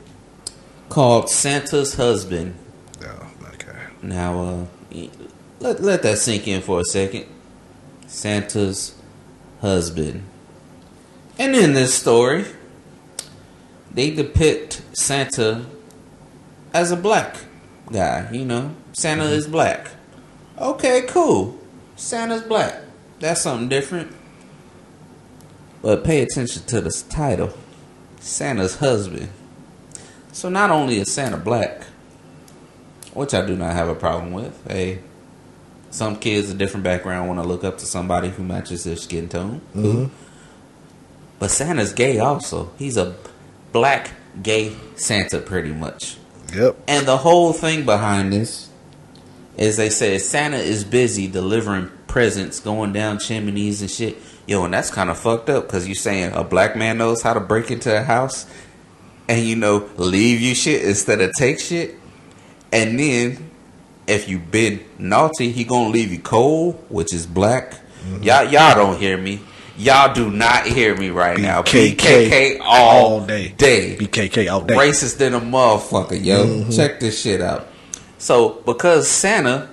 called 0.88 1.28
Santa's 1.28 1.94
Husband. 1.94 2.54
Oh, 3.02 3.26
okay. 3.54 3.78
Now, 4.02 4.68
uh, 4.92 5.06
let 5.60 5.82
let 5.82 6.02
that 6.02 6.18
sink 6.18 6.48
in 6.48 6.62
for 6.62 6.80
a 6.80 6.84
second. 6.84 7.26
Santa's 8.06 8.94
husband, 9.60 10.22
and 11.38 11.54
in 11.54 11.74
this 11.74 11.94
story, 11.94 12.44
they 13.94 14.10
depict 14.14 14.82
Santa 14.92 15.66
as 16.72 16.90
a 16.90 16.96
black 16.96 17.36
guy. 17.90 18.28
You 18.32 18.44
know, 18.44 18.74
Santa 18.92 19.24
is 19.24 19.46
black. 19.46 19.90
Okay, 20.58 21.02
cool. 21.08 21.58
Santa's 21.96 22.42
black. 22.42 22.80
That's 23.20 23.42
something 23.42 23.68
different. 23.68 24.12
But 25.82 26.04
pay 26.04 26.22
attention 26.22 26.62
to 26.64 26.80
this 26.80 27.02
title, 27.02 27.52
Santa's 28.20 28.76
husband. 28.76 29.28
So 30.32 30.48
not 30.48 30.70
only 30.70 30.98
is 30.98 31.12
Santa 31.12 31.36
black, 31.36 31.84
which 33.12 33.34
I 33.34 33.46
do 33.46 33.54
not 33.54 33.74
have 33.74 33.88
a 33.88 33.94
problem 33.94 34.32
with. 34.32 34.60
Hey, 34.66 35.00
some 35.90 36.16
kids 36.16 36.50
of 36.50 36.58
different 36.58 36.82
background 36.82 37.28
want 37.28 37.40
to 37.40 37.46
look 37.46 37.62
up 37.62 37.78
to 37.78 37.86
somebody 37.86 38.30
who 38.30 38.42
matches 38.42 38.82
their 38.84 38.96
skin 38.96 39.28
tone. 39.28 39.60
Mhm. 39.74 40.10
But 41.38 41.50
Santa's 41.50 41.92
gay 41.92 42.18
also. 42.18 42.70
He's 42.78 42.96
a 42.96 43.14
black 43.74 44.12
gay 44.42 44.74
Santa 44.94 45.40
pretty 45.40 45.72
much. 45.72 46.16
Yep. 46.54 46.76
And 46.88 47.06
the 47.06 47.18
whole 47.18 47.52
thing 47.52 47.84
behind 47.84 48.32
this 48.32 48.70
is 49.58 49.76
they 49.76 49.90
say 49.90 50.16
Santa 50.16 50.56
is 50.56 50.84
busy 50.84 51.26
delivering 51.26 51.90
presents, 52.06 52.60
going 52.60 52.92
down 52.92 53.18
chimneys 53.18 53.82
and 53.82 53.90
shit. 53.90 54.16
Yo, 54.46 54.64
and 54.64 54.72
that's 54.72 54.90
kind 54.90 55.10
of 55.10 55.18
fucked 55.18 55.50
up 55.50 55.66
because 55.66 55.88
you're 55.88 55.96
saying 55.96 56.32
a 56.34 56.44
black 56.44 56.76
man 56.76 56.98
knows 56.98 57.20
how 57.20 57.34
to 57.34 57.40
break 57.40 57.70
into 57.70 57.94
a 57.94 58.02
house 58.02 58.46
and, 59.28 59.44
you 59.44 59.56
know, 59.56 59.90
leave 59.96 60.40
you 60.40 60.54
shit 60.54 60.84
instead 60.84 61.20
of 61.20 61.32
take 61.36 61.58
shit. 61.58 61.96
And 62.72 62.98
then 62.98 63.50
if 64.06 64.28
you've 64.28 64.50
been 64.50 64.84
naughty, 64.98 65.50
he 65.50 65.64
gonna 65.64 65.88
leave 65.88 66.12
you 66.12 66.20
cold, 66.20 66.84
which 66.88 67.12
is 67.12 67.26
black. 67.26 67.72
Mm-hmm. 67.72 68.22
Y'all, 68.22 68.44
y'all 68.44 68.74
don't 68.74 69.00
hear 69.00 69.16
me. 69.16 69.40
Y'all 69.76 70.14
do 70.14 70.30
not 70.30 70.66
hear 70.66 70.96
me 70.96 71.10
right 71.10 71.38
now. 71.38 71.62
BKK 71.62 72.60
all, 72.60 73.18
all 73.18 73.26
day. 73.26 73.48
day 73.48 73.96
BKK 73.96 74.52
all 74.52 74.60
day. 74.60 74.74
racist 74.74 75.18
than 75.18 75.34
a 75.34 75.40
motherfucker, 75.40 76.22
yo. 76.22 76.44
Mm-hmm. 76.44 76.70
Check 76.70 77.00
this 77.00 77.20
shit 77.20 77.40
out. 77.40 77.66
So, 78.18 78.62
because 78.64 79.08
Santa 79.08 79.68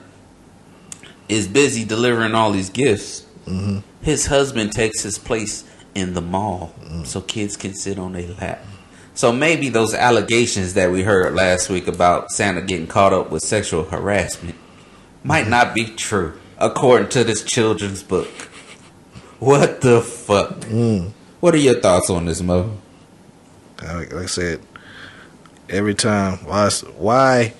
is 1.29 1.47
busy 1.47 1.85
delivering 1.85 2.33
all 2.33 2.51
these 2.51 2.69
gifts, 2.69 3.25
hmm 3.45 3.79
his 4.01 4.27
husband 4.27 4.71
takes 4.71 5.03
his 5.03 5.17
place 5.17 5.63
in 5.93 6.13
the 6.13 6.21
mall 6.21 6.73
mm. 6.83 7.05
so 7.05 7.21
kids 7.21 7.55
can 7.55 7.73
sit 7.73 7.99
on 7.99 8.13
their 8.13 8.27
lap. 8.27 8.65
So 9.13 9.31
maybe 9.31 9.69
those 9.69 9.93
allegations 9.93 10.73
that 10.73 10.91
we 10.91 11.03
heard 11.03 11.35
last 11.35 11.69
week 11.69 11.87
about 11.87 12.31
Santa 12.31 12.61
getting 12.61 12.87
caught 12.87 13.13
up 13.13 13.29
with 13.29 13.43
sexual 13.43 13.83
harassment 13.83 14.55
might 15.23 15.41
mm-hmm. 15.41 15.51
not 15.51 15.75
be 15.75 15.85
true, 15.85 16.39
according 16.57 17.09
to 17.09 17.23
this 17.23 17.43
children's 17.43 18.01
book. 18.01 18.29
What 19.41 19.81
the 19.81 20.01
fuck? 20.01 20.51
Mm. 20.59 21.13
What 21.39 21.55
are 21.55 21.57
your 21.57 21.79
thoughts 21.79 22.11
on 22.11 22.25
this, 22.25 22.43
Mo? 22.43 22.77
Like, 23.81 24.13
like 24.13 24.23
I 24.23 24.25
said, 24.27 24.61
every 25.67 25.95
time 25.95 26.37
why 26.45 26.69
why 26.97 27.53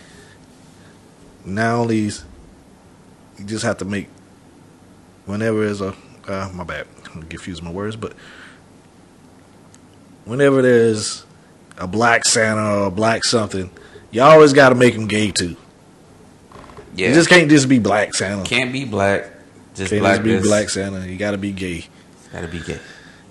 now 1.43 1.85
these 1.85 2.23
you 3.39 3.45
just 3.45 3.63
have 3.63 3.77
to 3.77 3.85
make 3.85 4.07
whenever 5.25 5.65
there's 5.65 5.81
a 5.81 5.95
uh, 6.27 6.51
my 6.53 6.63
bad 6.63 6.85
I'm 7.15 7.23
confusing 7.23 7.65
my 7.65 7.71
words 7.71 7.95
but 7.95 8.13
whenever 10.25 10.61
there's 10.61 11.25
a 11.77 11.87
black 11.87 12.25
Santa 12.25 12.81
or 12.81 12.87
a 12.87 12.91
black 12.91 13.23
something 13.23 13.71
you 14.11 14.21
always 14.21 14.53
got 14.53 14.69
to 14.69 14.75
make 14.75 14.93
him 14.93 15.07
gay 15.07 15.31
too 15.31 15.55
Yeah, 16.93 17.07
you 17.07 17.13
just 17.15 17.29
can't 17.29 17.49
just 17.49 17.69
be 17.69 17.79
black 17.79 18.13
Santa 18.13 18.43
can't 18.43 18.73
be 18.73 18.85
black. 18.85 19.31
Just 19.75 19.89
can't 19.89 20.01
black. 20.01 20.23
just 20.23 20.43
be 20.43 20.49
black 20.49 20.69
Santa 20.69 21.05
you 21.07 21.17
got 21.17 21.31
to 21.31 21.37
be 21.37 21.51
gay 21.51 21.85
Gotta 22.31 22.47
be 22.47 22.59
gay. 22.59 22.79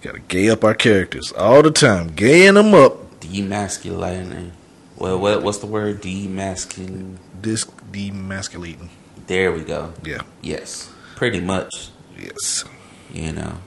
got 0.03 0.15
to 0.15 0.21
gay 0.21 0.51
up 0.51 0.65
our 0.65 0.75
characters 0.75 1.33
all 1.33 1.63
the 1.63 1.71
time 1.71 2.09
gaying 2.15 2.55
them 2.55 2.75
up 2.75 3.21
Demasculating 3.21 4.51
Well, 4.97 5.19
what 5.19 5.43
what's 5.43 5.59
the 5.59 5.67
word? 5.67 6.01
Demasculine. 6.03 7.17
Disc 7.41 7.71
demasculating. 7.93 8.89
There 9.27 9.53
we 9.53 9.61
go. 9.61 9.93
Yeah. 10.05 10.23
Yes, 10.43 10.91
pretty 11.17 11.41
much. 11.41 11.91
Yes. 12.19 12.65
You 13.13 13.33
know. 13.33 13.59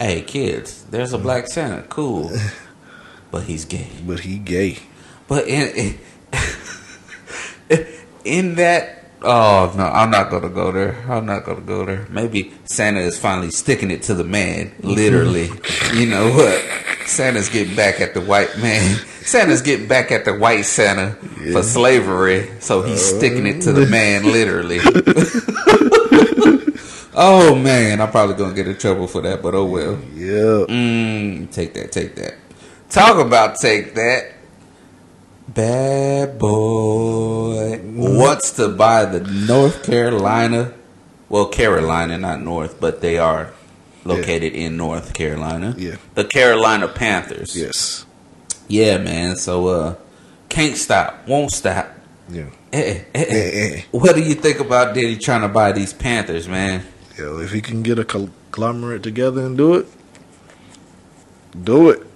Hey 0.00 0.22
kids, 0.22 0.84
there's 0.90 1.12
a 1.12 1.18
black 1.18 1.48
Santa. 1.48 1.82
Cool, 1.88 2.30
but 3.30 3.44
he's 3.44 3.64
gay. 3.64 3.88
But 4.06 4.20
he 4.20 4.38
gay. 4.38 4.78
But 5.28 5.46
in 5.48 5.68
in, 5.76 5.98
in 8.24 8.54
that. 8.56 8.97
Oh 9.20 9.72
no, 9.76 9.84
I'm 9.84 10.10
not 10.10 10.30
gonna 10.30 10.48
go 10.48 10.70
there. 10.70 10.94
I'm 11.08 11.26
not 11.26 11.44
gonna 11.44 11.60
go 11.60 11.84
there. 11.84 12.06
Maybe 12.08 12.52
Santa 12.64 13.00
is 13.00 13.18
finally 13.18 13.50
sticking 13.50 13.90
it 13.90 14.02
to 14.02 14.14
the 14.14 14.24
man, 14.24 14.72
literally. 14.80 15.50
you 15.94 16.06
know 16.06 16.30
what? 16.30 16.62
Santa's 17.06 17.48
getting 17.48 17.74
back 17.74 18.00
at 18.00 18.14
the 18.14 18.20
white 18.20 18.56
man. 18.58 18.96
Santa's 19.22 19.62
getting 19.62 19.88
back 19.88 20.12
at 20.12 20.24
the 20.24 20.34
white 20.34 20.62
Santa 20.62 21.12
for 21.52 21.62
slavery, 21.62 22.48
so 22.60 22.82
he's 22.82 23.04
sticking 23.04 23.46
it 23.46 23.62
to 23.62 23.72
the 23.72 23.86
man, 23.86 24.24
literally. 24.24 24.78
oh 27.14 27.56
man, 27.56 28.00
I'm 28.00 28.10
probably 28.10 28.36
gonna 28.36 28.54
get 28.54 28.68
in 28.68 28.76
trouble 28.78 29.08
for 29.08 29.20
that, 29.22 29.42
but 29.42 29.54
oh 29.54 29.64
well. 29.64 29.98
Yeah. 30.14 30.64
Mm, 30.68 31.50
take 31.50 31.74
that, 31.74 31.90
take 31.90 32.14
that. 32.16 32.36
Talk 32.88 33.18
about 33.18 33.56
take 33.56 33.94
that. 33.96 34.37
Bad 35.48 36.38
boy 36.38 37.80
wants 37.82 38.52
to 38.52 38.68
buy 38.68 39.06
the 39.06 39.20
North 39.20 39.82
Carolina, 39.82 40.74
well, 41.28 41.46
Carolina, 41.46 42.18
not 42.18 42.42
North, 42.42 42.80
but 42.80 43.00
they 43.00 43.18
are 43.18 43.52
located 44.04 44.52
in 44.52 44.76
North 44.76 45.14
Carolina. 45.14 45.74
Yeah. 45.76 45.96
The 46.14 46.24
Carolina 46.24 46.88
Panthers. 46.88 47.56
Yes. 47.56 48.04
Yeah, 48.68 48.98
man. 48.98 49.36
So, 49.36 49.68
uh, 49.68 49.94
can't 50.48 50.76
stop, 50.76 51.26
won't 51.26 51.50
stop. 51.50 51.88
Yeah. 52.28 52.44
Eh, 52.72 52.80
eh, 52.80 53.04
eh, 53.14 53.24
eh. 53.24 53.34
Eh, 53.34 53.76
eh. 53.76 53.82
What 53.90 54.16
do 54.16 54.22
you 54.22 54.34
think 54.34 54.60
about 54.60 54.94
Diddy 54.94 55.16
trying 55.16 55.42
to 55.42 55.48
buy 55.48 55.72
these 55.72 55.92
Panthers, 55.92 56.46
man? 56.46 56.84
Yo, 57.16 57.38
if 57.40 57.52
he 57.52 57.60
can 57.60 57.82
get 57.82 57.98
a 57.98 58.04
conglomerate 58.04 59.02
together 59.02 59.44
and 59.44 59.56
do 59.56 59.74
it, 59.74 59.86
do 61.64 61.90
it. 61.90 62.07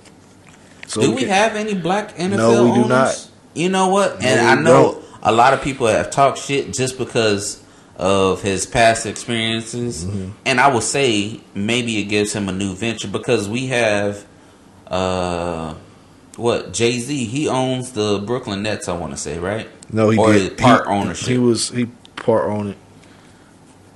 So 0.92 1.00
do 1.00 1.12
we 1.12 1.22
can- 1.22 1.30
have 1.30 1.56
any 1.56 1.74
black 1.74 2.16
NFL 2.16 2.36
No, 2.36 2.64
we 2.64 2.70
do 2.70 2.76
owners? 2.84 2.88
not. 2.88 3.28
You 3.54 3.68
know 3.68 3.88
what? 3.88 4.22
And 4.22 4.40
No, 4.40 4.46
I 4.46 4.54
know 4.56 4.92
don't. 4.92 5.04
a 5.22 5.32
lot 5.32 5.52
of 5.54 5.62
people 5.62 5.86
have 5.86 6.10
talked 6.10 6.38
shit 6.38 6.72
just 6.72 6.98
because 6.98 7.62
of 7.96 8.42
his 8.42 8.66
past 8.66 9.06
experiences. 9.06 10.04
Mm-hmm. 10.04 10.30
And 10.46 10.60
I 10.60 10.72
would 10.72 10.82
say 10.82 11.40
maybe 11.54 11.98
it 11.98 12.04
gives 12.04 12.32
him 12.32 12.48
a 12.48 12.52
new 12.52 12.74
venture 12.74 13.08
because 13.08 13.48
we 13.48 13.66
have 13.68 14.24
uh 14.88 15.74
what 16.36 16.72
Jay 16.72 16.98
Z 16.98 17.24
he 17.26 17.48
owns 17.48 17.92
the 17.92 18.18
Brooklyn 18.18 18.62
Nets 18.62 18.88
I 18.88 18.96
want 18.96 19.12
to 19.12 19.18
say 19.18 19.38
right 19.38 19.68
No, 19.92 20.10
he 20.10 20.18
or 20.18 20.32
did. 20.32 20.58
part 20.58 20.86
he, 20.86 20.92
ownership 20.92 21.28
He 21.28 21.38
was 21.38 21.68
he 21.70 21.86
part 22.16 22.50
owner 22.50 22.74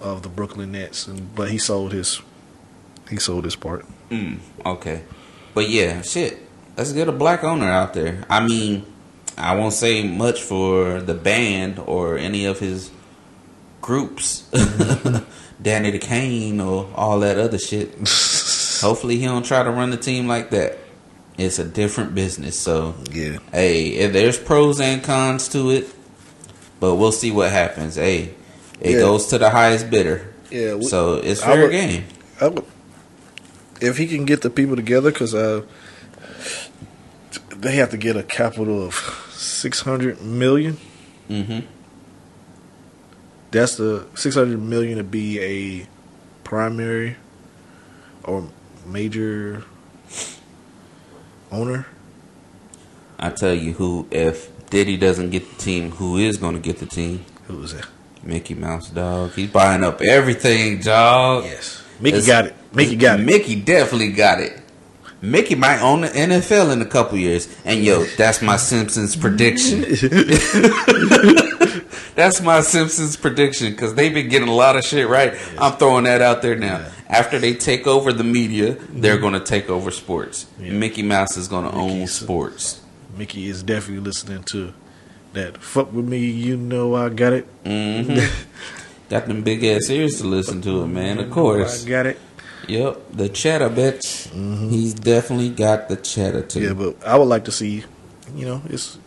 of 0.00 0.22
the 0.22 0.28
Brooklyn 0.28 0.72
Nets, 0.72 1.06
and 1.06 1.34
but 1.34 1.50
he 1.50 1.58
sold 1.58 1.92
his 1.92 2.20
he 3.10 3.16
sold 3.16 3.44
his 3.44 3.56
part. 3.56 3.84
Mm, 4.10 4.38
okay. 4.64 5.02
But 5.54 5.68
yeah, 5.70 6.02
shit. 6.02 6.38
Let's 6.76 6.92
get 6.92 7.08
a 7.08 7.12
black 7.12 7.42
owner 7.44 7.66
out 7.70 7.94
there. 7.94 8.24
I 8.28 8.46
mean, 8.46 8.84
I 9.38 9.54
won't 9.56 9.72
say 9.72 10.06
much 10.06 10.42
for 10.42 11.00
the 11.00 11.14
band 11.14 11.78
or 11.78 12.18
any 12.18 12.44
of 12.44 12.58
his 12.58 12.90
groups. 13.80 14.48
Danity 15.62 16.00
Kane 16.00 16.60
or 16.60 16.90
all 16.94 17.20
that 17.20 17.38
other 17.38 17.58
shit. 17.58 17.88
Hopefully 18.82 19.16
he 19.16 19.24
don't 19.24 19.44
try 19.44 19.62
to 19.62 19.70
run 19.70 19.90
the 19.90 19.96
team 19.96 20.26
like 20.28 20.50
that. 20.50 20.78
It's 21.38 21.58
a 21.58 21.64
different 21.64 22.14
business, 22.14 22.58
so 22.58 22.94
Yeah, 23.12 23.38
hey, 23.52 23.88
if 23.88 24.12
there's 24.14 24.38
pros 24.38 24.80
and 24.80 25.02
cons 25.04 25.48
to 25.48 25.70
it, 25.70 25.86
but 26.80 26.94
we'll 26.96 27.12
see 27.12 27.30
what 27.30 27.50
happens. 27.50 27.96
Hey, 27.96 28.34
it 28.80 28.92
Yeah. 28.92 28.98
goes 29.00 29.26
to 29.28 29.38
the 29.38 29.50
highest 29.50 29.90
bidder. 29.90 30.32
yeah. 30.50 30.74
we- 30.74 30.84
So 30.86 31.14
it's 31.14 31.42
I 31.42 31.46
fair 31.46 31.62
would- 31.64 31.72
game. 31.72 32.04
I 32.40 32.48
would, 32.48 32.64
if 33.82 33.98
he 33.98 34.06
can 34.06 34.24
get 34.24 34.40
the 34.42 34.48
people 34.50 34.76
together, 34.76 35.10
because 35.10 35.34
uh, 35.34 35.62
they 37.60 37.76
have 37.76 37.90
to 37.90 37.96
get 37.96 38.16
a 38.16 38.22
capital 38.22 38.84
of 38.84 38.94
six 39.30 39.80
hundred 39.80 40.20
million. 40.22 40.76
hmm 41.28 41.60
That's 43.50 43.76
the 43.76 44.06
six 44.14 44.34
hundred 44.34 44.60
million 44.60 44.98
to 44.98 45.04
be 45.04 45.40
a 45.40 45.86
primary 46.44 47.16
or 48.24 48.48
major 48.84 49.64
owner. 51.50 51.86
I 53.18 53.30
tell 53.30 53.54
you 53.54 53.72
who, 53.72 54.06
if 54.10 54.50
Diddy 54.68 54.96
doesn't 54.96 55.30
get 55.30 55.48
the 55.48 55.56
team, 55.56 55.90
who 55.92 56.18
is 56.18 56.36
going 56.36 56.54
to 56.54 56.60
get 56.60 56.78
the 56.78 56.86
team? 56.86 57.24
Who 57.46 57.62
is 57.62 57.72
that? 57.74 57.86
Mickey 58.22 58.54
Mouse, 58.54 58.90
dog. 58.90 59.32
He's 59.32 59.50
buying 59.50 59.84
up 59.84 60.00
everything, 60.02 60.80
dog. 60.80 61.44
Yes, 61.44 61.82
Mickey 62.00 62.16
It's- 62.18 62.26
got 62.26 62.46
it. 62.46 62.54
Mickey 62.74 62.96
got 62.96 63.20
it. 63.20 63.22
Mickey 63.24 63.54
definitely 63.60 64.12
got 64.12 64.40
it. 64.40 64.60
Mickey 65.22 65.54
might 65.54 65.80
own 65.80 66.02
the 66.02 66.08
NFL 66.08 66.72
in 66.72 66.82
a 66.82 66.86
couple 66.86 67.18
years. 67.18 67.48
And 67.64 67.82
yo, 67.82 68.04
that's 68.16 68.42
my 68.42 68.56
Simpsons 68.56 69.16
prediction. 69.16 69.80
that's 72.14 72.40
my 72.42 72.60
Simpsons 72.60 73.16
prediction 73.16 73.72
because 73.72 73.94
they've 73.94 74.12
been 74.12 74.28
getting 74.28 74.48
a 74.48 74.54
lot 74.54 74.76
of 74.76 74.84
shit 74.84 75.08
right. 75.08 75.34
I'm 75.58 75.76
throwing 75.78 76.04
that 76.04 76.22
out 76.22 76.42
there 76.42 76.56
now. 76.56 76.86
After 77.08 77.38
they 77.38 77.54
take 77.54 77.86
over 77.86 78.12
the 78.12 78.24
media, 78.24 78.74
they're 78.90 79.18
going 79.18 79.34
to 79.34 79.40
take 79.40 79.70
over 79.70 79.90
sports. 79.90 80.46
Yeah. 80.58 80.72
Mickey 80.72 81.02
Mouse 81.02 81.36
is 81.36 81.48
going 81.48 81.64
to 81.64 81.72
own 81.72 82.06
sports. 82.08 82.82
Mickey 83.16 83.48
is 83.48 83.62
definitely 83.62 84.04
listening 84.04 84.42
to 84.52 84.74
that. 85.32 85.58
Fuck 85.58 85.92
with 85.92 86.06
me, 86.06 86.18
you 86.18 86.56
know 86.56 86.94
I 86.94 87.08
got 87.08 87.32
it. 87.32 87.44
hmm 87.64 88.18
Got 89.08 89.28
them 89.28 89.42
big 89.42 89.62
ass 89.62 89.88
ears 89.88 90.18
to 90.18 90.24
listen 90.24 90.60
to 90.62 90.82
it, 90.82 90.88
man. 90.88 91.20
Of 91.20 91.30
course. 91.30 91.86
I 91.86 91.88
got 91.88 92.06
it. 92.06 92.18
Yep, 92.68 93.00
the 93.12 93.28
cheddar, 93.28 93.70
bitch. 93.70 94.30
He's 94.70 94.94
definitely 94.94 95.50
got 95.50 95.88
the 95.88 95.96
cheddar 95.96 96.42
too. 96.42 96.60
Yeah, 96.62 96.72
but 96.72 96.96
I 97.06 97.16
would 97.16 97.28
like 97.28 97.44
to 97.44 97.52
see. 97.52 97.84
You 98.34 98.46
know, 98.46 98.62
it's, 98.66 98.98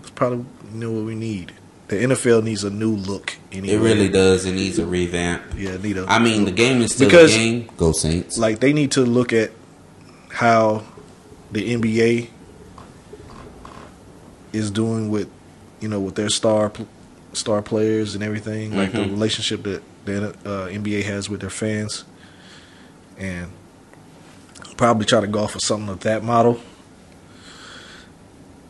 it's 0.00 0.10
probably 0.10 0.44
you 0.72 0.78
know 0.80 0.90
what 0.90 1.04
we 1.04 1.14
need. 1.14 1.52
The 1.88 1.96
NFL 1.96 2.42
needs 2.44 2.64
a 2.64 2.70
new 2.70 2.90
look. 2.96 3.34
Anyway. 3.52 3.74
it 3.74 3.78
really 3.78 4.08
does. 4.08 4.44
It 4.44 4.52
needs 4.52 4.78
a 4.78 4.84
revamp. 4.84 5.42
Yeah, 5.56 5.76
need 5.78 5.96
a. 5.96 6.04
I 6.06 6.18
mean, 6.18 6.44
the 6.44 6.50
game 6.50 6.82
is 6.82 6.92
still 6.94 7.08
Because- 7.08 7.34
a 7.34 7.38
game. 7.38 7.70
Go 7.76 7.92
Saints. 7.92 8.36
like 8.36 8.58
they 8.60 8.72
need 8.72 8.90
to 8.92 9.02
look 9.02 9.32
at 9.32 9.52
how 10.30 10.82
the 11.52 11.72
NBA 11.74 12.28
is 14.52 14.70
doing 14.70 15.08
with 15.10 15.28
you 15.80 15.88
know 15.88 16.00
with 16.00 16.14
their 16.14 16.28
star 16.28 16.72
star 17.32 17.62
players 17.62 18.14
and 18.14 18.24
everything, 18.24 18.76
like 18.76 18.92
the 18.92 18.98
Mhm. 18.98 19.10
relationship 19.10 19.62
that 19.64 19.82
the 20.04 20.28
uh, 20.44 20.68
NBA 20.68 21.02
has 21.04 21.28
with 21.28 21.40
their 21.40 21.50
fans, 21.50 22.04
and 23.18 23.50
probably 24.76 25.04
try 25.04 25.20
to 25.20 25.26
go 25.26 25.40
off 25.40 25.54
of 25.54 25.60
something 25.60 25.88
of 25.88 26.00
that 26.00 26.22
model. 26.22 26.60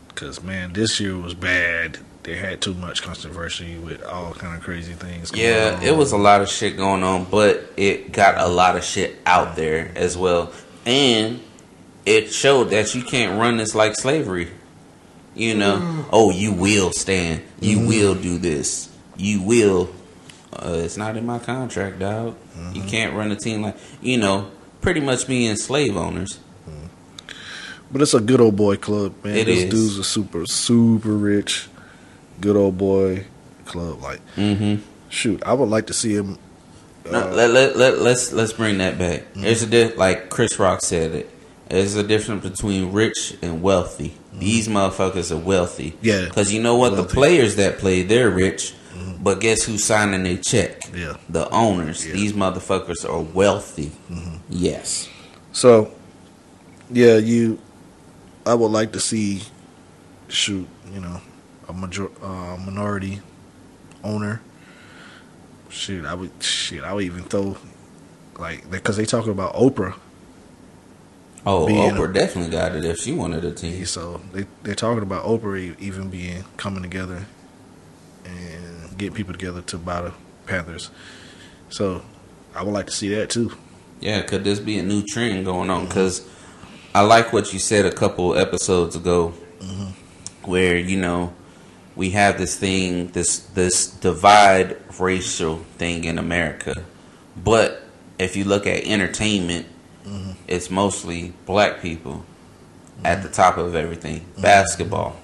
Because 0.09 0.42
man, 0.42 0.72
this 0.72 0.99
year 0.99 1.16
was 1.16 1.34
bad. 1.34 1.99
They 2.24 2.36
had 2.36 2.61
too 2.61 2.74
much 2.74 3.03
controversy 3.03 3.78
with 3.78 4.03
all 4.03 4.34
kind 4.34 4.57
of 4.57 4.62
crazy 4.62 4.92
things. 4.92 5.30
going 5.30 5.44
yeah, 5.44 5.76
on. 5.76 5.82
it 5.82 5.96
was 5.96 6.12
a 6.12 6.18
lot 6.18 6.42
of 6.42 6.49
shit 6.49 6.76
going 6.76 7.03
on, 7.03 7.24
but 7.24 7.72
it 7.76 8.12
got 8.12 8.36
a 8.36 8.49
lot 8.49 8.76
of 8.76 8.84
shit 8.84 9.16
out 9.24 9.57
there 9.57 9.92
as 9.94 10.16
well, 10.16 10.53
and 10.84 11.40
it 12.05 12.32
showed 12.32 12.70
that 12.70 12.94
you 12.94 13.03
can't 13.03 13.38
run 13.40 13.57
this 13.57 13.74
like 13.74 13.94
slavery. 13.94 14.49
You 15.34 15.55
know, 15.55 15.76
mm. 15.76 16.05
oh, 16.12 16.30
you 16.30 16.53
will 16.53 16.90
stand. 16.90 17.42
You 17.61 17.78
mm-hmm. 17.78 17.88
will 17.88 18.14
do 18.14 18.38
this. 18.38 18.90
You 19.16 19.42
will. 19.42 19.88
Uh, 20.53 20.80
it's 20.84 20.96
not 20.96 21.16
in 21.16 21.26
my 21.26 21.38
contract, 21.38 21.99
dog. 21.99 22.36
You 22.72 22.82
can't 22.82 23.14
run 23.14 23.30
a 23.32 23.36
team 23.36 23.62
like 23.62 23.76
you 24.01 24.16
know. 24.18 24.51
Pretty 24.80 25.01
much 25.01 25.26
being 25.26 25.57
slave 25.57 25.96
owners. 25.96 26.38
But 27.90 28.03
it's 28.03 28.14
a 28.14 28.20
good 28.20 28.40
old 28.40 28.55
boy 28.57 28.76
club, 28.76 29.14
man. 29.24 29.36
It 29.36 29.46
this 29.46 29.62
is. 29.64 29.70
dude's 29.70 29.99
a 29.99 30.05
super, 30.05 30.44
super 30.46 31.09
rich, 31.11 31.68
good 32.40 32.55
old 32.57 32.76
boy 32.78 33.24
club. 33.64 34.03
Like, 34.03 34.20
Mm-hmm. 34.36 34.82
shoot, 35.09 35.42
I 35.44 35.55
would 35.55 35.68
like 35.70 35.86
to 35.86 35.94
see 35.94 36.14
him. 36.14 36.38
No, 37.11 37.28
uh, 37.30 37.32
let, 37.32 37.51
let, 37.51 37.76
let, 37.76 37.99
let's 38.01 38.32
let's 38.32 38.53
bring 38.53 38.78
that 38.78 38.99
back. 38.99 39.24
There's 39.34 39.62
a 39.62 39.66
di- 39.66 39.94
like 39.94 40.28
Chris 40.28 40.59
Rock 40.59 40.82
said 40.82 41.12
it. 41.12 41.30
There's 41.70 41.96
a 41.96 42.03
difference 42.03 42.46
between 42.46 42.92
rich 42.92 43.36
and 43.42 43.62
wealthy. 43.62 44.14
These 44.34 44.68
motherfuckers 44.68 45.30
are 45.32 45.36
wealthy. 45.42 45.96
Yeah. 46.03 46.26
Because 46.26 46.53
you 46.53 46.62
know 46.62 46.76
what? 46.76 46.90
The 46.96 47.05
players 47.05 47.57
that 47.57 47.78
play, 47.78 48.03
they're 48.03 48.30
rich. 48.30 48.74
But 49.20 49.41
guess 49.41 49.62
who's 49.62 49.84
signing 49.84 50.22
their 50.22 50.36
check? 50.36 50.80
Yeah. 50.95 51.16
The 51.28 51.49
owners. 51.51 52.07
Yeah. 52.07 52.14
These 52.14 52.32
motherfuckers 52.32 53.09
are 53.09 53.20
wealthy. 53.20 53.93
Yes. 54.49 55.09
So, 55.53 55.93
yeah, 56.91 57.16
you. 57.16 57.59
I 58.47 58.55
would 58.55 58.70
like 58.70 58.93
to 58.93 59.01
see, 59.01 59.43
shoot, 60.28 60.66
you 60.93 61.01
know, 61.01 61.20
a 61.68 61.72
major 61.72 62.11
uh, 62.22 62.57
minority 62.57 63.20
owner. 64.03 64.41
Shoot, 65.68 66.07
I 66.07 66.14
would. 66.14 66.30
Shit, 66.41 66.82
I 66.82 66.95
would 66.95 67.05
even 67.05 67.24
throw, 67.24 67.57
like, 68.39 68.70
because 68.70 68.97
they 68.97 69.05
talking 69.05 69.32
about 69.32 69.55
Oprah. 69.55 69.97
Oh, 71.45 71.66
being 71.66 71.93
Oprah 71.93 72.12
definitely 72.12 72.51
got 72.51 72.74
it 72.74 72.84
if 72.84 72.99
she 72.99 73.12
wanted 73.12 73.45
a 73.45 73.53
team. 73.53 73.84
So 73.84 74.20
they 74.32 74.47
they're 74.62 74.74
talking 74.74 75.03
about 75.03 75.24
Oprah 75.24 75.59
e- 75.59 75.76
even 75.78 76.09
being 76.09 76.45
coming 76.57 76.82
together 76.82 77.26
and 78.29 78.99
getting 78.99 79.14
people 79.14 79.33
together 79.33 79.62
to 79.62 79.79
buy 79.79 80.03
the 80.03 80.12
Panthers. 80.47 80.91
So 81.70 82.03
I 82.55 82.62
would 82.62 82.72
like 82.72 82.87
to 82.87 82.93
see 82.93 83.09
that 83.14 83.31
too. 83.31 83.53
Yeah, 84.01 84.22
could 84.22 84.45
this 84.45 84.61
be 84.61 84.79
a 84.79 84.83
new 84.83 85.03
trend 85.03 85.45
going 85.45 85.70
on? 85.70 85.87
Because 85.87 86.29
I 86.95 87.03
like 87.03 87.33
what 87.33 87.53
you 87.53 87.59
said 87.59 87.85
a 87.85 87.93
couple 87.93 88.37
episodes 88.37 88.97
ago, 88.97 89.35
mm-hmm. 89.61 90.51
where 90.51 90.76
you 90.76 90.99
know 90.99 91.33
we 91.97 92.11
have 92.11 92.39
this 92.39 92.57
thing, 92.57 93.09
this 93.09 93.41
this 93.41 93.89
divide 93.89 94.76
racial 94.99 95.59
thing 95.76 96.05
in 96.05 96.18
America, 96.18 96.85
but 97.37 97.83
if 98.18 98.37
you 98.37 98.45
look 98.45 98.66
at 98.66 98.85
entertainment, 98.85 99.66
mm-hmm. 100.05 100.33
it's 100.47 100.70
mostly 100.70 101.33
black 101.45 101.81
people 101.83 102.24
at 103.05 103.18
mm-hmm. 103.18 103.26
the 103.26 103.33
top 103.33 103.59
of 103.59 103.74
everything. 103.74 104.24
Basketball, 104.39 105.16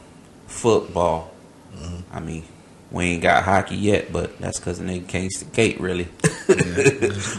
football. 0.47 1.31
I 2.13 2.21
mean, 2.21 2.45
we 2.95 3.07
ain't 3.07 3.23
got 3.23 3.43
hockey 3.43 3.75
yet, 3.75 4.13
but 4.13 4.39
that's 4.39 4.61
because 4.61 4.79
the 4.79 4.85
nigga 4.85 5.09
can't 5.09 5.33
skate 5.33 5.81
really. 5.81 6.05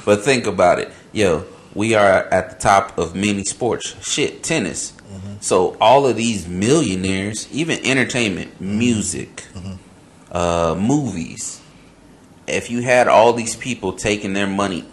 but 0.06 0.22
think 0.22 0.46
about 0.48 0.80
it, 0.80 0.92
yo. 1.14 1.46
We 1.74 1.94
are 1.94 2.24
at 2.26 2.52
the 2.52 2.56
top 2.56 2.98
of 2.98 3.16
many 3.16 3.44
sports. 3.44 3.96
Shit, 4.06 4.44
tennis. 4.44 4.92
Mm-hmm. 4.92 5.36
So 5.42 5.76
all 5.82 6.08
of 6.08 6.16
these 6.16 6.48
millionaires, 6.48 7.50
even 7.52 7.86
entertainment, 7.86 8.54
mm-hmm. 8.54 8.78
music, 8.78 9.44
mm-hmm. 9.54 9.74
uh, 10.32 10.76
movies. 10.76 11.62
If 12.48 12.70
you 12.70 12.82
had 12.82 13.10
all 13.10 13.34
these 13.34 13.56
people 13.56 13.94
taking 13.94 14.34
their 14.34 14.48
money 14.48 14.86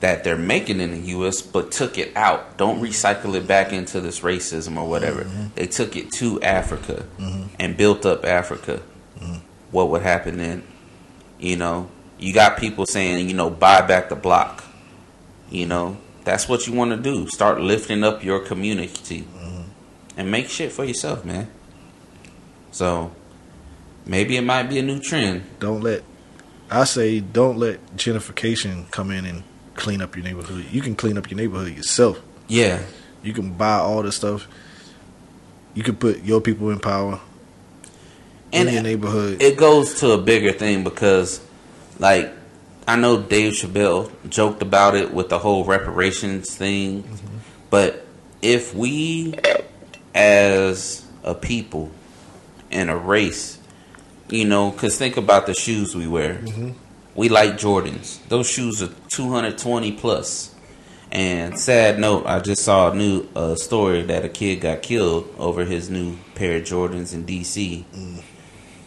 that 0.00 0.24
they're 0.24 0.36
making 0.36 0.80
in 0.80 0.92
the 0.92 1.08
U.S. 1.08 1.42
but 1.42 1.72
took 1.72 1.98
it 1.98 2.16
out, 2.16 2.56
don't 2.56 2.80
recycle 2.80 3.34
it 3.34 3.46
back 3.46 3.72
into 3.72 4.00
this 4.00 4.20
racism 4.20 4.78
or 4.78 4.88
whatever. 4.88 5.24
They 5.54 5.66
took 5.66 5.96
it 5.96 6.10
to 6.12 6.40
Africa 6.42 7.04
and 7.58 7.76
built 7.76 8.06
up 8.06 8.24
Africa. 8.24 8.80
What 9.70 9.88
would 9.90 10.02
happen 10.02 10.38
then? 10.38 10.64
You 11.38 11.56
know, 11.56 11.88
you 12.18 12.34
got 12.34 12.58
people 12.58 12.86
saying, 12.86 13.28
you 13.28 13.34
know, 13.34 13.50
buy 13.50 13.80
back 13.82 14.08
the 14.08 14.16
block. 14.16 14.64
You 15.50 15.66
know, 15.66 15.96
that's 16.24 16.48
what 16.48 16.66
you 16.66 16.72
want 16.72 16.90
to 16.90 16.96
do. 16.96 17.26
Start 17.28 17.60
lifting 17.60 18.04
up 18.04 18.22
your 18.22 18.40
community 18.40 19.22
mm-hmm. 19.22 19.62
and 20.16 20.30
make 20.30 20.48
shit 20.48 20.72
for 20.72 20.84
yourself, 20.84 21.24
man. 21.24 21.50
So 22.70 23.12
maybe 24.06 24.36
it 24.36 24.42
might 24.42 24.64
be 24.64 24.78
a 24.78 24.82
new 24.82 25.00
trend. 25.00 25.44
Don't 25.58 25.80
let 25.80 26.02
I 26.70 26.84
say 26.84 27.18
don't 27.18 27.58
let 27.58 27.96
gentrification 27.96 28.88
come 28.92 29.10
in 29.10 29.26
and 29.26 29.42
clean 29.74 30.00
up 30.00 30.14
your 30.14 30.24
neighborhood. 30.24 30.66
You 30.70 30.80
can 30.82 30.94
clean 30.94 31.18
up 31.18 31.30
your 31.30 31.36
neighborhood 31.36 31.76
yourself. 31.76 32.20
Yeah, 32.46 32.82
You 33.22 33.32
can 33.32 33.52
buy 33.52 33.78
all 33.78 34.02
this 34.02 34.16
stuff. 34.16 34.46
You 35.74 35.82
can 35.82 35.96
put 35.96 36.22
your 36.22 36.40
people 36.40 36.70
in 36.70 36.80
power 36.80 37.20
and 38.52 38.68
in 38.68 38.74
your 38.74 38.82
neighborhood. 38.82 39.42
it 39.42 39.56
goes 39.56 40.00
to 40.00 40.12
a 40.12 40.18
bigger 40.18 40.52
thing 40.52 40.84
because, 40.84 41.40
like, 41.98 42.32
I 42.86 42.96
know 42.96 43.20
Dave 43.22 43.52
Chappelle 43.52 44.10
joked 44.28 44.62
about 44.62 44.94
it 44.94 45.12
with 45.12 45.28
the 45.28 45.38
whole 45.38 45.64
reparations 45.64 46.54
thing, 46.54 47.04
but 47.70 48.06
if 48.42 48.74
we, 48.74 49.34
as 50.14 51.06
a 51.22 51.34
people 51.34 51.90
and 52.70 52.90
a 52.90 52.96
race, 52.96 53.58
you 54.28 54.44
know, 54.44 54.70
because 54.70 54.96
think 54.96 55.16
about 55.16 55.46
the 55.46 55.54
shoes 55.54 55.94
we 55.94 56.06
wear. 56.06 56.40
We 57.14 57.28
like 57.28 57.52
Jordans. 57.54 58.26
Those 58.28 58.48
shoes 58.48 58.82
are 58.82 58.90
220 59.08 59.92
plus. 59.92 60.54
And 61.12 61.58
sad 61.58 61.98
note, 61.98 62.24
I 62.26 62.38
just 62.38 62.62
saw 62.62 62.92
a 62.92 62.94
new 62.94 63.26
uh, 63.34 63.56
story 63.56 64.02
that 64.02 64.24
a 64.24 64.28
kid 64.28 64.60
got 64.60 64.82
killed 64.82 65.28
over 65.38 65.64
his 65.64 65.90
new 65.90 66.16
pair 66.36 66.58
of 66.58 66.62
Jordans 66.62 67.12
in 67.12 67.24
D.C. 67.24 67.84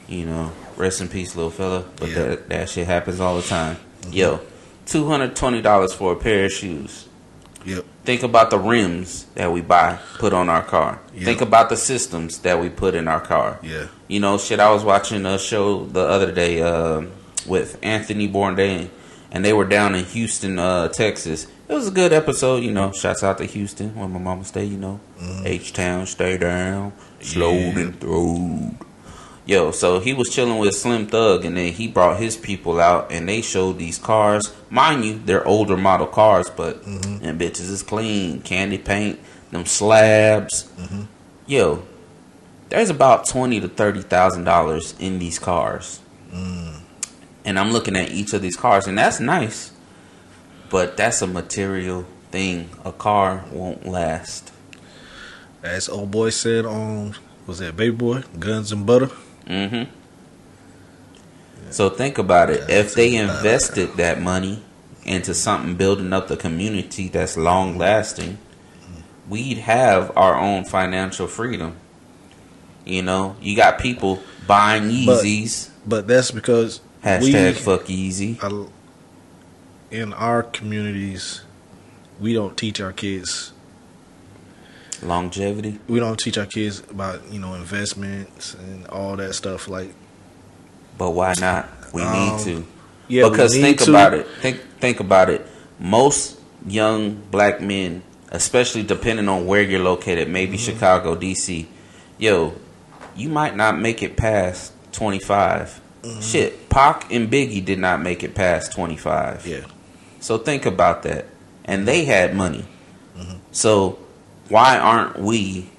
You 0.08 0.26
know, 0.26 0.52
rest 0.76 1.02
in 1.02 1.08
peace, 1.08 1.36
little 1.36 1.52
fella. 1.52 1.84
But 1.98 2.10
Yeah. 2.10 2.16
that 2.26 2.50
that 2.50 2.70
shit 2.70 2.88
happens 2.88 3.20
all 3.20 3.36
the 3.38 3.42
time. 3.48 3.78
Yo, 4.12 4.40
two 4.86 5.08
hundred 5.08 5.36
twenty 5.36 5.62
dollars 5.62 5.94
for 5.94 6.12
a 6.14 6.16
pair 6.16 6.46
of 6.46 6.52
shoes. 6.52 7.08
yep. 7.66 7.86
Think 8.04 8.24
about 8.24 8.50
the 8.50 8.60
rims 8.60 9.26
that 9.36 9.54
we 9.54 9.62
buy, 9.62 9.98
put 10.20 10.34
on 10.34 10.50
our 10.50 10.62
car. 10.62 11.00
Yeah. 11.16 11.24
Think 11.24 11.40
about 11.40 11.70
the 11.70 11.78
systems 11.78 12.40
that 12.40 12.60
we 12.60 12.68
put 12.70 12.96
in 12.96 13.08
our 13.08 13.22
car. 13.22 13.60
Yeah. 13.64 13.86
You 14.10 14.20
know, 14.20 14.38
shit. 14.38 14.60
I 14.60 14.72
was 14.72 14.84
watching 14.84 15.26
a 15.26 15.40
show 15.40 15.86
the 15.86 16.02
other 16.02 16.32
day 16.34 16.62
um 16.62 17.12
with 17.48 17.78
Anthony 17.82 18.28
Bourdain, 18.28 18.90
and 19.32 19.44
they 19.46 19.54
were 19.54 19.64
down 19.66 19.96
in 19.96 20.04
Houston, 20.06 20.60
uh, 20.60 20.90
Texas. 20.90 21.48
It 21.70 21.74
was 21.74 21.88
a 21.88 21.92
good 21.92 22.12
episode. 22.12 22.62
You 22.64 22.72
know, 22.72 22.92
shouts 22.92 23.24
out 23.24 23.38
to 23.38 23.46
Houston, 23.46 23.96
where 23.96 24.08
my 24.10 24.20
mama 24.20 24.44
stay. 24.44 24.66
You 24.66 24.78
know, 24.78 25.00
H 25.46 25.72
Town, 25.72 26.06
stay 26.06 26.38
down, 26.38 26.92
Mm-hmm. 27.22 27.40
Yeah. 27.40 27.80
and 27.84 28.00
throwed. 28.02 28.76
Yo, 29.46 29.72
so 29.72 30.00
he 30.00 30.14
was 30.14 30.30
chilling 30.30 30.58
with 30.58 30.74
Slim 30.74 31.06
Thug, 31.06 31.44
and 31.44 31.58
then 31.58 31.74
he 31.74 31.88
brought 31.88 32.18
his 32.18 32.38
people 32.38 32.80
out, 32.80 33.12
and 33.12 33.28
they 33.28 33.42
showed 33.42 33.78
these 33.78 33.98
cars. 33.98 34.54
Mind 34.70 35.04
you, 35.04 35.20
they're 35.26 35.46
older 35.46 35.76
model 35.76 36.08
cars, 36.08 36.50
but 36.50 36.82
Mm-hmm. 36.86 37.20
them 37.20 37.38
bitches 37.40 37.70
is 37.70 37.84
clean, 37.84 38.42
candy 38.42 38.78
paint, 38.78 39.20
them 39.52 39.66
slabs. 39.66 40.64
Mm-hmm. 40.80 41.02
Yo, 41.46 41.84
there's 42.70 42.90
about 42.90 43.28
twenty 43.28 43.60
to 43.60 43.68
thirty 43.68 44.02
thousand 44.02 44.46
dollars 44.46 44.96
in 45.00 45.20
these 45.20 45.40
cars, 45.40 46.00
Mm. 46.34 46.80
and 47.44 47.60
I'm 47.60 47.72
looking 47.72 47.98
at 47.98 48.12
each 48.12 48.32
of 48.34 48.42
these 48.42 48.56
cars, 48.56 48.88
and 48.88 48.98
that's 48.98 49.20
nice, 49.20 49.72
but 50.70 50.96
that's 50.96 51.22
a 51.22 51.28
material 51.28 52.06
thing. 52.32 52.70
A 52.86 52.94
car 52.94 53.44
won't 53.52 53.86
last. 53.86 54.52
As 55.62 55.90
old 55.90 56.12
boy 56.12 56.30
said 56.30 56.66
on 56.66 57.16
was 57.46 57.60
that 57.60 57.76
Baby 57.76 57.96
Boy 57.98 58.24
Guns 58.40 58.72
and 58.72 58.86
Butter. 58.86 59.10
Hmm 59.48 59.84
So 61.70 61.90
think 61.90 62.18
about 62.18 62.50
it. 62.50 62.64
Yeah, 62.70 62.80
if 62.80 62.94
they 62.94 63.12
think 63.12 63.24
about 63.24 63.38
invested 63.38 63.94
that 63.98 64.22
money 64.22 64.64
into 65.06 65.34
something 65.34 65.76
building 65.76 66.14
up 66.14 66.28
the 66.28 66.38
community 66.38 67.08
that's 67.10 67.36
long 67.38 67.78
lasting, 67.78 68.38
we'd 69.30 69.58
have 69.60 70.12
our 70.18 70.36
own 70.38 70.66
financial 70.66 71.28
freedom. 71.28 71.76
You 72.86 73.02
know, 73.02 73.36
you 73.42 73.56
got 73.56 73.80
people 73.80 74.22
buying 74.48 75.06
But- 75.06 75.24
Yeezys. 75.24 75.70
But 75.86 76.08
that's 76.08 76.32
because 76.32 76.80
Hashtag 77.04 77.22
we, 77.48 77.54
fuck 77.54 77.84
Yeezy. 77.86 78.42
uh, 78.44 78.70
in 79.92 80.14
our 80.14 80.44
communities, 80.44 81.42
we 82.20 82.34
don't 82.34 82.56
teach 82.58 82.80
our 82.80 82.94
kids. 82.94 83.53
Longevity. 85.04 85.80
We 85.88 86.00
don't 86.00 86.18
teach 86.20 86.38
our 86.38 86.46
kids 86.46 86.80
about 86.90 87.32
you 87.32 87.40
know 87.40 87.54
investments 87.56 88.54
and 88.56 88.88
all 88.88 89.16
that 89.18 89.34
stuff. 89.36 89.68
Like 89.68 89.94
But 90.98 91.12
why 91.12 91.34
not? 91.40 91.70
We 91.94 92.02
Um, 92.02 92.14
need 92.14 92.40
to. 92.46 92.66
yeah, 93.08 93.30
because 93.30 93.54
think 93.54 93.80
to. 93.80 93.90
about 93.90 94.14
it. 94.14 94.28
Think 94.42 94.62
think 94.80 95.00
about 95.00 95.30
it. 95.30 95.46
Most 95.80 96.40
young 96.66 97.16
black 97.32 97.62
men, 97.62 98.04
especially 98.32 98.84
depending 98.84 99.28
on 99.30 99.46
where 99.46 99.62
you're 99.62 99.84
located, 99.84 100.30
maybe 100.30 100.58
Mm-hmm. 100.58 100.74
Chicago, 100.74 101.16
DC, 101.16 101.66
yo, 102.18 102.54
you 103.16 103.30
might 103.30 103.56
not 103.56 103.78
make 103.80 104.02
it 104.02 104.16
past 104.18 104.72
25. 104.94 105.82
Mm-hmm. 106.04 106.22
Shit, 106.22 106.70
Pac 106.70 107.12
and 107.14 107.30
Biggie 107.32 107.64
did 107.64 107.80
not 107.80 108.02
make 108.02 108.24
it 108.24 108.34
past 108.36 108.72
25. 108.74 109.46
Yeah. 109.48 109.66
So 110.20 110.38
think 110.38 110.66
about 110.66 111.04
that. 111.04 111.26
And 111.66 111.88
they 111.88 112.06
had 112.06 112.36
money. 112.36 112.66
Mm-hmm. 113.18 113.38
So 113.52 114.00
why 114.50 114.78
aren't 114.78 115.20
we 115.20 115.70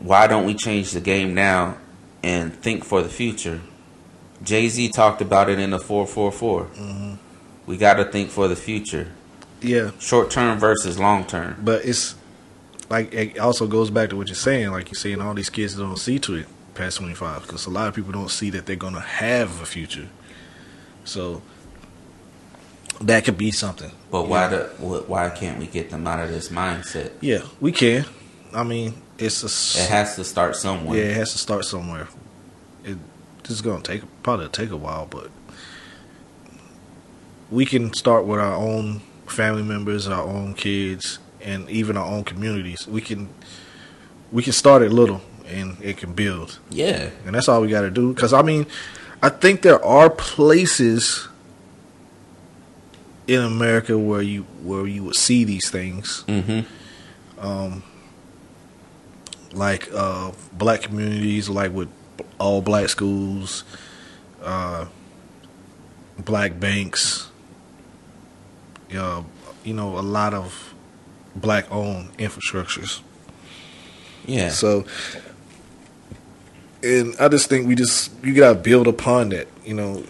why 0.00 0.26
don't 0.26 0.44
we 0.46 0.54
change 0.54 0.92
the 0.92 1.00
game 1.00 1.34
now 1.34 1.76
and 2.22 2.54
think 2.54 2.84
for 2.84 3.02
the 3.02 3.08
future? 3.08 3.60
Jay-Z 4.42 4.90
talked 4.90 5.20
about 5.20 5.48
it 5.50 5.58
in 5.58 5.70
the 5.70 5.78
444. 5.80 6.64
Mm-hmm. 6.66 7.14
We 7.66 7.76
got 7.76 7.94
to 7.94 8.04
think 8.04 8.30
for 8.30 8.46
the 8.46 8.54
future. 8.54 9.08
yeah, 9.60 9.90
Short 9.98 10.30
term 10.30 10.58
versus 10.58 10.98
long 10.98 11.24
term. 11.26 11.56
but 11.62 11.84
it's 11.84 12.14
like 12.88 13.12
it 13.12 13.38
also 13.38 13.66
goes 13.66 13.90
back 13.90 14.10
to 14.10 14.16
what 14.16 14.28
you're 14.28 14.34
saying. 14.36 14.70
Like 14.70 14.86
you're 14.88 14.94
saying, 14.94 15.20
all 15.20 15.34
these 15.34 15.50
kids 15.50 15.74
don't 15.74 15.98
see 15.98 16.18
to 16.20 16.36
it 16.36 16.46
past 16.74 16.98
25 16.98 17.42
because 17.42 17.66
a 17.66 17.70
lot 17.70 17.88
of 17.88 17.94
people 17.94 18.12
don't 18.12 18.30
see 18.30 18.50
that 18.50 18.66
they're 18.66 18.76
gonna 18.76 19.00
have 19.00 19.60
a 19.60 19.66
future. 19.66 20.08
So 21.04 21.42
that 23.00 23.24
could 23.24 23.36
be 23.36 23.50
something. 23.50 23.90
But 24.10 24.26
why 24.28 24.48
the, 24.48 24.64
why 25.06 25.28
can't 25.30 25.58
we 25.58 25.66
get 25.66 25.90
them 25.90 26.06
out 26.06 26.20
of 26.20 26.30
this 26.30 26.48
mindset? 26.48 27.12
Yeah, 27.20 27.40
we 27.60 27.72
can. 27.72 28.06
I 28.54 28.62
mean, 28.64 28.94
it's 29.18 29.42
a 29.42 29.46
It 29.82 29.88
has 29.90 30.16
to 30.16 30.24
start 30.24 30.56
somewhere. 30.56 30.96
yeah, 30.98 31.10
it 31.10 31.14
has 31.16 31.32
to 31.32 31.38
start 31.38 31.64
somewhere. 31.66 32.08
It 32.84 32.96
this 33.42 33.50
is 33.52 33.60
gonna 33.62 33.82
take 33.82 34.02
probably 34.22 34.48
take 34.48 34.70
a 34.70 34.76
while, 34.76 35.06
but 35.06 35.30
we 37.50 37.64
can 37.64 37.92
start 37.94 38.24
with 38.26 38.40
our 38.40 38.54
own 38.54 39.00
family 39.26 39.62
members, 39.62 40.06
our 40.06 40.22
own 40.24 40.54
kids, 40.54 41.18
and 41.42 41.68
even 41.70 41.96
our 41.96 42.06
own 42.06 42.24
communities. 42.24 42.86
We 42.86 43.00
can 43.00 43.28
we 44.32 44.42
can 44.42 44.52
start 44.52 44.82
it 44.82 44.92
little, 44.92 45.22
and 45.46 45.76
it 45.82 45.96
can 45.96 46.12
build, 46.12 46.58
Yeah. 46.70 47.10
and 47.24 47.34
that's 47.34 47.48
all 47.48 47.60
we 47.62 47.68
got 47.68 47.82
to 47.82 47.90
do. 47.90 48.12
Because 48.12 48.32
I 48.32 48.42
mean, 48.42 48.66
I 49.22 49.28
think 49.30 49.62
there 49.62 49.82
are 49.84 50.10
places 50.10 51.28
in 53.28 53.42
America 53.42 53.96
where 53.96 54.22
you 54.22 54.42
where 54.62 54.86
you 54.86 55.04
would 55.04 55.14
see 55.14 55.44
these 55.44 55.70
things. 55.70 56.24
Mm-hmm. 56.26 57.46
um, 57.46 57.84
like 59.52 59.88
uh, 59.94 60.32
black 60.54 60.82
communities, 60.82 61.48
like 61.48 61.72
with 61.72 61.88
all 62.38 62.60
black 62.62 62.88
schools, 62.88 63.64
uh, 64.42 64.86
black 66.18 66.58
banks. 66.58 67.30
Uh, 68.94 69.22
you 69.64 69.74
know, 69.74 69.98
a 69.98 70.00
lot 70.00 70.32
of 70.32 70.74
black 71.36 71.70
owned 71.70 72.16
infrastructures. 72.16 73.00
Yeah. 74.24 74.48
So, 74.48 74.86
and 76.82 77.14
I 77.20 77.28
just 77.28 77.48
think 77.50 77.68
we 77.68 77.74
just 77.74 78.12
you 78.24 78.34
gotta 78.34 78.58
build 78.58 78.86
upon 78.86 79.28
that. 79.30 79.48
You 79.64 79.74
know, 79.74 80.04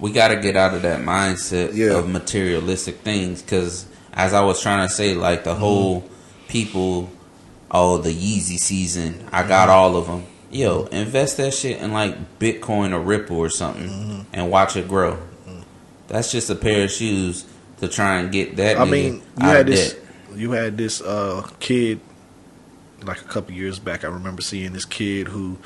we 0.00 0.12
got 0.12 0.28
to 0.28 0.36
get 0.36 0.56
out 0.56 0.74
of 0.74 0.82
that 0.82 1.00
mindset 1.00 1.74
Yeah. 1.74 1.96
of 1.98 2.08
materialistic 2.08 2.96
things 2.96 3.42
because 3.42 3.86
as 4.12 4.32
i 4.34 4.40
was 4.42 4.60
trying 4.62 4.86
to 4.86 4.92
say 4.92 5.14
like 5.14 5.40
Mm-hmm. 5.40 5.48
the 5.48 5.54
whole 5.54 6.04
people 6.48 7.10
oh 7.70 7.98
the 7.98 8.10
yeezy 8.10 8.58
season 8.58 9.24
i 9.32 9.42
got 9.46 9.68
Mm-hmm. 9.68 9.76
all 9.78 9.96
of 9.96 10.06
them 10.06 10.24
yo 10.50 10.84
invest 10.86 11.36
that 11.38 11.52
shit 11.52 11.80
in 11.80 11.92
like 11.92 12.38
bitcoin 12.38 12.92
or 12.92 13.00
ripple 13.00 13.36
or 13.38 13.50
something 13.50 13.88
Mm-hmm. 13.88 14.20
and 14.32 14.50
watch 14.50 14.76
it 14.76 14.86
grow 14.88 15.18
that's 16.08 16.30
just 16.30 16.48
a 16.50 16.54
pair 16.54 16.84
of 16.84 16.90
shoes 16.92 17.44
to 17.80 17.88
try 17.88 18.18
and 18.20 18.30
get 18.32 18.56
that 18.56 18.78
I 18.78 18.84
mean, 18.84 19.22
you 19.40 19.46
had 19.46 19.66
this 19.66 19.92
debt. 19.94 20.02
you 20.36 20.52
had 20.52 20.76
this 20.78 21.00
uh, 21.02 21.46
kid 21.58 21.98
like 23.02 23.20
a 23.20 23.24
couple 23.24 23.52
years 23.54 23.78
back. 23.80 24.04
I 24.04 24.08
remember 24.08 24.40
seeing 24.40 24.72
this 24.72 24.84
kid 24.84 25.26
who 25.28 25.58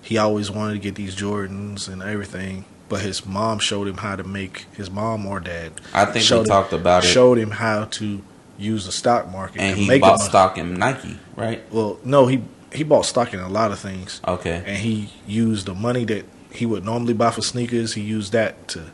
he 0.00 0.16
always 0.16 0.48
wanted 0.50 0.74
to 0.74 0.78
get 0.78 0.94
these 0.94 1.14
Jordans 1.16 1.88
and 1.88 2.02
everything, 2.02 2.64
but 2.90 3.00
his 3.00 3.24
mom 3.24 3.58
showed 3.58 3.88
him 3.88 3.96
how 3.96 4.16
to 4.16 4.24
make 4.24 4.66
his 4.76 4.90
mom 4.90 5.24
or 5.24 5.40
dad. 5.40 5.72
I 5.94 6.04
think 6.04 6.16
we 6.16 6.20
showed 6.20 6.40
him- 6.40 6.46
talked 6.46 6.74
about 6.74 7.04
it. 7.04 7.06
Showed 7.06 7.38
him 7.38 7.52
how 7.52 7.84
to 7.84 8.22
use 8.58 8.84
the 8.84 8.92
stock 8.92 9.30
market 9.32 9.58
and 9.62 9.78
he 9.78 9.88
make 9.88 10.02
bought 10.02 10.20
stock 10.20 10.58
in 10.58 10.74
nike 10.74 11.18
right 11.34 11.62
Well, 11.72 11.98
no, 12.04 12.26
he 12.26 12.42
he 12.74 12.82
bought 12.84 13.06
stock 13.06 13.32
in 13.32 13.40
a 13.40 13.48
lot 13.48 13.72
of 13.72 13.78
things, 13.78 14.20
okay 14.28 14.62
and 14.66 14.76
he 14.76 15.08
used 15.26 15.64
the 15.66 15.74
money 15.74 16.04
that 16.04 16.26
he 16.52 16.66
would 16.66 16.84
normally 16.84 17.14
buy 17.14 17.30
for 17.30 17.40
sneakers. 17.40 17.94
He 17.94 18.02
used 18.02 18.32
that 18.32 18.68
to 18.68 18.90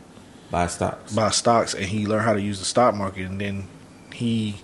buy 0.53 0.69
stocks 0.69 1.13
buy 1.13 1.31
stocks 1.31 1.75
and 1.75 1.87
he 1.87 2.07
learned 2.07 2.25
how 2.25 2.35
to 2.35 2.41
use 2.41 2.61
the 2.61 2.65
stock 2.65 2.95
market 2.95 3.27
and 3.27 3.41
then 3.41 3.67
he 4.13 4.57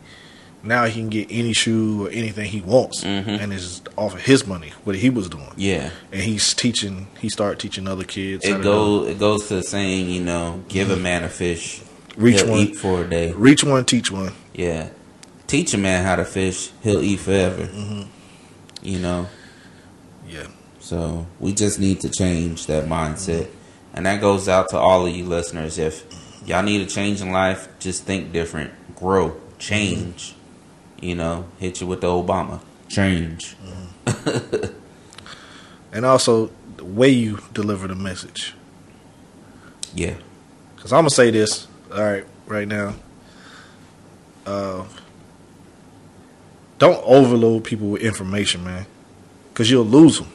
now 0.62 0.84
he 0.84 0.92
can 1.00 1.08
get 1.08 1.26
any 1.30 1.52
shoe 1.52 2.06
or 2.06 2.10
anything 2.10 2.46
he 2.48 2.60
wants 2.60 3.02
Mhm. 3.04 3.40
and 3.40 3.52
it's 3.52 3.82
off 3.96 4.14
of 4.14 4.20
his 4.22 4.46
money 4.46 4.72
what 4.84 4.94
he 4.96 5.10
was 5.10 5.28
doing 5.28 5.50
yeah 5.56 5.90
and 6.12 6.22
he's 6.22 6.54
teaching 6.54 7.06
he 7.20 7.28
started 7.28 7.58
teaching 7.58 7.88
other 7.88 8.04
kids 8.04 8.44
it 8.44 8.62
goes 8.62 9.08
it 9.08 9.18
goes 9.18 9.46
to 9.48 9.54
the 9.56 9.62
saying 9.62 10.08
you 10.10 10.20
know 10.22 10.62
give 10.68 10.90
a 10.90 10.96
man 10.96 11.24
a 11.24 11.28
fish 11.28 11.80
Mm-hmm. 12.12 12.22
Reach 12.24 12.42
one. 12.44 12.58
eat 12.58 12.76
for 12.76 13.00
a 13.02 13.08
day 13.08 13.32
reach 13.32 13.64
one 13.64 13.84
teach 13.84 14.10
one 14.10 14.32
Yeah. 14.54 14.88
Teach 15.46 15.72
a 15.74 15.78
man 15.78 16.04
how 16.04 16.16
to 16.16 16.24
fish, 16.24 16.70
he'll 16.82 17.02
eat 17.02 17.20
forever. 17.20 17.64
Mhm. 17.66 18.06
You 18.82 18.98
know? 19.00 19.26
yeah 20.28 20.46
So 20.80 21.26
we 21.40 21.52
just 21.52 21.78
need 21.78 22.00
to 22.00 22.08
change 22.08 22.66
that 22.66 22.86
mindset. 22.86 23.46
And 23.94 24.04
that 24.06 24.20
goes 24.20 24.48
out 24.48 24.68
to 24.70 24.78
all 24.78 25.06
of 25.06 25.14
you 25.14 25.24
listeners. 25.24 25.78
If 25.78 26.04
y'all 26.46 26.62
need 26.62 26.80
a 26.80 26.86
change 26.86 27.20
in 27.20 27.32
life, 27.32 27.68
just 27.80 28.04
think 28.04 28.32
different. 28.32 28.70
Grow. 28.96 29.36
Change. 29.58 30.34
You 31.02 31.14
know, 31.16 31.44
hit 31.58 31.80
you 31.82 31.86
with 31.86 32.00
the 32.00 32.06
Obama. 32.06 32.60
Change. 32.88 33.56
and 35.92 36.06
also 36.06 36.50
the 36.76 36.84
way 36.84 37.08
you 37.10 37.38
deliver 37.52 37.86
the 37.88 37.94
message 37.94 38.54
Yeah. 39.94 40.14
because 40.76 40.92
i'm 40.92 40.98
gonna 41.00 41.10
say 41.10 41.30
this 41.30 41.66
all 41.92 42.02
right 42.02 42.24
right 42.46 42.66
now 42.66 42.94
uh 44.46 44.84
don't 46.78 47.00
overload 47.04 47.64
people 47.64 47.88
with 47.88 48.02
information 48.02 48.64
man 48.64 48.86
because 49.52 49.70
you'll 49.70 49.84
lose 49.84 50.18
them 50.18 50.28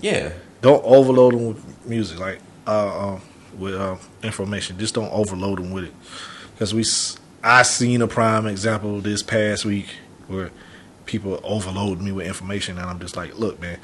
Yeah. 0.00 0.32
don't 0.62 0.82
overload 0.84 1.34
them 1.34 1.46
with 1.48 1.86
music 1.86 2.18
like 2.18 2.40
uh, 2.66 3.12
um, 3.14 3.20
with 3.58 3.74
uh, 3.74 3.96
information 4.22 4.78
just 4.78 4.94
don't 4.94 5.12
overload 5.12 5.58
them 5.58 5.70
with 5.70 5.84
it 5.84 5.94
because 6.54 6.74
we 6.74 6.80
s- 6.82 7.16
i 7.42 7.62
seen 7.62 8.02
a 8.02 8.08
prime 8.08 8.46
example 8.46 9.00
this 9.00 9.22
past 9.22 9.64
week 9.64 9.86
where 10.26 10.50
people 11.06 11.40
overload 11.42 12.00
me 12.00 12.12
with 12.12 12.26
information 12.26 12.76
and 12.78 12.86
i'm 12.88 12.98
just 12.98 13.16
like 13.16 13.36
look 13.38 13.60
man 13.60 13.78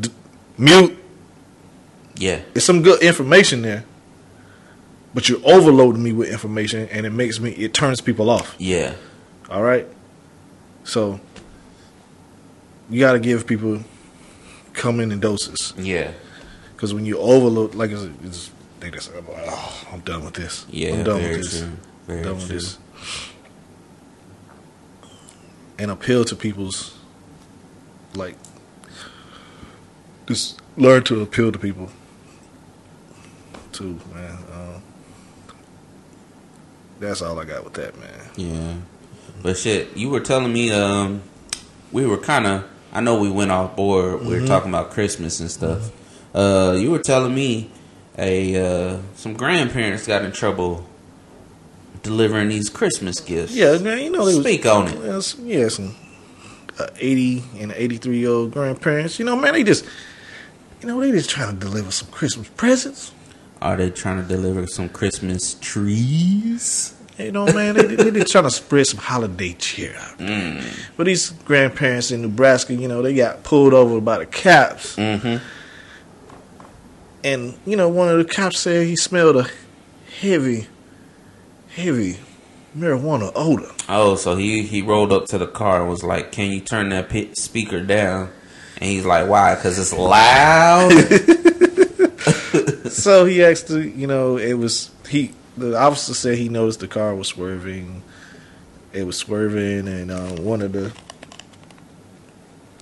d- 0.00 0.10
mute 0.58 0.96
Yeah. 2.16 2.40
it's 2.54 2.64
some 2.64 2.82
good 2.82 3.02
information 3.02 3.62
there 3.62 3.84
but 5.14 5.28
you're 5.28 5.40
overloading 5.44 6.02
me 6.02 6.12
with 6.12 6.30
information 6.30 6.88
and 6.90 7.04
it 7.06 7.10
makes 7.10 7.40
me 7.40 7.50
it 7.52 7.74
turns 7.74 8.00
people 8.00 8.30
off 8.30 8.54
Yeah. 8.58 8.94
all 9.50 9.62
right 9.62 9.86
so 10.84 11.18
you 12.88 13.00
got 13.00 13.12
to 13.12 13.18
give 13.20 13.46
people 13.46 13.80
come 14.72 15.00
in 15.00 15.10
in 15.12 15.20
doses 15.20 15.72
Yeah. 15.76 16.12
Because 16.74 16.94
when 16.94 17.04
you 17.04 17.18
overload, 17.18 17.74
like 17.74 17.90
it's, 17.90 18.04
it's 18.24 18.50
they 18.80 18.90
just, 18.90 19.12
oh, 19.14 19.86
I'm 19.92 20.00
done 20.00 20.24
with 20.24 20.32
this. 20.32 20.64
Yeah. 20.70 20.94
I'm 20.94 21.04
done 21.04 21.20
very 21.20 21.36
with 21.36 21.42
this. 21.50 21.60
true. 21.60 21.70
Very 22.06 22.22
done 22.22 22.32
true. 22.32 22.40
with 22.40 22.48
this. 22.48 22.78
And 25.78 25.90
appeal 25.90 26.24
to 26.26 26.36
people's, 26.36 26.98
like, 28.14 28.36
just 30.26 30.60
learn 30.76 31.02
to 31.04 31.22
appeal 31.22 31.50
to 31.52 31.58
people. 31.58 31.90
Too 33.72 33.98
man. 34.14 34.38
Um, 34.52 34.82
that's 36.98 37.22
all 37.22 37.38
I 37.38 37.44
got 37.44 37.64
with 37.64 37.74
that, 37.74 37.98
man. 37.98 38.20
Yeah. 38.36 38.74
But 39.42 39.56
shit, 39.56 39.96
you 39.96 40.10
were 40.10 40.20
telling 40.20 40.52
me 40.52 40.70
um 40.70 41.22
we 41.92 42.06
were 42.06 42.18
kind 42.18 42.46
of 42.46 42.64
I 42.92 43.00
know 43.00 43.18
we 43.18 43.30
went 43.30 43.50
off 43.50 43.74
board. 43.76 44.20
We 44.22 44.40
were 44.40 44.46
talking 44.46 44.68
about 44.68 44.90
Christmas 44.90 45.40
and 45.40 45.50
stuff. 45.50 45.90
Uh 46.34 46.76
you 46.78 46.90
were 46.90 46.98
telling 46.98 47.34
me 47.34 47.70
a 48.18 48.56
uh 48.56 48.98
some 49.14 49.34
grandparents 49.34 50.06
got 50.06 50.24
in 50.24 50.32
trouble 50.32 50.86
delivering 52.02 52.48
these 52.48 52.68
Christmas 52.70 53.20
gifts. 53.20 53.54
Yeah, 53.54 53.78
man. 53.78 53.98
You 54.02 54.10
know 54.10 54.24
they 54.26 54.34
was 54.36 54.44
Speak 54.44 54.66
on 54.66 54.88
it. 54.88 54.98
Yes, 55.04 55.36
yeah, 55.38 55.68
some 55.68 55.94
uh, 56.78 56.86
eighty 56.98 57.42
and 57.58 57.72
eighty 57.72 57.96
three 57.98 58.18
year 58.18 58.30
old 58.30 58.52
grandparents. 58.52 59.18
You 59.18 59.24
know, 59.24 59.36
man, 59.36 59.52
they 59.54 59.64
just, 59.64 59.84
you 60.80 60.88
know, 60.88 61.00
they 61.00 61.10
just 61.10 61.30
trying 61.30 61.54
to 61.54 61.60
deliver 61.60 61.90
some 61.90 62.08
Christmas 62.10 62.48
presents. 62.56 63.12
Are 63.62 63.76
they 63.76 63.90
trying 63.90 64.22
to 64.22 64.26
deliver 64.26 64.66
some 64.66 64.88
Christmas 64.88 65.54
trees? 65.54 66.94
You 67.18 67.32
know, 67.32 67.44
man, 67.44 67.74
they, 67.74 67.96
they 67.96 68.10
just 68.12 68.32
trying 68.32 68.44
to 68.44 68.50
spread 68.50 68.86
some 68.86 68.98
holiday 68.98 69.52
cheer 69.58 69.94
out. 69.98 70.16
Mm. 70.18 70.64
But 70.96 71.04
these 71.04 71.28
grandparents 71.44 72.10
in 72.10 72.22
Nebraska, 72.22 72.72
you 72.74 72.88
know, 72.88 73.02
they 73.02 73.14
got 73.14 73.42
pulled 73.42 73.74
over 73.74 74.00
by 74.00 74.16
the 74.18 74.24
cops, 74.26 74.96
Mm-hmm. 74.96 75.44
and 77.22 77.58
you 77.66 77.76
know, 77.76 77.90
one 77.90 78.08
of 78.08 78.16
the 78.16 78.24
cops 78.24 78.60
said 78.60 78.86
he 78.86 78.96
smelled 78.96 79.36
a 79.36 79.46
heavy, 80.20 80.66
heavy 81.74 82.18
marijuana 82.76 83.32
odor. 83.34 83.70
Oh, 83.88 84.16
so 84.16 84.36
he 84.36 84.62
he 84.62 84.82
rolled 84.82 85.12
up 85.12 85.26
to 85.26 85.38
the 85.38 85.46
car 85.46 85.80
and 85.80 85.90
was 85.90 86.02
like, 86.02 86.32
"Can 86.32 86.50
you 86.50 86.60
turn 86.60 86.90
that 86.90 87.08
pi 87.08 87.28
speaker 87.34 87.80
down?" 87.80 88.30
And 88.76 88.90
he's 88.90 89.04
like, 89.04 89.28
"Why? 89.28 89.54
Because 89.54 89.78
it's 89.78 89.92
loud." 89.92 90.90
so 92.90 93.24
he 93.24 93.44
asked, 93.44 93.68
the, 93.68 93.88
you 93.88 94.06
know, 94.06 94.36
it 94.36 94.54
was 94.54 94.90
he. 95.08 95.32
The 95.56 95.76
officer 95.76 96.14
said 96.14 96.38
he 96.38 96.48
noticed 96.48 96.80
the 96.80 96.88
car 96.88 97.14
was 97.14 97.28
swerving. 97.28 98.02
It 98.92 99.04
was 99.04 99.16
swerving, 99.16 99.88
and 99.88 100.10
uh, 100.10 100.40
one 100.40 100.62
of 100.62 100.72
the 100.72 100.92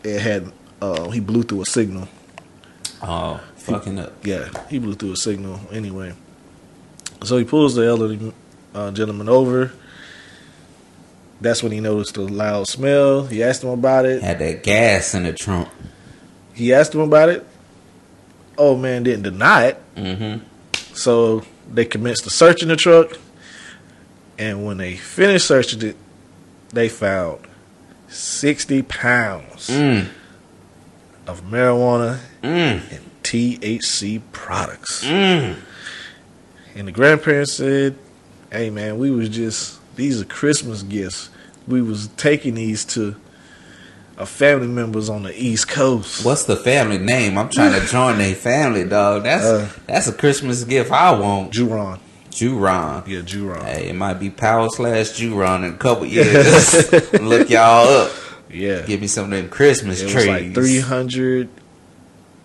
it 0.05 0.20
had 0.20 0.53
uh, 0.80 1.11
he 1.11 1.20
blew 1.20 1.43
through 1.43 1.62
a 1.62 1.66
signal. 1.66 2.09
oh, 3.03 3.41
fucking 3.57 3.99
up. 3.99 4.24
Yeah, 4.24 4.49
he 4.68 4.78
blew 4.78 4.95
through 4.95 5.12
a 5.12 5.16
signal 5.16 5.61
anyway. 5.72 6.14
So 7.24 7.36
he 7.36 7.45
pulls 7.45 7.74
the 7.74 7.84
elderly 7.84 8.32
uh, 8.79 8.91
gentleman 8.93 9.29
over. 9.29 9.72
That's 11.41 11.62
when 11.62 11.72
he 11.72 11.81
noticed 11.81 12.14
the 12.14 12.22
loud 12.22 12.66
smell. 12.68 13.24
He 13.26 13.43
asked 13.43 13.62
him 13.62 13.70
about 13.70 14.07
it. 14.07 14.22
Had 14.22 14.39
that 14.41 14.62
gas 14.62 15.14
in 15.14 15.22
the 15.24 15.33
trunk. 15.33 15.68
He 16.55 16.72
asked 16.74 16.95
him 16.95 17.01
about 17.01 17.29
it. 17.29 17.47
Old 18.57 18.81
man 18.81 19.05
didn't 19.05 19.22
deny 19.22 19.66
it. 19.66 19.83
Mm-hmm. 19.97 20.45
So 20.95 21.45
they 21.72 21.85
commenced 21.85 22.24
the 22.24 22.31
search 22.31 22.62
in 22.62 22.68
the 22.68 22.76
truck. 22.76 23.18
And 24.37 24.64
when 24.64 24.79
they 24.79 24.97
finished 24.97 25.47
searching 25.47 25.83
it, 25.83 25.97
they 26.72 26.89
found 26.89 27.41
60 28.09 28.83
pounds 28.83 29.68
Mm. 29.70 30.09
of 31.26 31.43
marijuana 31.43 32.18
Mm. 32.43 32.81
and 32.93 33.01
THC 33.22 34.20
products. 34.33 35.05
Mm. 35.05 35.57
And 36.74 36.89
the 36.89 36.93
grandparents 36.93 37.53
said, 37.55 37.97
"Hey 38.51 38.70
man, 38.70 38.99
we 38.99 39.11
was 39.11 39.28
just 39.28 39.78
these 39.96 40.20
are 40.20 40.24
Christmas 40.24 40.82
gifts. 40.82 41.30
We 41.66 41.82
was 41.82 42.09
taking 42.16 42.55
these 42.55 42.84
to 42.86 43.14
our 44.18 44.26
family 44.26 44.66
members 44.66 45.09
on 45.09 45.22
the 45.22 45.32
East 45.40 45.68
Coast. 45.68 46.24
What's 46.24 46.44
the 46.44 46.57
family 46.57 46.99
name? 46.99 47.36
I'm 47.38 47.49
trying 47.51 47.78
to 47.78 47.86
join 47.86 48.18
their 48.18 48.34
family, 48.34 48.84
dog. 48.84 49.24
That's 49.24 49.44
Uh, 49.44 49.68
that's 49.86 50.09
a 50.09 50.12
Christmas 50.12 50.64
gift 50.64 50.90
I 50.90 51.12
want. 51.18 51.53
Juron. 51.53 52.01
Juron. 52.30 53.07
Yeah, 53.07 53.20
Juron. 53.20 53.62
Hey, 53.64 53.88
it 53.88 53.94
might 53.94 54.14
be 54.14 54.30
Power 54.30 54.68
slash 54.70 55.11
Juron 55.20 55.64
in 55.64 55.74
a 55.74 55.76
couple 55.76 56.07
years. 56.18 56.92
Look 57.20 57.51
y'all 57.51 57.86
up. 57.88 58.12
Yeah. 58.51 58.80
Give 58.82 59.01
me 59.01 59.07
some 59.09 59.24
of 59.26 59.30
them 59.30 59.49
Christmas 59.51 60.01
It 60.01 60.05
was 60.07 60.14
trees. 60.14 60.26
like 60.26 60.55
300 60.55 61.49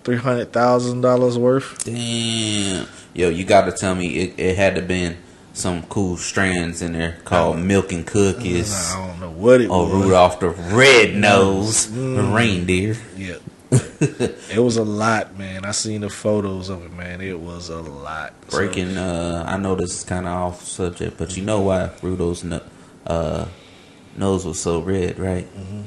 $300,000 0.04 1.38
worth. 1.38 1.84
Damn. 1.86 2.88
Yo, 3.14 3.30
you 3.30 3.46
got 3.46 3.66
to 3.66 3.72
tell 3.72 3.96
me 3.96 4.08
it, 4.20 4.34
it 4.38 4.58
had 4.58 4.76
to 4.76 4.82
been 4.82 5.18
some 5.54 5.84
cool 5.84 6.18
strands 6.18 6.82
in 6.82 6.94
there 6.94 7.18
called 7.26 7.60
milk 7.60 7.92
and 7.92 8.06
cookies. 8.06 8.74
I 8.94 9.08
don't 9.08 9.20
know 9.20 9.30
what 9.30 9.62
it 9.62 9.70
Or 9.70 9.86
was. 9.86 9.94
Rudolph 10.06 10.40
the 10.40 10.50
red 10.50 11.16
nose, 11.16 11.92
the 11.92 11.98
Mm. 12.22 12.34
reindeer. 12.36 12.98
Yeah. 13.16 13.36
it 13.72 14.60
was 14.60 14.78
a 14.78 14.84
lot, 14.84 15.38
man. 15.38 15.66
I 15.66 15.72
seen 15.72 16.02
the 16.02 16.10
photos 16.10 16.70
of 16.70 16.84
it, 16.86 16.94
man. 16.94 17.22
It 17.22 17.40
was 17.40 17.70
a 17.70 17.78
lot. 17.82 18.34
So, 18.50 18.58
Breaking. 18.58 18.98
Uh, 18.98 19.44
I 19.48 19.58
know 19.58 19.74
this 19.76 19.96
is 19.98 20.04
kind 20.04 20.28
of 20.28 20.32
off 20.34 20.66
subject, 20.66 21.18
but 21.18 21.36
you 21.38 21.44
know 21.44 21.62
why 21.62 21.90
Rudolph's 22.04 22.44
no, 22.44 22.62
uh, 23.08 23.46
nose 24.16 24.46
was 24.46 24.60
so 24.60 24.80
red, 24.80 25.18
right? 25.18 25.48
Mm-hmm. 25.58 25.82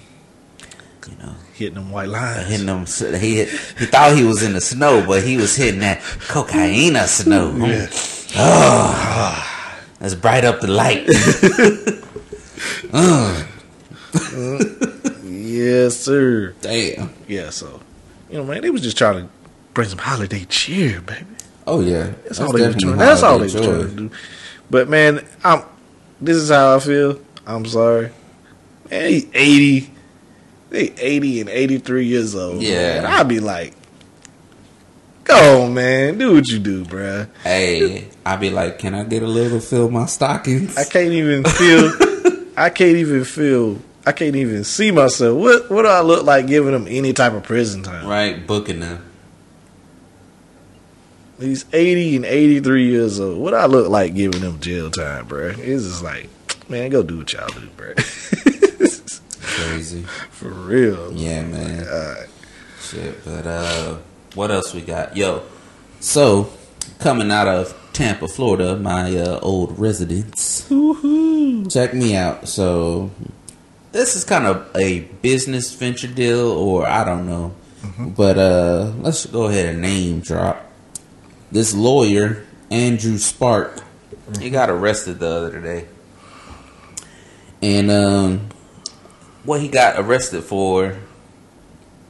You 1.11 1.17
know, 1.25 1.35
hitting 1.55 1.75
them 1.77 1.93
white 1.93 2.09
lines. 2.09 2.49
hitting 2.49 2.67
them. 2.67 2.87
He 3.21 3.37
hit, 3.37 3.49
he 3.79 3.87
thought 3.87 4.17
he 4.17 4.25
was 4.25 4.43
in 4.43 4.55
the 4.55 4.61
snow, 4.61 5.05
but 5.07 5.23
he 5.23 5.37
was 5.37 5.55
hitting 5.55 5.79
that 5.81 6.01
cocaine 6.29 6.97
snow. 7.07 7.53
Yeah. 7.67 7.89
Oh, 8.39 9.56
let's 10.01 10.15
bright 10.15 10.45
up 10.45 10.61
the 10.61 10.69
light. 10.69 11.07
Uh. 12.93 13.45
Yes, 15.57 15.97
sir. 15.97 16.55
Damn. 16.61 17.11
Yeah, 17.29 17.51
so 17.51 17.81
you 18.31 18.39
know, 18.39 18.45
man, 18.45 18.63
they 18.63 18.71
was 18.71 18.83
just 18.83 18.99
trying 18.99 19.25
to 19.25 19.33
bring 19.75 19.89
some 19.89 19.99
holiday 19.99 20.45
cheer, 20.45 21.01
baby. 21.01 21.25
Oh 21.67 21.81
yeah, 21.81 22.13
That's, 22.25 22.41
all 22.41 22.53
they 22.53 22.67
was 22.67 22.77
trying. 22.77 22.97
That's 22.97 23.23
all 23.23 23.39
they 23.39 23.45
was 23.45 23.55
trying 23.55 23.65
to 23.65 23.89
do. 23.89 24.11
But 24.71 24.89
man, 24.89 25.25
I'm. 25.45 25.63
This 26.21 26.37
is 26.37 26.51
how 26.51 26.77
I 26.77 26.81
feel. 26.81 27.21
I'm 27.47 27.65
sorry. 27.65 28.11
Man, 28.91 29.11
he's 29.11 29.27
eighty. 29.35 29.91
They 30.71 30.93
eighty 30.99 31.41
and 31.41 31.49
eighty 31.49 31.79
three 31.79 32.07
years 32.07 32.35
old. 32.35 32.63
Yeah. 32.63 33.03
man. 33.03 33.07
I'd 33.07 33.29
be 33.29 33.41
like, 33.41 33.73
go 35.27 35.63
on, 35.65 35.75
man, 35.75 36.19
do 36.19 36.35
what 36.35 36.49
you 36.49 36.59
do, 36.59 36.85
bruh. 36.85 37.29
Hey, 37.43 38.09
I 38.25 38.37
be 38.37 38.51
like, 38.51 38.79
can 38.79 38.95
I 38.95 39.05
get 39.05 39.23
a 39.23 39.27
little 39.27 39.61
fill 39.61 39.91
my 39.91 40.07
stockings? 40.07 40.77
I 40.77 40.85
can't 40.85 41.13
even 41.13 41.45
feel. 41.45 41.93
I 42.57 42.71
can't 42.71 42.97
even 42.97 43.25
feel. 43.25 43.79
I 44.07 44.13
can't 44.13 44.37
even 44.37 44.65
see 44.65 44.91
myself. 44.91 45.37
What 45.39 45.71
What 45.71 45.83
do 45.83 45.89
I 45.89 46.01
look 46.01 46.25
like 46.25 46.47
giving 46.47 46.73
them 46.73 46.87
any 46.89 47.13
type 47.13 47.33
of 47.33 47.43
prison 47.43 47.83
time? 47.83 48.07
Right, 48.07 48.47
booking 48.47 48.81
them. 48.81 49.03
He's 51.39 51.67
80 51.71 52.17
and 52.17 52.25
83 52.25 52.89
years 52.89 53.21
old. 53.21 53.39
What 53.39 53.53
I 53.53 53.67
look 53.67 53.91
like 53.91 54.15
giving 54.15 54.41
them 54.41 54.59
jail 54.59 54.91
time, 54.91 55.27
bruh? 55.27 55.59
It's 55.59 55.85
just 55.85 56.03
like, 56.03 56.31
man, 56.71 56.89
go 56.91 57.03
do 57.03 57.19
what 57.19 57.33
y'all 57.33 57.49
do, 57.49 57.69
bruh. 57.77 57.95
Crazy. 59.43 60.03
For 60.31 60.49
real. 60.49 61.13
Yeah, 61.13 61.43
man. 61.43 61.87
Shit, 62.81 63.23
but 63.25 63.47
uh, 63.47 63.99
what 64.37 64.51
else 64.51 64.75
we 64.75 64.83
got? 64.83 65.17
Yo, 65.17 65.43
so 65.99 66.51
coming 66.99 67.31
out 67.31 67.49
of 67.49 67.75
Tampa, 67.93 68.29
Florida, 68.29 68.77
my 68.77 69.17
uh, 69.17 69.41
old 69.41 69.79
residence. 69.79 70.69
Check 71.73 71.95
me 71.95 72.15
out. 72.15 72.47
So 72.47 73.11
this 73.93 74.15
is 74.15 74.25
kind 74.25 74.47
of 74.47 74.71
a 74.77 75.01
business 75.23 75.75
venture 75.75 76.07
deal, 76.07 76.51
or 76.51 76.87
I 76.87 77.03
don't 77.03 77.27
know, 77.27 77.55
but 77.99 78.37
uh, 78.37 78.93
let's 78.99 79.25
go 79.25 79.45
ahead 79.47 79.67
and 79.71 79.81
name 79.81 80.21
drop 80.21 80.71
this 81.51 81.75
lawyer 81.75 82.45
Andrew 82.71 83.17
Spark. 83.17 83.81
He 84.39 84.51
got 84.51 84.69
arrested 84.69 85.19
the 85.19 85.29
other 85.29 85.61
day, 85.61 85.89
and 87.63 87.91
um, 87.91 88.49
what 89.45 89.63
he 89.63 89.69
got 89.69 89.99
arrested 89.99 90.45
for 90.45 90.99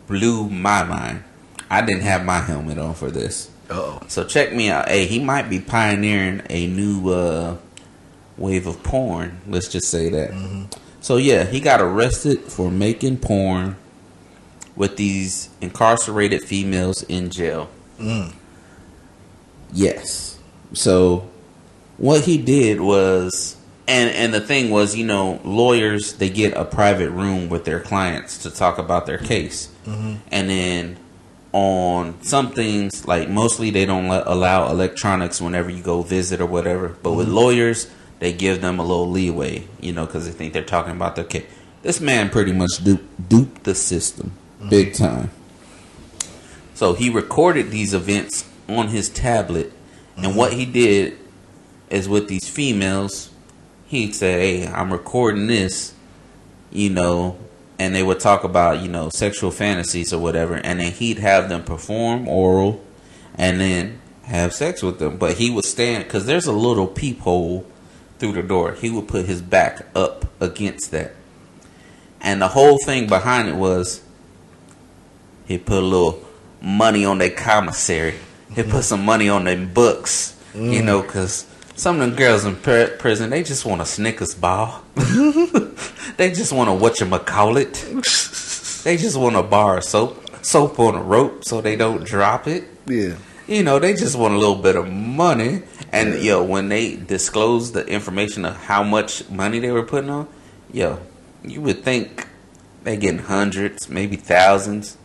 blew 0.09 0.49
my 0.51 0.83
mind. 0.83 1.23
I 1.71 1.83
didn't 1.85 2.03
have 2.03 2.25
my 2.25 2.41
helmet 2.41 2.79
on 2.79 2.95
for 2.95 3.11
this. 3.11 3.51
oh. 3.71 4.01
So 4.09 4.25
check 4.25 4.53
me 4.53 4.71
out. 4.71 4.89
Hey, 4.89 5.07
he 5.07 5.19
might 5.19 5.49
be 5.51 5.61
pioneering 5.61 6.43
a 6.51 6.67
new 6.67 7.11
uh, 7.11 7.57
wave 8.37 8.67
of 8.67 8.83
porn. 8.83 9.41
Let's 9.49 9.69
just 9.69 9.89
say 9.89 10.09
that. 10.11 10.69
So 11.01 11.17
yeah, 11.17 11.45
he 11.45 11.61
got 11.61 11.81
arrested 11.81 12.41
for 12.43 12.71
making 12.71 13.19
porn 13.19 13.77
with 14.75 14.97
these 14.97 15.49
incarcerated 15.61 16.43
females 16.43 17.03
in 17.05 17.31
jail. 17.31 17.69
Mm. 17.99 18.35
Yes. 19.73 20.39
So 20.73 21.29
what 21.97 22.23
he 22.25 22.39
did 22.39 22.81
was 22.81 23.57
and 23.89 24.11
and 24.11 24.35
the 24.35 24.41
thing 24.41 24.71
was, 24.71 24.97
you 24.97 25.07
know, 25.07 25.41
lawyers 25.45 26.15
they 26.15 26.29
get 26.29 26.55
a 26.57 26.65
private 26.65 27.11
room 27.11 27.49
with 27.49 27.65
their 27.65 27.81
clients 27.81 28.39
to 28.39 28.51
talk 28.51 28.79
about 28.79 29.07
their 29.07 29.19
case. 29.19 29.69
And 29.87 30.51
then 30.51 30.99
on 31.57 32.23
some 32.23 32.51
things 32.51 33.09
like 33.09 33.31
mostly 33.31 33.71
they 33.71 33.87
don't 33.87 34.09
let, 34.09 34.27
allow 34.27 34.69
electronics 34.69 35.41
whenever 35.41 35.71
you 35.71 35.83
go 35.83 36.03
visit 36.03 36.39
or 36.39 36.45
whatever, 36.45 36.95
but 37.03 37.15
with 37.15 37.29
mm-hmm. 37.29 37.37
lawyers 37.37 37.91
they 38.19 38.31
give 38.31 38.61
them 38.61 38.79
a 38.79 38.83
little 38.83 39.09
leeway, 39.09 39.67
you 39.81 39.91
know, 39.91 40.07
cuz 40.07 40.27
they 40.27 40.33
think 40.33 40.53
they're 40.53 40.63
talking 40.63 40.93
about 40.93 41.17
their 41.17 41.25
kid. 41.25 41.47
This 41.83 41.99
man 41.99 42.29
pretty 42.29 42.53
much 42.53 42.85
duped, 42.85 43.29
duped 43.31 43.65
the 43.65 43.75
system 43.75 44.33
mm-hmm. 44.59 44.69
big 44.69 44.93
time. 44.93 45.31
So 46.75 46.93
he 46.93 47.09
recorded 47.09 47.71
these 47.71 47.95
events 47.95 48.45
on 48.69 48.89
his 48.89 49.09
tablet, 49.09 49.73
and 50.19 50.37
what 50.37 50.51
mm-hmm. 50.51 50.61
he 50.61 50.67
did 50.67 51.19
is 51.89 52.07
with 52.07 52.29
these 52.29 52.51
females, 52.51 53.31
he'd 53.87 54.15
say, 54.15 54.61
"Hey, 54.61 54.67
I'm 54.67 54.93
recording 54.93 55.47
this," 55.47 55.95
you 56.71 56.91
know, 56.91 57.39
and 57.79 57.95
they 57.95 58.03
would 58.03 58.21
talk 58.21 58.45
about 58.45 58.83
you 58.83 58.89
know 58.89 59.11
sexual 59.11 59.51
fantasies 59.51 60.13
or 60.13 60.19
whatever, 60.19 60.55
and 60.55 60.81
then 60.81 60.93
he'd 60.93 61.19
have 61.19 61.49
them 61.49 61.65
perform 61.65 62.29
oral, 62.29 62.85
and 63.37 63.61
then 63.61 64.01
have 64.25 64.53
sex 64.53 64.83
with 64.83 64.99
them. 64.99 65.17
But 65.17 65.37
he 65.37 65.51
would 65.51 65.65
stand 65.65 66.05
because 66.05 66.27
there's 66.27 66.47
a 66.47 66.53
little 66.53 66.87
peephole 66.87 67.67
through 68.19 68.33
the 68.33 68.43
door. 68.43 68.73
He 68.73 68.91
would 68.91 69.09
put 69.09 69.27
his 69.27 69.43
back 69.43 69.87
up 69.95 70.27
against 70.41 70.91
that, 70.93 71.15
and 72.21 72.41
the 72.41 72.49
whole 72.49 72.79
thing 72.79 73.07
behind 73.07 73.49
it 73.49 73.57
was 73.57 74.03
he 75.47 75.59
put 75.59 75.79
a 75.79 75.87
little 75.87 76.25
money 76.61 77.05
on 77.05 77.19
their 77.19 77.31
commissary. 77.31 78.15
He 78.55 78.63
put 78.63 78.85
some 78.85 79.05
money 79.05 79.29
on 79.29 79.45
their 79.45 79.67
books, 79.67 80.37
you 80.55 80.81
mm. 80.81 80.85
know, 80.85 81.03
because 81.03 81.47
some 81.77 82.01
of 82.01 82.09
them 82.09 82.17
girls 82.17 82.45
in 82.45 82.57
pr- 82.57 82.97
prison, 82.99 83.31
they 83.31 83.43
just 83.43 83.65
want 83.65 83.81
a 83.81 83.87
Snickers 83.87 84.35
bar. 84.35 84.83
they 86.17 86.33
just 86.33 86.53
want 86.53 86.69
to 86.69 86.75
watch 86.75 87.01
a 87.01 87.07
it. 87.57 87.75
They 88.85 88.97
just 88.97 89.17
want 89.17 89.37
a 89.37 89.43
bar 89.43 89.79
of 89.79 89.85
soap, 89.85 90.45
soap 90.45 90.79
on 90.79 90.95
a 90.95 91.03
rope 91.03 91.45
so 91.45 91.61
they 91.61 91.77
don't 91.77 92.05
drop 92.05 92.47
it. 92.47 92.65
Yeah. 92.87 93.17
You 93.47 93.63
know, 93.63 93.79
they 93.79 93.95
just 93.95 94.17
want 94.17 94.35
a 94.35 94.39
little 94.39 94.57
bit 94.57 94.75
of 94.75 94.91
money. 94.91 95.63
And 95.93 96.23
yo, 96.23 96.43
when 96.43 96.69
they 96.69 96.97
disclosed 96.97 97.75
the 97.75 97.87
information 97.87 98.45
of 98.45 98.57
how 98.57 98.83
much 98.83 99.29
money 99.31 99.59
they 99.59 99.71
were 99.71 99.85
putting 99.85 100.11
on, 100.11 100.29
yo, 100.73 100.99
you 101.45 101.61
would 101.61 101.85
think 101.85 102.27
they 102.85 102.97
getting 102.97 103.21
hundreds, 103.21 103.89
maybe 103.89 104.17
thousands. 104.17 104.97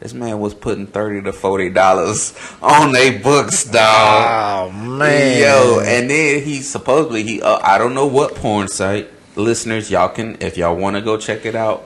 This 0.00 0.12
man 0.14 0.40
was 0.40 0.54
putting 0.54 0.86
thirty 0.86 1.22
to 1.22 1.32
forty 1.32 1.70
dollars 1.70 2.34
on 2.62 2.92
their 2.92 3.18
books, 3.18 3.64
dog. 3.64 4.70
Oh 4.70 4.72
man. 4.72 5.40
Yo, 5.40 5.80
and 5.80 6.10
then 6.10 6.42
he 6.42 6.62
supposedly 6.62 7.22
he 7.22 7.40
uh, 7.42 7.60
I 7.62 7.78
don't 7.78 7.94
know 7.94 8.06
what 8.06 8.34
porn 8.34 8.68
site. 8.68 9.08
Listeners, 9.36 9.90
y'all 9.90 10.08
can 10.08 10.36
if 10.40 10.56
y'all 10.56 10.76
want 10.76 10.96
to 10.96 11.02
go 11.02 11.16
check 11.16 11.44
it 11.46 11.54
out. 11.54 11.84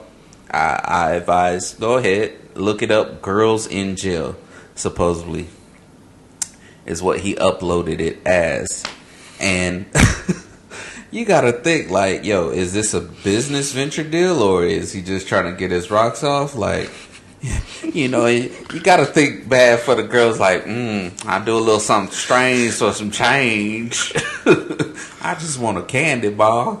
I, 0.49 0.81
I 0.83 1.11
advise 1.11 1.73
go 1.73 1.97
ahead 1.97 2.37
look 2.55 2.81
it 2.81 2.91
up. 2.91 3.21
Girls 3.21 3.67
in 3.67 3.95
jail, 3.95 4.35
supposedly, 4.73 5.47
is 6.85 7.01
what 7.01 7.19
he 7.19 7.35
uploaded 7.35 7.99
it 7.99 8.25
as, 8.25 8.83
and 9.39 9.85
you 11.11 11.25
gotta 11.25 11.51
think 11.51 11.89
like, 11.89 12.23
yo, 12.23 12.49
is 12.49 12.73
this 12.73 12.93
a 12.93 13.01
business 13.01 13.71
venture 13.71 14.03
deal 14.03 14.41
or 14.41 14.65
is 14.65 14.93
he 14.93 15.01
just 15.01 15.27
trying 15.27 15.51
to 15.51 15.57
get 15.57 15.71
his 15.71 15.91
rocks 15.91 16.23
off? 16.23 16.55
Like, 16.55 16.89
you 17.83 18.07
know, 18.07 18.25
you, 18.25 18.51
you 18.73 18.79
gotta 18.79 19.05
think 19.05 19.47
bad 19.47 19.79
for 19.79 19.95
the 19.95 20.03
girls. 20.03 20.39
Like, 20.39 20.65
mm, 20.65 21.25
I 21.25 21.43
do 21.43 21.57
a 21.57 21.59
little 21.59 21.79
something 21.79 22.13
strange 22.13 22.73
for 22.73 22.93
some 22.93 23.11
change. 23.11 24.13
I 25.21 25.35
just 25.39 25.59
want 25.59 25.77
a 25.77 25.83
candy 25.83 26.29
bar. 26.29 26.79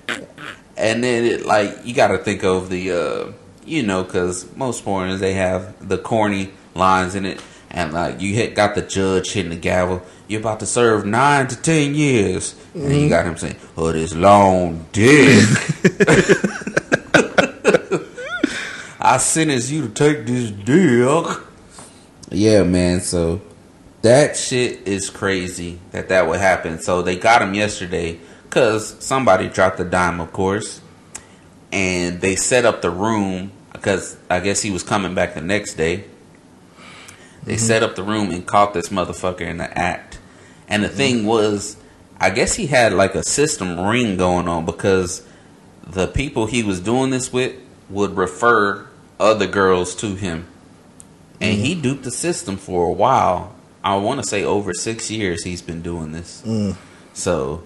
and 0.76 1.02
then, 1.02 1.24
it, 1.24 1.46
like, 1.46 1.78
you 1.84 1.94
gotta 1.94 2.18
think 2.18 2.44
of 2.44 2.68
the, 2.70 2.92
uh, 2.92 3.32
you 3.64 3.82
know, 3.82 4.04
because 4.04 4.54
most 4.56 4.84
porns 4.84 5.18
they 5.18 5.34
have 5.34 5.88
the 5.88 5.98
corny 5.98 6.50
lines 6.74 7.14
in 7.14 7.26
it, 7.26 7.42
and 7.70 7.92
like 7.92 8.20
you 8.20 8.34
hit, 8.34 8.54
got 8.54 8.74
the 8.74 8.82
judge 8.82 9.32
hitting 9.32 9.50
the 9.50 9.56
gavel. 9.56 10.02
You're 10.26 10.40
about 10.40 10.60
to 10.60 10.66
serve 10.66 11.06
nine 11.06 11.46
to 11.48 11.56
ten 11.56 11.94
years, 11.94 12.54
and 12.74 12.92
you 12.92 13.08
got 13.08 13.26
him 13.26 13.36
saying, 13.36 13.56
"Oh, 13.76 13.92
this 13.92 14.14
long 14.14 14.86
dick." 14.92 15.46
I 19.10 19.16
sentence 19.16 19.72
you 19.72 19.82
to 19.82 19.88
take 19.88 20.24
this 20.24 20.52
dick. 20.52 21.38
Yeah, 22.30 22.62
man. 22.62 23.00
So 23.00 23.42
that 24.02 24.36
shit 24.36 24.86
is 24.86 25.10
crazy 25.10 25.80
that 25.90 26.10
that 26.10 26.28
would 26.28 26.38
happen. 26.38 26.78
So 26.78 27.02
they 27.02 27.16
got 27.16 27.42
him 27.42 27.52
yesterday 27.54 28.20
because 28.44 29.02
somebody 29.04 29.48
dropped 29.48 29.80
a 29.80 29.84
dime, 29.84 30.20
of 30.20 30.32
course. 30.32 30.80
and 31.72 32.20
they 32.20 32.36
set 32.36 32.64
up 32.64 32.82
the 32.82 32.90
room 32.90 33.52
because 33.72 34.16
I 34.28 34.40
guess 34.40 34.62
he 34.62 34.70
was 34.70 34.82
coming 34.82 35.14
back 35.14 35.34
the 35.34 35.40
next 35.40 35.74
day. 35.74 36.04
They 37.44 37.54
mm-hmm. 37.54 37.66
set 37.66 37.82
up 37.82 37.96
the 37.96 38.02
room 38.02 38.30
and 38.30 38.46
caught 38.46 38.74
this 38.74 38.90
motherfucker 38.90 39.42
in 39.42 39.58
the 39.58 39.78
act. 39.78 40.18
And 40.68 40.84
the 40.84 40.88
thing 40.88 41.26
was, 41.26 41.76
I 42.20 42.30
guess 42.30 42.54
he 42.54 42.66
had 42.66 42.92
like 42.92 43.14
a 43.14 43.24
system 43.24 43.80
ring 43.80 44.16
going 44.16 44.46
on 44.46 44.66
because 44.66 45.26
the 45.84 46.06
people 46.06 46.46
he 46.46 46.62
was 46.62 46.80
doing 46.80 47.10
this 47.10 47.32
with 47.32 47.56
would 47.88 48.16
refer 48.16 48.89
other 49.20 49.46
girls 49.46 49.94
to 49.96 50.14
him. 50.16 50.46
And 51.40 51.58
he 51.58 51.74
duped 51.74 52.02
the 52.04 52.10
system 52.10 52.56
for 52.56 52.86
a 52.86 52.92
while. 52.92 53.54
I 53.82 53.96
want 53.96 54.20
to 54.22 54.26
say 54.28 54.44
over 54.44 54.74
six 54.74 55.10
years 55.10 55.42
he's 55.44 55.62
been 55.62 55.80
doing 55.82 56.12
this. 56.12 56.42
Mm. 56.44 56.76
So, 57.14 57.62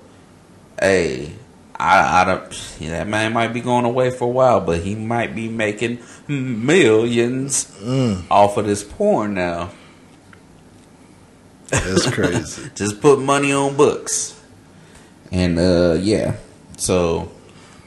hey, 0.81 1.33
I, 1.77 2.21
I 2.23 2.25
don't. 2.25 2.77
yeah, 2.79 2.91
that 2.91 3.09
man 3.09 3.33
might 3.33 3.53
be 3.53 3.61
going 3.61 3.85
away 3.85 4.11
for 4.11 4.27
a 4.27 4.31
while, 4.31 4.61
but 4.61 4.81
he 4.83 4.95
might 4.95 5.35
be 5.35 5.49
making 5.49 5.99
millions 6.29 7.65
Mm. 7.83 8.23
off 8.31 8.57
of 8.57 8.67
this 8.67 8.85
porn 8.85 9.35
now. 9.35 9.71
That's 11.71 12.09
crazy. 12.15 12.71
Just 12.77 13.01
put 13.01 13.19
money 13.19 13.53
on 13.53 13.77
books, 13.77 14.41
and 15.33 15.59
uh, 15.59 15.95
yeah. 16.01 16.37
So, 16.77 17.31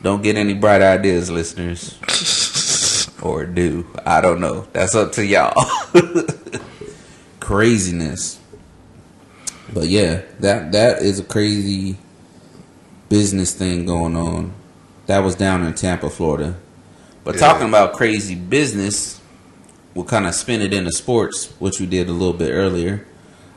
don't 0.01 0.22
get 0.22 0.36
any 0.36 0.53
bright 0.53 0.82
ideas, 0.82 1.30
listeners, 1.32 1.97
or 3.22 3.45
do 3.45 3.86
I 4.05 4.22
don't 4.22 4.39
know. 4.39 4.68
That's 4.74 4.95
up 4.95 5.11
to 5.13 5.26
y'all. 5.26 5.53
Craziness, 7.39 8.39
but 9.74 9.88
yeah, 9.88 10.22
that 10.39 10.72
that 10.74 11.01
is 11.01 11.20
a 11.20 11.24
crazy 11.24 11.97
business 13.09 13.53
thing 13.53 13.86
going 13.86 14.15
on. 14.18 14.51
That 15.05 15.20
was 15.20 15.36
down 15.36 15.63
in 15.65 15.74
Tampa, 15.74 16.09
Florida. 16.09 16.57
But 17.24 17.36
Yeah. 17.36 17.41
talking 17.41 17.70
about 17.70 17.93
crazy 17.93 18.36
business, 18.36 19.22
we'll 19.93 20.03
kind 20.05 20.26
of 20.28 20.36
spin 20.36 20.61
it 20.61 20.74
into 20.74 20.91
sports, 20.91 21.53
which 21.59 21.80
we 21.80 21.86
did 21.86 22.09
a 22.09 22.11
little 22.11 22.34
bit 22.34 22.51
earlier. 22.51 23.05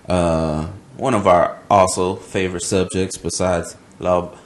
Uh, 0.08 0.68
one 0.96 1.14
of 1.14 1.26
our 1.26 1.58
also 1.70 2.14
favorite 2.16 2.62
subjects, 2.62 3.16
besides 3.16 3.76
love, 3.98 4.38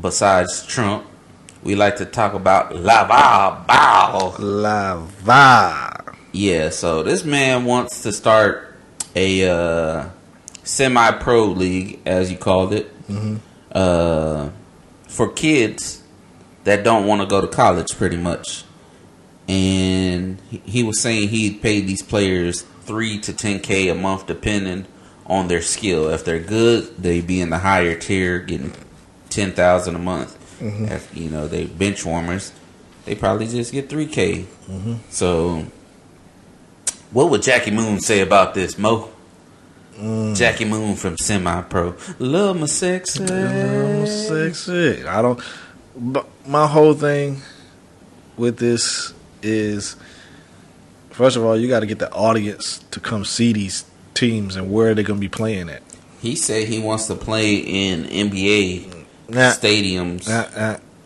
besides 0.00 0.64
Trump, 0.66 1.04
we 1.68 1.74
like 1.74 1.96
to 1.96 2.06
talk 2.06 2.32
about 2.32 2.70
LaVar 2.70 3.66
Ball. 3.66 4.32
LaVar. 4.38 6.16
Yeah, 6.32 6.70
so 6.70 7.02
this 7.02 7.24
man 7.26 7.66
wants 7.66 8.04
to 8.04 8.12
start 8.12 8.74
a 9.14 9.46
uh, 9.46 10.08
semi-pro 10.64 11.44
league, 11.44 12.00
as 12.06 12.30
you 12.32 12.38
called 12.38 12.72
it, 12.72 12.90
uh, 13.72 14.48
for 15.08 15.30
kids 15.30 16.02
that 16.64 16.84
don't 16.84 17.06
want 17.06 17.20
to 17.20 17.26
go 17.26 17.42
to 17.42 17.48
college, 17.48 17.94
pretty 17.98 18.16
much. 18.16 18.64
And 19.46 20.40
he- 20.50 20.82
was 20.82 20.98
saying 21.02 21.28
he 21.28 21.50
paid 21.52 21.86
these 21.86 22.00
players 22.00 22.62
three 22.80 23.18
to 23.18 23.34
ten 23.34 23.60
k 23.60 23.88
a 23.88 23.94
month, 23.94 24.26
depending 24.26 24.86
on 25.26 25.48
their 25.48 25.60
skill. 25.60 26.08
If 26.08 26.24
they're 26.24 26.38
good, 26.38 26.96
they'd 26.96 27.26
be 27.26 27.42
in 27.42 27.50
the 27.50 27.58
higher 27.58 27.94
tier, 27.94 28.38
getting 28.38 28.72
ten 29.28 29.52
thousand 29.52 29.96
a 29.96 29.98
month. 29.98 30.37
Mm-hmm. 30.58 30.86
If 30.86 31.16
you 31.16 31.30
know 31.30 31.46
they 31.46 31.66
bench 31.66 32.04
warmers, 32.04 32.52
they 33.04 33.14
probably 33.14 33.46
just 33.46 33.72
get 33.72 33.88
three 33.88 34.06
k. 34.06 34.46
Mm-hmm. 34.68 34.94
So, 35.10 35.66
what 37.10 37.30
would 37.30 37.42
Jackie 37.42 37.70
Moon 37.70 38.00
say 38.00 38.20
about 38.20 38.54
this, 38.54 38.78
Mo? 38.78 39.10
Mm. 39.96 40.36
Jackie 40.36 40.64
Moon 40.64 40.94
from 40.94 41.16
Semi 41.16 41.60
Pro. 41.62 41.96
Love 42.18 42.60
my 42.60 42.66
sexy. 42.66 43.24
I'm 43.24 44.06
sexy. 44.06 45.04
I 45.04 45.22
don't. 45.22 45.40
But 45.96 46.28
my 46.46 46.66
whole 46.68 46.94
thing 46.94 47.42
with 48.36 48.58
this 48.58 49.12
is, 49.42 49.96
first 51.10 51.36
of 51.36 51.44
all, 51.44 51.56
you 51.56 51.66
got 51.66 51.80
to 51.80 51.86
get 51.86 51.98
the 51.98 52.12
audience 52.12 52.78
to 52.92 53.00
come 53.00 53.24
see 53.24 53.52
these 53.52 53.84
teams 54.14 54.54
and 54.54 54.72
where 54.72 54.94
they're 54.94 55.04
going 55.04 55.18
to 55.18 55.20
be 55.20 55.28
playing 55.28 55.68
at. 55.68 55.82
He 56.20 56.36
said 56.36 56.68
he 56.68 56.78
wants 56.78 57.06
to 57.06 57.16
play 57.16 57.56
in 57.56 58.04
NBA 58.04 58.97
Nah, 59.28 59.50
stadiums 59.52 60.26
nah, 60.28 60.46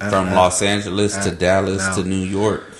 nah, 0.01 0.11
from. 0.11 0.33
Los 0.33 0.63
Angeles 0.63 1.17
to 1.25 1.31
Dallas 1.33 1.95
to 1.97 2.05
New 2.05 2.17
York. 2.25 2.65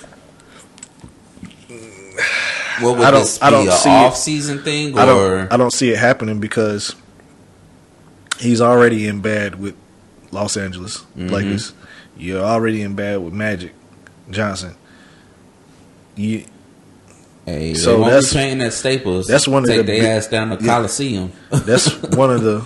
What 2.81 2.97
would 2.97 3.05
I 3.07 3.11
don't- 3.11 3.19
this 3.21 3.37
be? 3.37 3.43
I 3.43 3.49
don't 3.51 3.67
a 3.67 3.71
see 3.71 3.89
it. 3.89 3.93
off 3.93 4.17
season 4.17 4.63
thing 4.63 4.97
I 4.97 5.05
don't. 5.05 5.53
I 5.53 5.57
don't 5.57 5.71
see 5.71 5.91
it 5.91 5.97
happening 5.99 6.39
because 6.39 6.95
he's 8.39 8.61
already 8.61 9.07
in 9.07 9.21
bad 9.21 9.59
with 9.59 9.75
Los 10.31 10.57
Angeles 10.57 10.97
Mm-hmm. 11.17 11.27
Lakers. 11.27 11.73
You're 12.17 12.43
already 12.43 12.81
in 12.81 12.95
bad 12.95 13.17
with 13.23 13.31
Magic 13.33 13.73
Johnson. 14.31 14.75
You 16.15 16.45
hey, 17.45 17.73
So 17.75 17.99
that's- 18.03 18.31
playing 18.33 18.61
at 18.61 18.73
Staples. 18.73 19.27
that's 19.27 19.47
one 19.47 19.63
of 19.63 19.69
Take 19.69 19.77
the 19.77 19.83
big- 19.83 20.03
ass 20.03 20.27
down 20.27 20.49
to 20.57 20.63
yeah. 20.63 20.73
Coliseum. 20.73 21.31
That's 21.51 21.91
one 22.15 22.31
of 22.31 22.41
the 22.41 22.65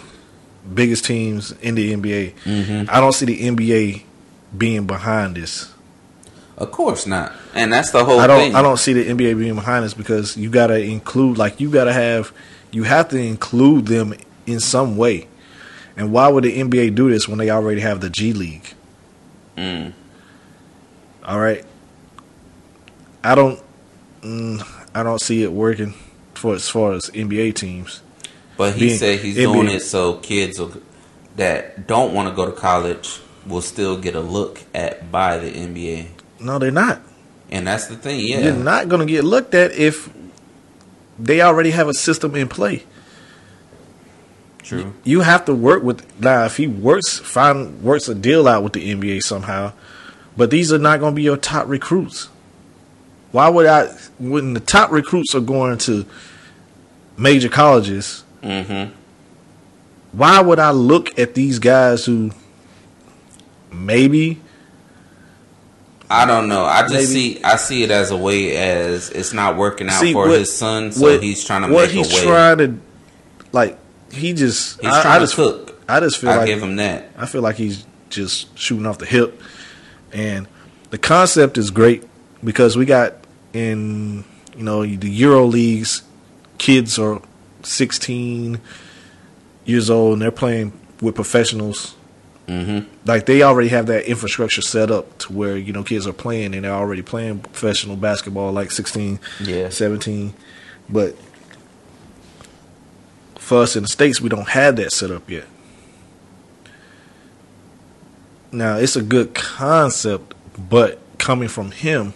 biggest 0.73 1.05
teams 1.05 1.51
in 1.61 1.75
the 1.75 1.93
NBA. 1.93 2.33
Mm-hmm. 2.43 2.89
I 2.89 2.99
don't 2.99 3.13
see 3.13 3.25
the 3.25 3.39
NBA 3.39 4.03
being 4.57 4.85
behind 4.87 5.35
this. 5.35 5.73
Of 6.57 6.71
course 6.71 7.05
not, 7.05 7.33
and 7.53 7.71
that's 7.71 7.91
the 7.91 8.03
whole 8.03 8.19
I 8.19 8.25
don't. 8.25 8.39
thing. 8.39 8.55
I 8.55 8.63
don't 8.63 8.77
see 8.77 8.93
the 8.93 9.05
NBA 9.05 9.37
being 9.37 9.55
behind 9.55 9.85
this 9.85 9.93
because 9.93 10.35
you 10.35 10.49
got 10.49 10.67
to 10.67 10.81
include, 10.81 11.37
like, 11.37 11.59
you 11.59 11.69
got 11.69 11.83
to 11.83 11.93
have, 11.93 12.33
you 12.71 12.83
have 12.83 13.09
to 13.09 13.17
include 13.17 13.85
them 13.85 14.15
in 14.47 14.59
some 14.59 14.97
way. 14.97 15.27
And 15.95 16.11
why 16.11 16.27
would 16.29 16.43
the 16.43 16.57
NBA 16.57 16.95
do 16.95 17.09
this 17.09 17.27
when 17.27 17.37
they 17.37 17.51
already 17.51 17.81
have 17.81 18.01
the 18.01 18.09
G 18.09 18.33
League? 18.33 18.73
Mm. 19.55 19.93
All 21.23 21.39
right. 21.39 21.63
I 23.23 23.35
don't. 23.35 23.59
Mm, 24.21 24.65
I 24.95 25.03
don't 25.03 25.21
see 25.21 25.43
it 25.43 25.51
working 25.51 25.93
for 26.33 26.55
as 26.55 26.69
far 26.69 26.93
as 26.93 27.09
NBA 27.11 27.55
teams. 27.55 28.01
But 28.57 28.73
he 28.73 28.87
being- 28.87 28.97
said 28.97 29.19
he's 29.19 29.35
doing 29.35 29.65
being- 29.67 29.75
it 29.75 29.83
so 29.83 30.13
kids 30.15 30.59
will, 30.59 30.73
that 31.35 31.87
don't 31.87 32.13
want 32.13 32.27
to 32.29 32.35
go 32.35 32.45
to 32.45 32.51
college 32.51 33.19
will 33.45 33.61
still 33.61 33.97
get 33.97 34.15
a 34.15 34.19
look 34.19 34.61
at 34.73 35.11
by 35.11 35.37
the 35.37 35.49
NBA. 35.49 36.07
No, 36.39 36.59
they're 36.59 36.71
not. 36.71 37.01
And 37.49 37.65
that's 37.67 37.85
the 37.87 37.95
thing, 37.95 38.19
yeah. 38.21 38.39
You're 38.39 38.53
not 38.53 38.89
going 38.89 39.05
to 39.05 39.11
get 39.11 39.23
looked 39.23 39.53
at 39.53 39.71
if 39.71 40.09
they 41.17 41.41
already 41.41 41.71
have 41.71 41.87
a 41.87 41.93
system 41.93 42.35
in 42.35 42.47
play. 42.47 42.83
True. 44.63 44.93
You 45.05 45.21
have 45.21 45.45
to 45.45 45.53
work 45.55 45.81
with 45.83 46.03
now. 46.19 46.43
If 46.43 46.57
he 46.57 46.67
works, 46.67 47.19
find 47.19 47.81
works 47.81 48.09
a 48.09 48.15
deal 48.15 48.47
out 48.49 48.63
with 48.63 48.73
the 48.73 48.91
NBA 48.91 49.21
somehow, 49.21 49.71
but 50.35 50.51
these 50.51 50.73
are 50.73 50.77
not 50.77 50.99
going 50.99 51.13
to 51.13 51.15
be 51.15 51.23
your 51.23 51.37
top 51.37 51.69
recruits. 51.69 52.27
Why 53.31 53.47
would 53.47 53.65
I? 53.65 53.85
When 54.19 54.53
the 54.53 54.59
top 54.59 54.91
recruits 54.91 55.33
are 55.35 55.39
going 55.39 55.77
to 55.79 56.05
major 57.17 57.47
colleges, 57.47 58.25
Mm-hmm. 58.47 58.93
why 60.13 60.39
would 60.41 60.59
I 60.59 60.71
look 60.71 61.19
at 61.19 61.33
these 61.35 61.59
guys 61.59 62.05
who 62.05 62.31
maybe 63.71 64.39
I 66.09 66.25
don't 66.25 66.47
know. 66.47 66.63
I 66.63 66.83
just 66.83 66.93
Maybe. 66.93 67.05
see 67.35 67.43
I 67.43 67.57
see 67.57 67.83
it 67.83 67.91
as 67.91 68.11
a 68.11 68.17
way 68.17 68.55
as 68.55 69.09
it's 69.09 69.33
not 69.33 69.57
working 69.57 69.89
out 69.89 69.99
See, 69.99 70.13
for 70.13 70.27
what- 70.29 70.39
his 70.39 70.53
son, 70.55 70.91
so 70.93 71.01
what- 71.01 71.21
he's 71.21 71.43
trying 71.43 71.63
to 71.63 71.67
what 71.73 71.87
make 71.87 71.91
he's 71.91 72.11
a 72.11 72.15
way. 72.15 72.23
trying 72.23 72.57
to 72.59 72.79
like 73.51 73.77
he 74.13 74.31
just 74.33 74.79
he's 74.79 74.89
I, 74.93 75.01
trying 75.01 75.15
I 75.15 75.19
to 75.19 75.23
just 75.23 75.35
cook. 75.35 75.81
I 75.89 75.99
just 75.99 76.17
feel 76.19 76.29
I 76.29 76.37
like 76.37 76.45
give 76.47 76.63
him 76.63 76.77
that. 76.77 77.09
I 77.17 77.25
feel 77.25 77.41
like 77.41 77.57
he's 77.57 77.85
just 78.09 78.57
shooting 78.57 78.85
off 78.85 78.99
the 78.99 79.05
hip. 79.05 79.41
And 80.13 80.47
the 80.91 80.97
concept 80.97 81.57
is 81.57 81.71
great 81.71 82.05
because 82.41 82.77
we 82.77 82.85
got 82.85 83.15
in, 83.51 84.23
you 84.55 84.63
know, 84.63 84.85
the 84.85 85.09
Euro 85.09 85.43
leagues, 85.45 86.03
kids 86.57 86.97
are 86.97 87.21
16 87.67 88.59
years 89.65 89.89
old 89.89 90.13
and 90.13 90.21
they're 90.21 90.31
playing 90.31 90.71
with 91.01 91.15
professionals. 91.15 91.95
Mm-hmm. 92.47 92.87
Like 93.05 93.25
they 93.25 93.43
already 93.43 93.67
have 93.69 93.87
that 93.87 94.05
infrastructure 94.05 94.61
set 94.61 94.89
up 94.89 95.17
to 95.19 95.33
where, 95.33 95.57
you 95.57 95.73
know, 95.73 95.83
kids 95.83 96.07
are 96.07 96.13
playing 96.13 96.55
and 96.55 96.63
they're 96.63 96.71
already 96.71 97.01
playing 97.01 97.39
professional 97.39 97.97
basketball 97.97 98.51
like 98.53 98.71
16, 98.71 99.19
Yeah. 99.41 99.69
17. 99.69 100.33
But 100.89 101.15
for 103.35 103.61
us 103.61 103.75
in 103.75 103.83
the 103.83 103.89
States, 103.89 104.21
we 104.21 104.29
don't 104.29 104.49
have 104.49 104.77
that 104.77 104.91
set 104.93 105.11
up 105.11 105.29
yet. 105.29 105.45
Now, 108.51 108.77
it's 108.77 108.95
a 108.95 109.01
good 109.01 109.35
concept, 109.35 110.33
but 110.57 110.99
coming 111.17 111.49
from 111.49 111.71
him, 111.71 112.13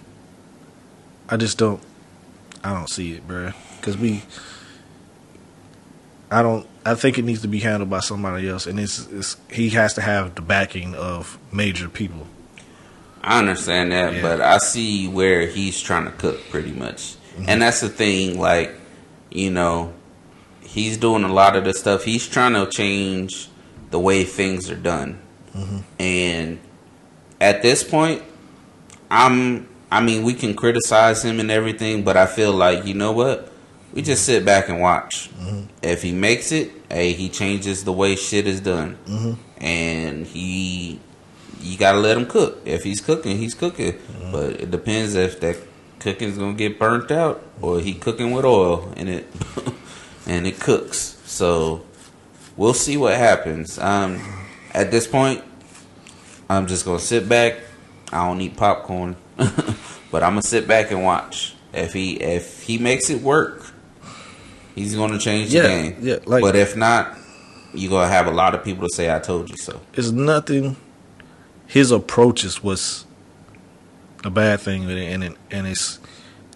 I 1.27 1.35
just 1.35 1.57
don't, 1.57 1.81
I 2.63 2.73
don't 2.73 2.89
see 2.89 3.13
it, 3.13 3.27
bro. 3.27 3.51
Because 3.77 3.97
we, 3.97 4.23
I 6.31 6.41
don't, 6.41 6.65
I 6.85 6.95
think 6.95 7.19
it 7.19 7.25
needs 7.25 7.41
to 7.41 7.47
be 7.47 7.59
handled 7.59 7.89
by 7.89 7.99
somebody 7.99 8.47
else, 8.49 8.65
and 8.65 8.79
it's, 8.79 9.05
it's 9.07 9.37
he 9.51 9.69
has 9.71 9.93
to 9.95 10.01
have 10.01 10.35
the 10.35 10.41
backing 10.41 10.95
of 10.95 11.37
major 11.51 11.89
people. 11.89 12.25
I 13.21 13.37
understand 13.39 13.91
that, 13.91 14.15
Yeah. 14.15 14.21
but 14.21 14.41
I 14.41 14.57
see 14.57 15.07
where 15.07 15.45
he's 15.45 15.79
trying 15.79 16.05
to 16.05 16.11
cook 16.11 16.39
pretty 16.49 16.71
much. 16.71 17.15
Mm-hmm. 17.35 17.45
And 17.49 17.61
that's 17.61 17.81
the 17.81 17.89
thing, 17.89 18.39
like, 18.39 18.73
you 19.29 19.51
know, 19.51 19.93
he's 20.61 20.97
doing 20.97 21.23
a 21.23 21.31
lot 21.31 21.55
of 21.55 21.65
the 21.65 21.73
stuff. 21.73 22.03
He's 22.03 22.27
trying 22.27 22.53
to 22.53 22.65
change 22.65 23.49
the 23.91 23.99
way 23.99 24.23
things 24.23 24.71
are 24.71 24.75
done. 24.75 25.21
Mm-hmm. 25.55 25.79
And 25.99 26.59
at 27.39 27.61
this 27.61 27.83
point, 27.83 28.23
I'm. 29.09 29.67
I 29.93 29.99
mean, 29.99 30.23
we 30.23 30.33
can 30.33 30.55
criticize 30.55 31.21
him 31.21 31.41
and 31.41 31.51
everything, 31.51 32.03
but 32.03 32.15
I 32.15 32.25
feel 32.25 32.53
like 32.53 32.85
you 32.85 32.93
know 32.93 33.11
what? 33.11 33.50
We 33.93 34.01
just 34.01 34.25
sit 34.25 34.45
back 34.45 34.69
and 34.69 34.79
watch. 34.79 35.29
Mm-hmm. 35.39 35.63
If 35.81 36.01
he 36.01 36.11
makes 36.11 36.51
it, 36.51 36.71
hey, 36.89 37.13
he 37.13 37.29
changes 37.29 37.83
the 37.83 37.91
way 37.91 38.15
shit 38.15 38.47
is 38.47 38.61
done, 38.61 38.97
mm-hmm. 39.05 39.63
and 39.63 40.25
he. 40.25 40.99
You 41.59 41.77
gotta 41.77 41.99
let 41.99 42.17
him 42.17 42.25
cook. 42.25 42.61
If 42.65 42.83
he's 42.83 43.01
cooking, 43.01 43.37
he's 43.37 43.53
cooking. 43.53 43.93
Mm-hmm. 43.93 44.31
But 44.31 44.61
it 44.61 44.71
depends 44.71 45.13
if 45.13 45.39
that 45.41 45.57
cooking's 45.99 46.37
gonna 46.37 46.53
get 46.53 46.79
burnt 46.79 47.11
out 47.11 47.43
or 47.61 47.79
he 47.79 47.93
cooking 47.93 48.31
with 48.31 48.43
oil 48.43 48.91
and 48.97 49.07
it 49.07 49.27
and 50.27 50.47
it 50.47 50.59
cooks. 50.59 51.19
So 51.25 51.85
we'll 52.57 52.73
see 52.73 52.97
what 52.97 53.15
happens. 53.15 53.77
Um, 53.77 54.19
at 54.73 54.91
this 54.91 55.07
point, 55.07 55.43
I'm 56.49 56.67
just 56.67 56.85
gonna 56.85 56.99
sit 56.99 57.29
back. 57.29 57.59
I 58.11 58.27
don't 58.27 58.41
eat 58.41 58.57
popcorn, 58.57 59.15
but 59.37 60.23
I'm 60.23 60.31
gonna 60.31 60.41
sit 60.41 60.67
back 60.67 60.91
and 60.91 61.03
watch. 61.03 61.55
If 61.73 61.93
he 61.93 62.13
if 62.15 62.63
he 62.63 62.77
makes 62.77 63.09
it 63.09 63.21
work, 63.21 63.60
he's 64.83 64.95
gonna 64.95 65.19
change 65.19 65.53
Yeah, 65.53 65.61
the 65.63 65.67
game. 65.67 65.95
yeah, 66.01 66.15
like- 66.25 66.41
but 66.43 66.55
if 66.55 66.75
not, 66.75 67.17
you're 67.73 67.89
gonna 67.91 68.07
have 68.11 68.27
a 68.27 68.31
lot 68.31 68.53
of 68.55 68.63
people 68.63 68.87
to 68.87 68.93
say, 68.95 69.13
"I 69.13 69.19
told 69.19 69.49
you 69.49 69.57
so." 69.57 69.79
It's 69.93 70.11
nothing. 70.11 70.75
His 71.67 71.91
approaches 71.91 72.61
was 72.63 73.05
a 74.25 74.29
bad 74.29 74.59
thing, 74.59 74.89
and 74.89 75.23
it, 75.23 75.33
and 75.49 75.67
it's 75.67 75.99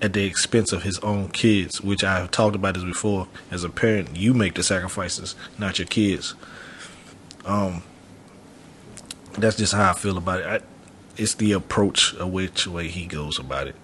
at 0.02 0.12
the 0.14 0.26
expense 0.26 0.74
of 0.74 0.84
his 0.84 1.00
own 1.00 1.30
kids, 1.30 1.80
which 1.82 2.04
I've 2.04 2.30
talked 2.32 2.56
about 2.56 2.74
this 2.76 2.84
before. 2.84 3.28
As 3.50 3.64
a 3.64 3.70
parent, 3.70 4.16
you 4.18 4.34
make 4.34 4.56
the 4.56 4.64
sacrifices, 4.64 5.36
not 5.58 5.80
your 5.80 5.88
kids. 5.88 6.34
Um, 7.46 7.82
that's 9.38 9.56
just 9.56 9.74
how 9.74 9.92
I 9.92 9.94
feel 9.94 10.18
about 10.18 10.42
it. 10.42 10.46
I, 10.48 10.60
it's 11.18 11.36
the 11.36 11.54
approach 11.54 12.14
of 12.16 12.30
which 12.32 12.68
way 12.68 12.90
he 12.90 13.06
goes 13.06 13.40
about 13.40 13.68
it. 13.68 13.76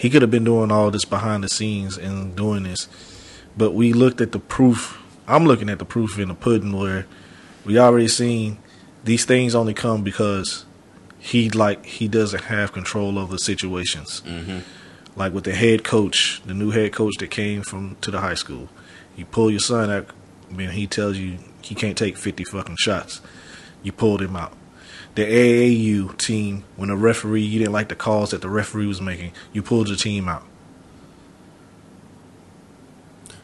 He 0.00 0.08
could 0.08 0.22
have 0.22 0.30
been 0.30 0.44
doing 0.44 0.72
all 0.72 0.90
this 0.90 1.04
behind 1.04 1.44
the 1.44 1.50
scenes 1.50 1.98
and 1.98 2.34
doing 2.34 2.62
this, 2.62 2.88
but 3.54 3.72
we 3.72 3.92
looked 3.92 4.22
at 4.22 4.32
the 4.32 4.38
proof. 4.38 4.98
I'm 5.28 5.44
looking 5.44 5.68
at 5.68 5.78
the 5.78 5.84
proof 5.84 6.18
in 6.18 6.28
the 6.28 6.34
pudding 6.34 6.72
where 6.72 7.04
we 7.66 7.78
already 7.78 8.08
seen 8.08 8.56
these 9.04 9.26
things 9.26 9.54
only 9.54 9.74
come 9.74 10.02
because 10.02 10.64
he 11.18 11.50
like 11.50 11.84
he 11.84 12.08
doesn't 12.08 12.44
have 12.44 12.72
control 12.72 13.18
over 13.18 13.36
situations. 13.36 14.22
Mm-hmm. 14.24 14.60
Like 15.16 15.34
with 15.34 15.44
the 15.44 15.54
head 15.54 15.84
coach, 15.84 16.40
the 16.46 16.54
new 16.54 16.70
head 16.70 16.94
coach 16.94 17.16
that 17.18 17.30
came 17.30 17.60
from 17.60 17.96
to 18.00 18.10
the 18.10 18.20
high 18.20 18.36
school, 18.36 18.70
you 19.16 19.26
pull 19.26 19.50
your 19.50 19.60
son 19.60 19.90
out. 19.90 20.08
I 20.50 20.54
mean, 20.54 20.70
he 20.70 20.86
tells 20.86 21.18
you 21.18 21.36
he 21.60 21.74
can't 21.74 21.98
take 21.98 22.16
fifty 22.16 22.44
fucking 22.44 22.76
shots. 22.78 23.20
You 23.82 23.92
pulled 23.92 24.22
him 24.22 24.34
out. 24.34 24.54
The 25.20 25.26
AAU 25.26 26.16
team, 26.16 26.64
when 26.76 26.88
the 26.88 26.96
referee 26.96 27.42
you 27.42 27.58
didn't 27.58 27.74
like 27.74 27.90
the 27.90 27.94
calls 27.94 28.30
that 28.30 28.40
the 28.40 28.48
referee 28.48 28.86
was 28.86 29.02
making, 29.02 29.32
you 29.52 29.62
pulled 29.62 29.88
your 29.88 29.98
team 29.98 30.30
out. 30.30 30.44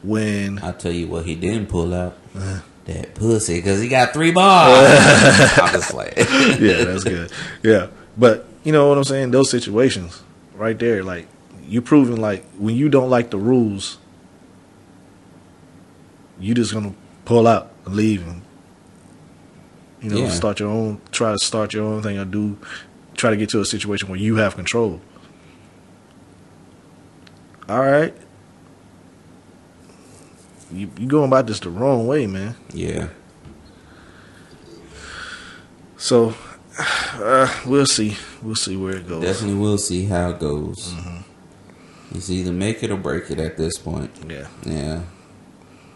When 0.03 0.59
I'll 0.61 0.73
tell 0.73 0.91
you 0.91 1.07
what 1.07 1.27
he 1.27 1.35
didn't 1.35 1.67
pull 1.67 1.93
out. 1.93 2.17
Uh-huh. 2.35 2.61
That 2.87 3.15
pussy, 3.15 3.57
because 3.57 3.83
he 3.83 3.89
got 3.89 4.15
three 4.15 4.31
balls. 4.31 4.89
I'm 4.89 5.73
just 5.75 5.93
like, 5.93 6.17
yeah, 6.17 6.85
that's 6.85 7.05
good. 7.05 7.31
Yeah, 7.63 7.89
but 8.17 8.47
you 8.65 8.73
know 8.73 8.89
what 8.89 8.97
I'm 8.97 9.05
saying? 9.05 9.33
Those 9.33 9.51
situations, 9.51 10.23
right 10.55 10.79
there, 10.79 11.05
like 11.05 11.27
you 11.69 11.83
proving 11.83 12.23
like 12.23 12.43
when 12.57 12.75
you 12.75 12.89
don't 12.89 13.11
like 13.11 13.29
the 13.29 13.39
rules, 13.39 13.99
you 16.41 16.55
just 16.55 16.73
gonna 16.73 16.95
pull 17.27 17.47
out 17.47 17.71
and 17.85 17.95
leave 17.95 18.27
and 18.27 18.41
you 20.01 20.11
know 20.11 20.19
Yeah. 20.19 20.29
start 20.31 20.61
your 20.61 20.69
own, 20.69 21.01
try 21.11 21.33
to 21.33 21.39
start 21.39 21.73
your 21.73 21.85
own 21.85 22.03
thing 22.03 22.19
or 22.19 22.25
do, 22.25 22.57
try 23.17 23.31
to 23.31 23.37
get 23.37 23.49
to 23.51 23.61
a 23.61 23.65
situation 23.65 24.09
where 24.09 24.19
you 24.19 24.37
have 24.37 24.55
control. 24.55 25.01
All 27.69 27.81
right, 27.81 28.15
you 30.73 30.91
you 30.99 31.07
going 31.07 31.27
about 31.29 31.47
this 31.47 31.61
the 31.61 31.71
wrong 31.71 32.07
way, 32.07 32.27
man. 32.27 32.55
yeah. 32.73 33.09
So 35.97 36.35
uh, 37.15 37.49
we'll 37.67 37.87
see. 37.87 38.17
We'll 38.43 38.55
see 38.55 38.77
where 38.77 38.97
it 38.97 39.09
goes. 39.09 39.23
Definitely 39.25 39.59
we'll 39.59 39.79
see 39.79 40.05
how 40.05 40.31
it 40.31 40.39
goes. 40.39 40.93
Mm-hmm. 40.93 42.17
It's 42.17 42.31
either 42.31 42.53
make 42.53 42.83
it 42.83 42.91
or 42.91 42.97
break 42.97 43.31
it 43.31 43.39
at 43.41 43.57
this 43.57 43.79
point. 43.79 44.11
Yeah. 44.29 44.47
Yeah. 44.65 45.01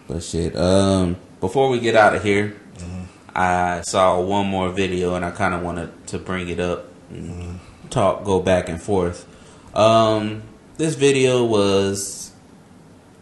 But 0.09 0.23
shit. 0.23 0.57
Um 0.57 1.17
before 1.41 1.69
we 1.69 1.79
get 1.81 1.95
out 1.95 2.15
of 2.15 2.23
here, 2.25 2.60
I 3.35 3.83
saw 3.83 4.21
one 4.21 4.47
more 4.47 4.71
video 4.71 5.15
and 5.15 5.25
I 5.25 5.31
kinda 5.31 5.59
wanted 5.61 6.07
to 6.09 6.19
bring 6.19 6.49
it 6.49 6.61
up 6.61 6.87
and 7.11 7.61
talk 7.91 8.25
go 8.25 8.41
back 8.41 8.69
and 8.69 8.81
forth. 8.81 9.27
Um 9.75 10.43
this 10.77 10.95
video 10.95 11.45
was 11.45 12.31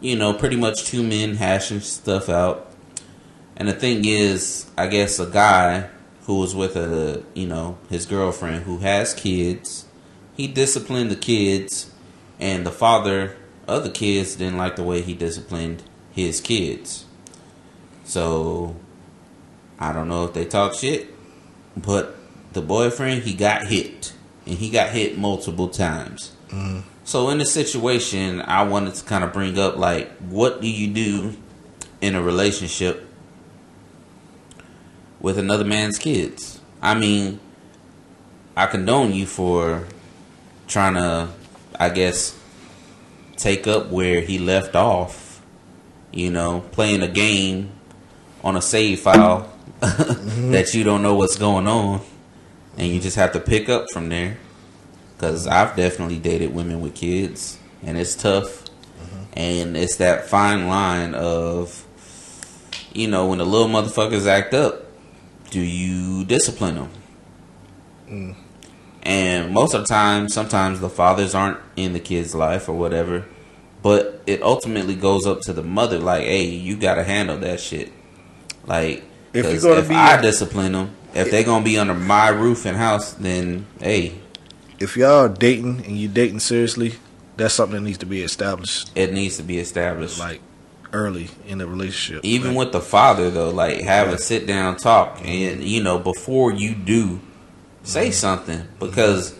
you 0.01 0.15
know, 0.15 0.33
pretty 0.33 0.55
much 0.55 0.85
two 0.85 1.03
men 1.03 1.35
hashing 1.35 1.81
stuff 1.81 2.29
out. 2.29 2.71
And 3.55 3.67
the 3.67 3.73
thing 3.73 4.05
is, 4.05 4.69
I 4.77 4.87
guess 4.87 5.19
a 5.19 5.25
guy 5.25 5.89
who 6.23 6.39
was 6.39 6.55
with 6.55 6.75
a, 6.75 7.23
you 7.33 7.47
know, 7.47 7.77
his 7.89 8.05
girlfriend 8.05 8.63
who 8.63 8.77
has 8.79 9.13
kids, 9.13 9.85
he 10.35 10.47
disciplined 10.47 11.11
the 11.11 11.17
kids, 11.17 11.91
and 12.39 12.65
the 12.65 12.71
father 12.71 13.35
of 13.67 13.83
the 13.83 13.89
kids 13.89 14.35
didn't 14.35 14.57
like 14.57 14.77
the 14.77 14.83
way 14.83 15.01
he 15.01 15.13
disciplined 15.13 15.83
his 16.11 16.39
kids. 16.39 17.05
So, 18.05 18.75
I 19.79 19.93
don't 19.93 20.09
know 20.09 20.25
if 20.25 20.33
they 20.33 20.45
talk 20.45 20.73
shit, 20.73 21.07
but 21.77 22.17
the 22.53 22.61
boyfriend, 22.61 23.23
he 23.23 23.33
got 23.33 23.67
hit. 23.67 24.13
And 24.45 24.57
he 24.57 24.69
got 24.69 24.89
hit 24.89 25.17
multiple 25.17 25.69
times. 25.69 26.33
Mm. 26.49 26.83
So 27.05 27.29
in 27.29 27.37
this 27.37 27.51
situation, 27.51 28.41
I 28.41 28.63
wanted 28.63 28.95
to 28.95 29.05
kind 29.05 29.23
of 29.23 29.31
bring 29.31 29.57
up 29.57 29.77
like, 29.77 30.11
what 30.17 30.61
do 30.61 30.69
you 30.69 30.93
do 30.93 31.37
in 32.01 32.15
a 32.15 32.21
relationship 32.21 33.07
with 35.19 35.37
another 35.37 35.65
man's 35.65 35.97
kids? 35.97 36.59
I 36.81 36.95
mean, 36.95 37.39
I 38.55 38.65
condone 38.65 39.13
you 39.13 39.25
for 39.25 39.87
trying 40.67 40.95
to, 40.95 41.29
I 41.79 41.89
guess, 41.89 42.37
take 43.37 43.67
up 43.67 43.89
where 43.89 44.21
he 44.21 44.37
left 44.37 44.75
off. 44.75 45.41
You 46.11 46.31
know, 46.31 46.61
playing 46.71 47.03
a 47.03 47.07
game 47.07 47.71
on 48.43 48.55
a 48.55 48.61
save 48.61 48.99
file 48.99 49.48
that 50.51 50.71
you 50.73 50.83
don't 50.83 51.01
know 51.01 51.15
what's 51.15 51.37
going 51.37 51.67
on, 51.67 52.01
and 52.77 52.87
you 52.87 52.99
just 52.99 53.15
have 53.15 53.31
to 53.33 53.39
pick 53.39 53.69
up 53.69 53.85
from 53.91 54.09
there 54.09 54.37
because 55.19 55.47
I've 55.47 55.75
definitely 55.75 56.17
dated 56.17 56.53
women 56.53 56.79
with 56.79 56.95
kids, 56.95 57.59
and 57.83 57.97
it's 57.97 58.15
tough. 58.15 58.63
Mm-hmm. 58.63 59.23
And 59.33 59.77
it's 59.77 59.97
that 59.97 60.27
fine 60.27 60.67
line 60.67 61.13
of, 61.13 61.85
you 62.93 63.07
know, 63.07 63.27
when 63.27 63.39
the 63.39 63.45
little 63.45 63.67
motherfuckers 63.67 64.27
act 64.27 64.53
up, 64.53 64.85
do 65.49 65.59
you 65.59 66.23
discipline 66.25 66.75
them? 66.75 66.89
Mm. 68.07 68.35
And 69.03 69.53
most 69.53 69.73
of 69.73 69.81
the 69.81 69.87
time, 69.87 70.29
sometimes 70.29 70.79
the 70.79 70.89
fathers 70.89 71.35
aren't 71.35 71.59
in 71.75 71.93
the 71.93 71.99
kid's 71.99 72.35
life 72.35 72.69
or 72.69 72.77
whatever, 72.77 73.25
but 73.81 74.21
it 74.27 74.41
ultimately 74.41 74.95
goes 74.95 75.25
up 75.25 75.41
to 75.41 75.53
the 75.53 75.63
mother. 75.63 75.99
Like, 75.99 76.23
hey, 76.23 76.45
you 76.45 76.77
gotta 76.77 77.03
handle 77.03 77.37
that 77.39 77.59
shit. 77.59 77.91
Like, 78.65 79.03
If 79.33 79.45
you're 79.45 79.55
if, 79.55 79.61
gonna 79.61 79.79
if 79.81 79.89
be- 79.89 79.95
I 79.95 80.21
discipline 80.21 80.71
them, 80.73 80.91
if 81.13 81.31
they're 81.31 81.43
gonna 81.43 81.63
be 81.65 81.77
under 81.77 81.93
my 81.93 82.29
roof 82.29 82.65
and 82.65 82.77
house, 82.77 83.13
then 83.13 83.65
hey, 83.79 84.13
if 84.79 84.95
y'all 84.97 85.25
are 85.25 85.29
dating 85.29 85.83
and 85.85 85.97
you 85.97 86.07
dating 86.07 86.39
seriously, 86.39 86.95
that's 87.37 87.53
something 87.53 87.75
that 87.77 87.83
needs 87.83 87.97
to 87.99 88.05
be 88.05 88.21
established 88.21 88.91
it 88.95 89.13
needs 89.13 89.37
to 89.37 89.43
be 89.43 89.59
established. 89.59 90.19
like 90.19 90.41
early 90.91 91.29
in 91.47 91.57
the 91.59 91.67
relationship. 91.67 92.23
Even 92.25 92.55
Like, 92.55 92.57
with 92.65 92.71
the 92.73 92.81
father 92.81 93.29
though, 93.29 93.49
like 93.51 93.81
have 93.81 94.07
Yeah. 94.07 94.13
a 94.15 94.17
sit 94.17 94.47
down 94.47 94.77
talk 94.77 95.19
and 95.23 95.63
you 95.63 95.83
know, 95.83 95.99
before 95.99 96.51
you 96.51 96.73
do 96.73 97.19
say 97.83 98.05
mm-hmm. 98.07 98.13
something 98.13 98.67
because 98.79 99.35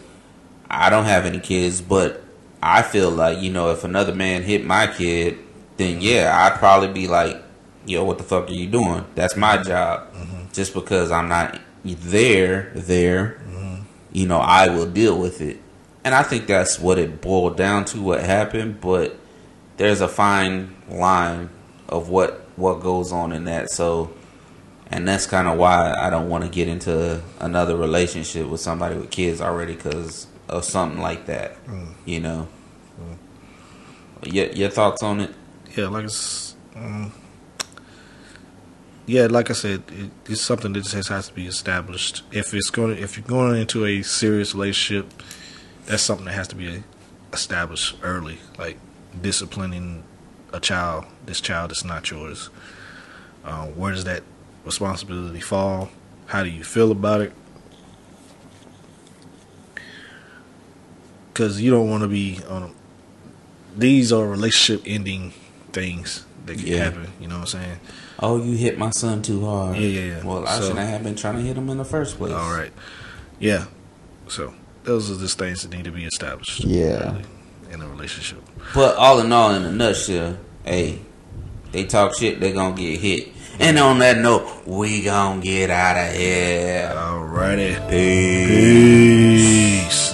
I 0.70 0.90
don't 0.92 1.06
have 1.06 1.26
any 1.26 1.40
kids, 1.40 1.82
but 1.82 2.24
I 2.62 2.82
feel 2.84 3.10
like, 3.10 3.40
you 3.40 3.50
know, 3.52 3.72
if 3.72 3.84
another 3.84 4.14
man 4.14 4.44
hit 4.44 4.66
my 4.66 4.86
kid, 4.88 5.38
then 5.78 6.02
yeah, 6.02 6.32
I'd 6.46 6.60
probably 6.60 6.90
be 6.90 7.08
like, 7.08 7.42
Yo, 7.86 8.04
what 8.04 8.18
the 8.18 8.24
fuck 8.24 8.50
are 8.50 8.54
you 8.54 8.68
doing? 8.68 9.06
That's 9.16 9.36
my 9.36 9.58
mm-hmm. 9.58 9.68
job. 9.68 10.14
Mm-hmm. 10.14 10.52
Just 10.54 10.74
because 10.74 11.12
I'm 11.12 11.30
not 11.30 11.60
there 11.84 12.72
there, 12.76 13.42
mm-hmm. 13.48 13.84
you 14.12 14.28
know, 14.28 14.40
I 14.40 14.70
will 14.70 14.90
deal 14.90 15.20
with 15.20 15.42
it. 15.42 15.60
And 16.04 16.14
I 16.16 16.24
think 16.24 16.48
that's 16.48 16.80
what 16.80 16.98
it 16.98 17.22
boiled 17.22 17.58
down 17.58 17.86
to 17.86 18.02
what 18.02 18.22
happened, 18.22 18.82
but 18.82 19.18
there's 19.78 20.02
a 20.02 20.08
fine 20.08 20.76
line 20.90 21.50
of 21.88 22.10
what 22.10 22.46
what 22.56 22.82
goes 22.82 23.12
on 23.12 23.32
in 23.32 23.46
that. 23.46 23.70
So, 23.70 24.12
and 24.92 25.08
that's 25.08 25.26
kind 25.26 25.48
of 25.48 25.58
why 25.58 25.94
I 25.98 26.10
don't 26.10 26.30
want 26.30 26.44
to 26.44 26.50
get 26.50 26.68
into 26.68 27.22
another 27.40 27.76
relationship 27.76 28.48
with 28.48 28.62
somebody 28.62 28.96
with 28.96 29.12
kids 29.12 29.42
already 29.42 29.76
because 29.76 30.28
of 30.48 30.66
something 30.66 31.00
like 31.02 31.26
that. 31.28 31.66
Mm. 31.66 31.94
You 32.06 32.20
know. 32.20 32.48
Mm. 33.02 34.34
Your 34.34 34.46
your 34.48 34.70
thoughts 34.70 35.04
on 35.04 35.22
it? 35.22 35.34
yeah, 35.76 35.88
like 35.88 36.06
it's, 36.06 36.56
um, 36.76 37.12
mm. 37.12 37.12
Yeah, 39.10 39.26
like 39.26 39.50
I 39.50 39.54
said, 39.54 39.82
it, 39.90 40.12
it's 40.28 40.42
something 40.42 40.72
that 40.74 40.84
just 40.84 41.10
has 41.10 41.28
to 41.30 41.34
be 41.34 41.48
established. 41.48 42.22
If 42.32 42.54
it's 42.54 42.70
going, 42.70 42.98
if 43.00 43.18
you're 43.18 43.26
going 43.26 43.60
into 43.60 43.84
a 43.86 44.04
serious 44.04 44.54
relationship, 44.54 45.12
that's 45.88 46.04
something 46.04 46.26
that 46.26 46.34
has 46.36 46.48
to 46.50 46.56
be 46.56 46.84
established 47.34 47.96
early, 48.04 48.38
like 48.60 48.78
disciplining 49.20 50.04
a 50.54 50.60
child. 50.60 51.06
This 51.26 51.42
child 51.42 51.72
is 51.72 51.84
not 51.84 52.12
yours. 52.12 52.50
Uh, 53.44 53.66
where 53.68 53.94
does 53.94 54.04
that 54.04 54.22
responsibility 54.64 55.40
fall? 55.42 55.90
How 56.28 56.44
do 56.44 56.50
you 56.50 56.64
feel 56.64 56.92
about 56.92 57.22
it? 57.22 57.34
Because 61.34 61.60
you 61.60 61.72
don't 61.72 61.90
want 61.90 62.04
to 62.04 62.08
be 62.10 62.40
on. 62.48 62.64
A, 62.64 62.72
these 63.76 64.12
are 64.12 64.28
relationship 64.28 64.84
ending 64.86 65.34
things 65.72 66.26
that 66.46 66.60
can 66.60 66.68
Yeah. 66.68 66.84
happen. 66.84 67.08
You 67.20 67.28
know 67.28 67.36
what 67.40 67.54
I'm 67.56 67.62
saying? 67.62 67.80
Oh, 68.22 68.42
you 68.42 68.58
hit 68.58 68.78
my 68.78 68.90
son 68.90 69.22
too 69.22 69.46
hard. 69.46 69.78
Yeah, 69.78 69.88
yeah, 69.88 70.16
yeah. 70.18 70.24
Well, 70.26 70.46
I 70.46 70.58
So- 70.60 70.70
shouldn't 70.70 70.80
have 70.90 71.04
been 71.04 71.16
trying 71.16 71.36
to 71.36 71.42
hit 71.42 71.56
him 71.58 71.70
in 71.70 71.78
the 71.78 71.86
first 71.86 72.18
place. 72.18 72.34
All 72.34 72.52
right. 72.52 72.72
Yeah. 73.40 73.66
So 74.28 74.54
those 74.84 75.10
are 75.10 75.18
just 75.20 75.38
things 75.40 75.62
that 75.62 75.72
need 75.72 75.86
to 75.86 75.92
be 75.92 76.04
established. 76.06 76.66
Yeah. 76.66 77.12
early 77.14 77.24
In 77.74 77.82
a 77.82 77.88
relationship. 77.88 78.40
But 78.74 78.96
all 78.98 79.20
in 79.20 79.32
all, 79.32 79.52
in 79.54 79.64
a 79.64 79.72
nutshell, 79.72 80.38
hey, 80.66 81.00
they 81.72 81.86
talk 81.86 82.18
shit, 82.18 82.40
they 82.40 82.52
gonna 82.52 82.76
get 82.76 83.00
hit. 83.00 83.28
And 83.60 83.78
on 83.78 84.00
that 84.00 84.18
note, 84.18 84.48
we 84.66 85.04
gonna 85.04 85.42
get 85.42 85.70
out 85.70 85.98
of 85.98 86.16
here. 86.16 86.92
Alrighty. 86.96 87.90
Peace. 87.90 90.14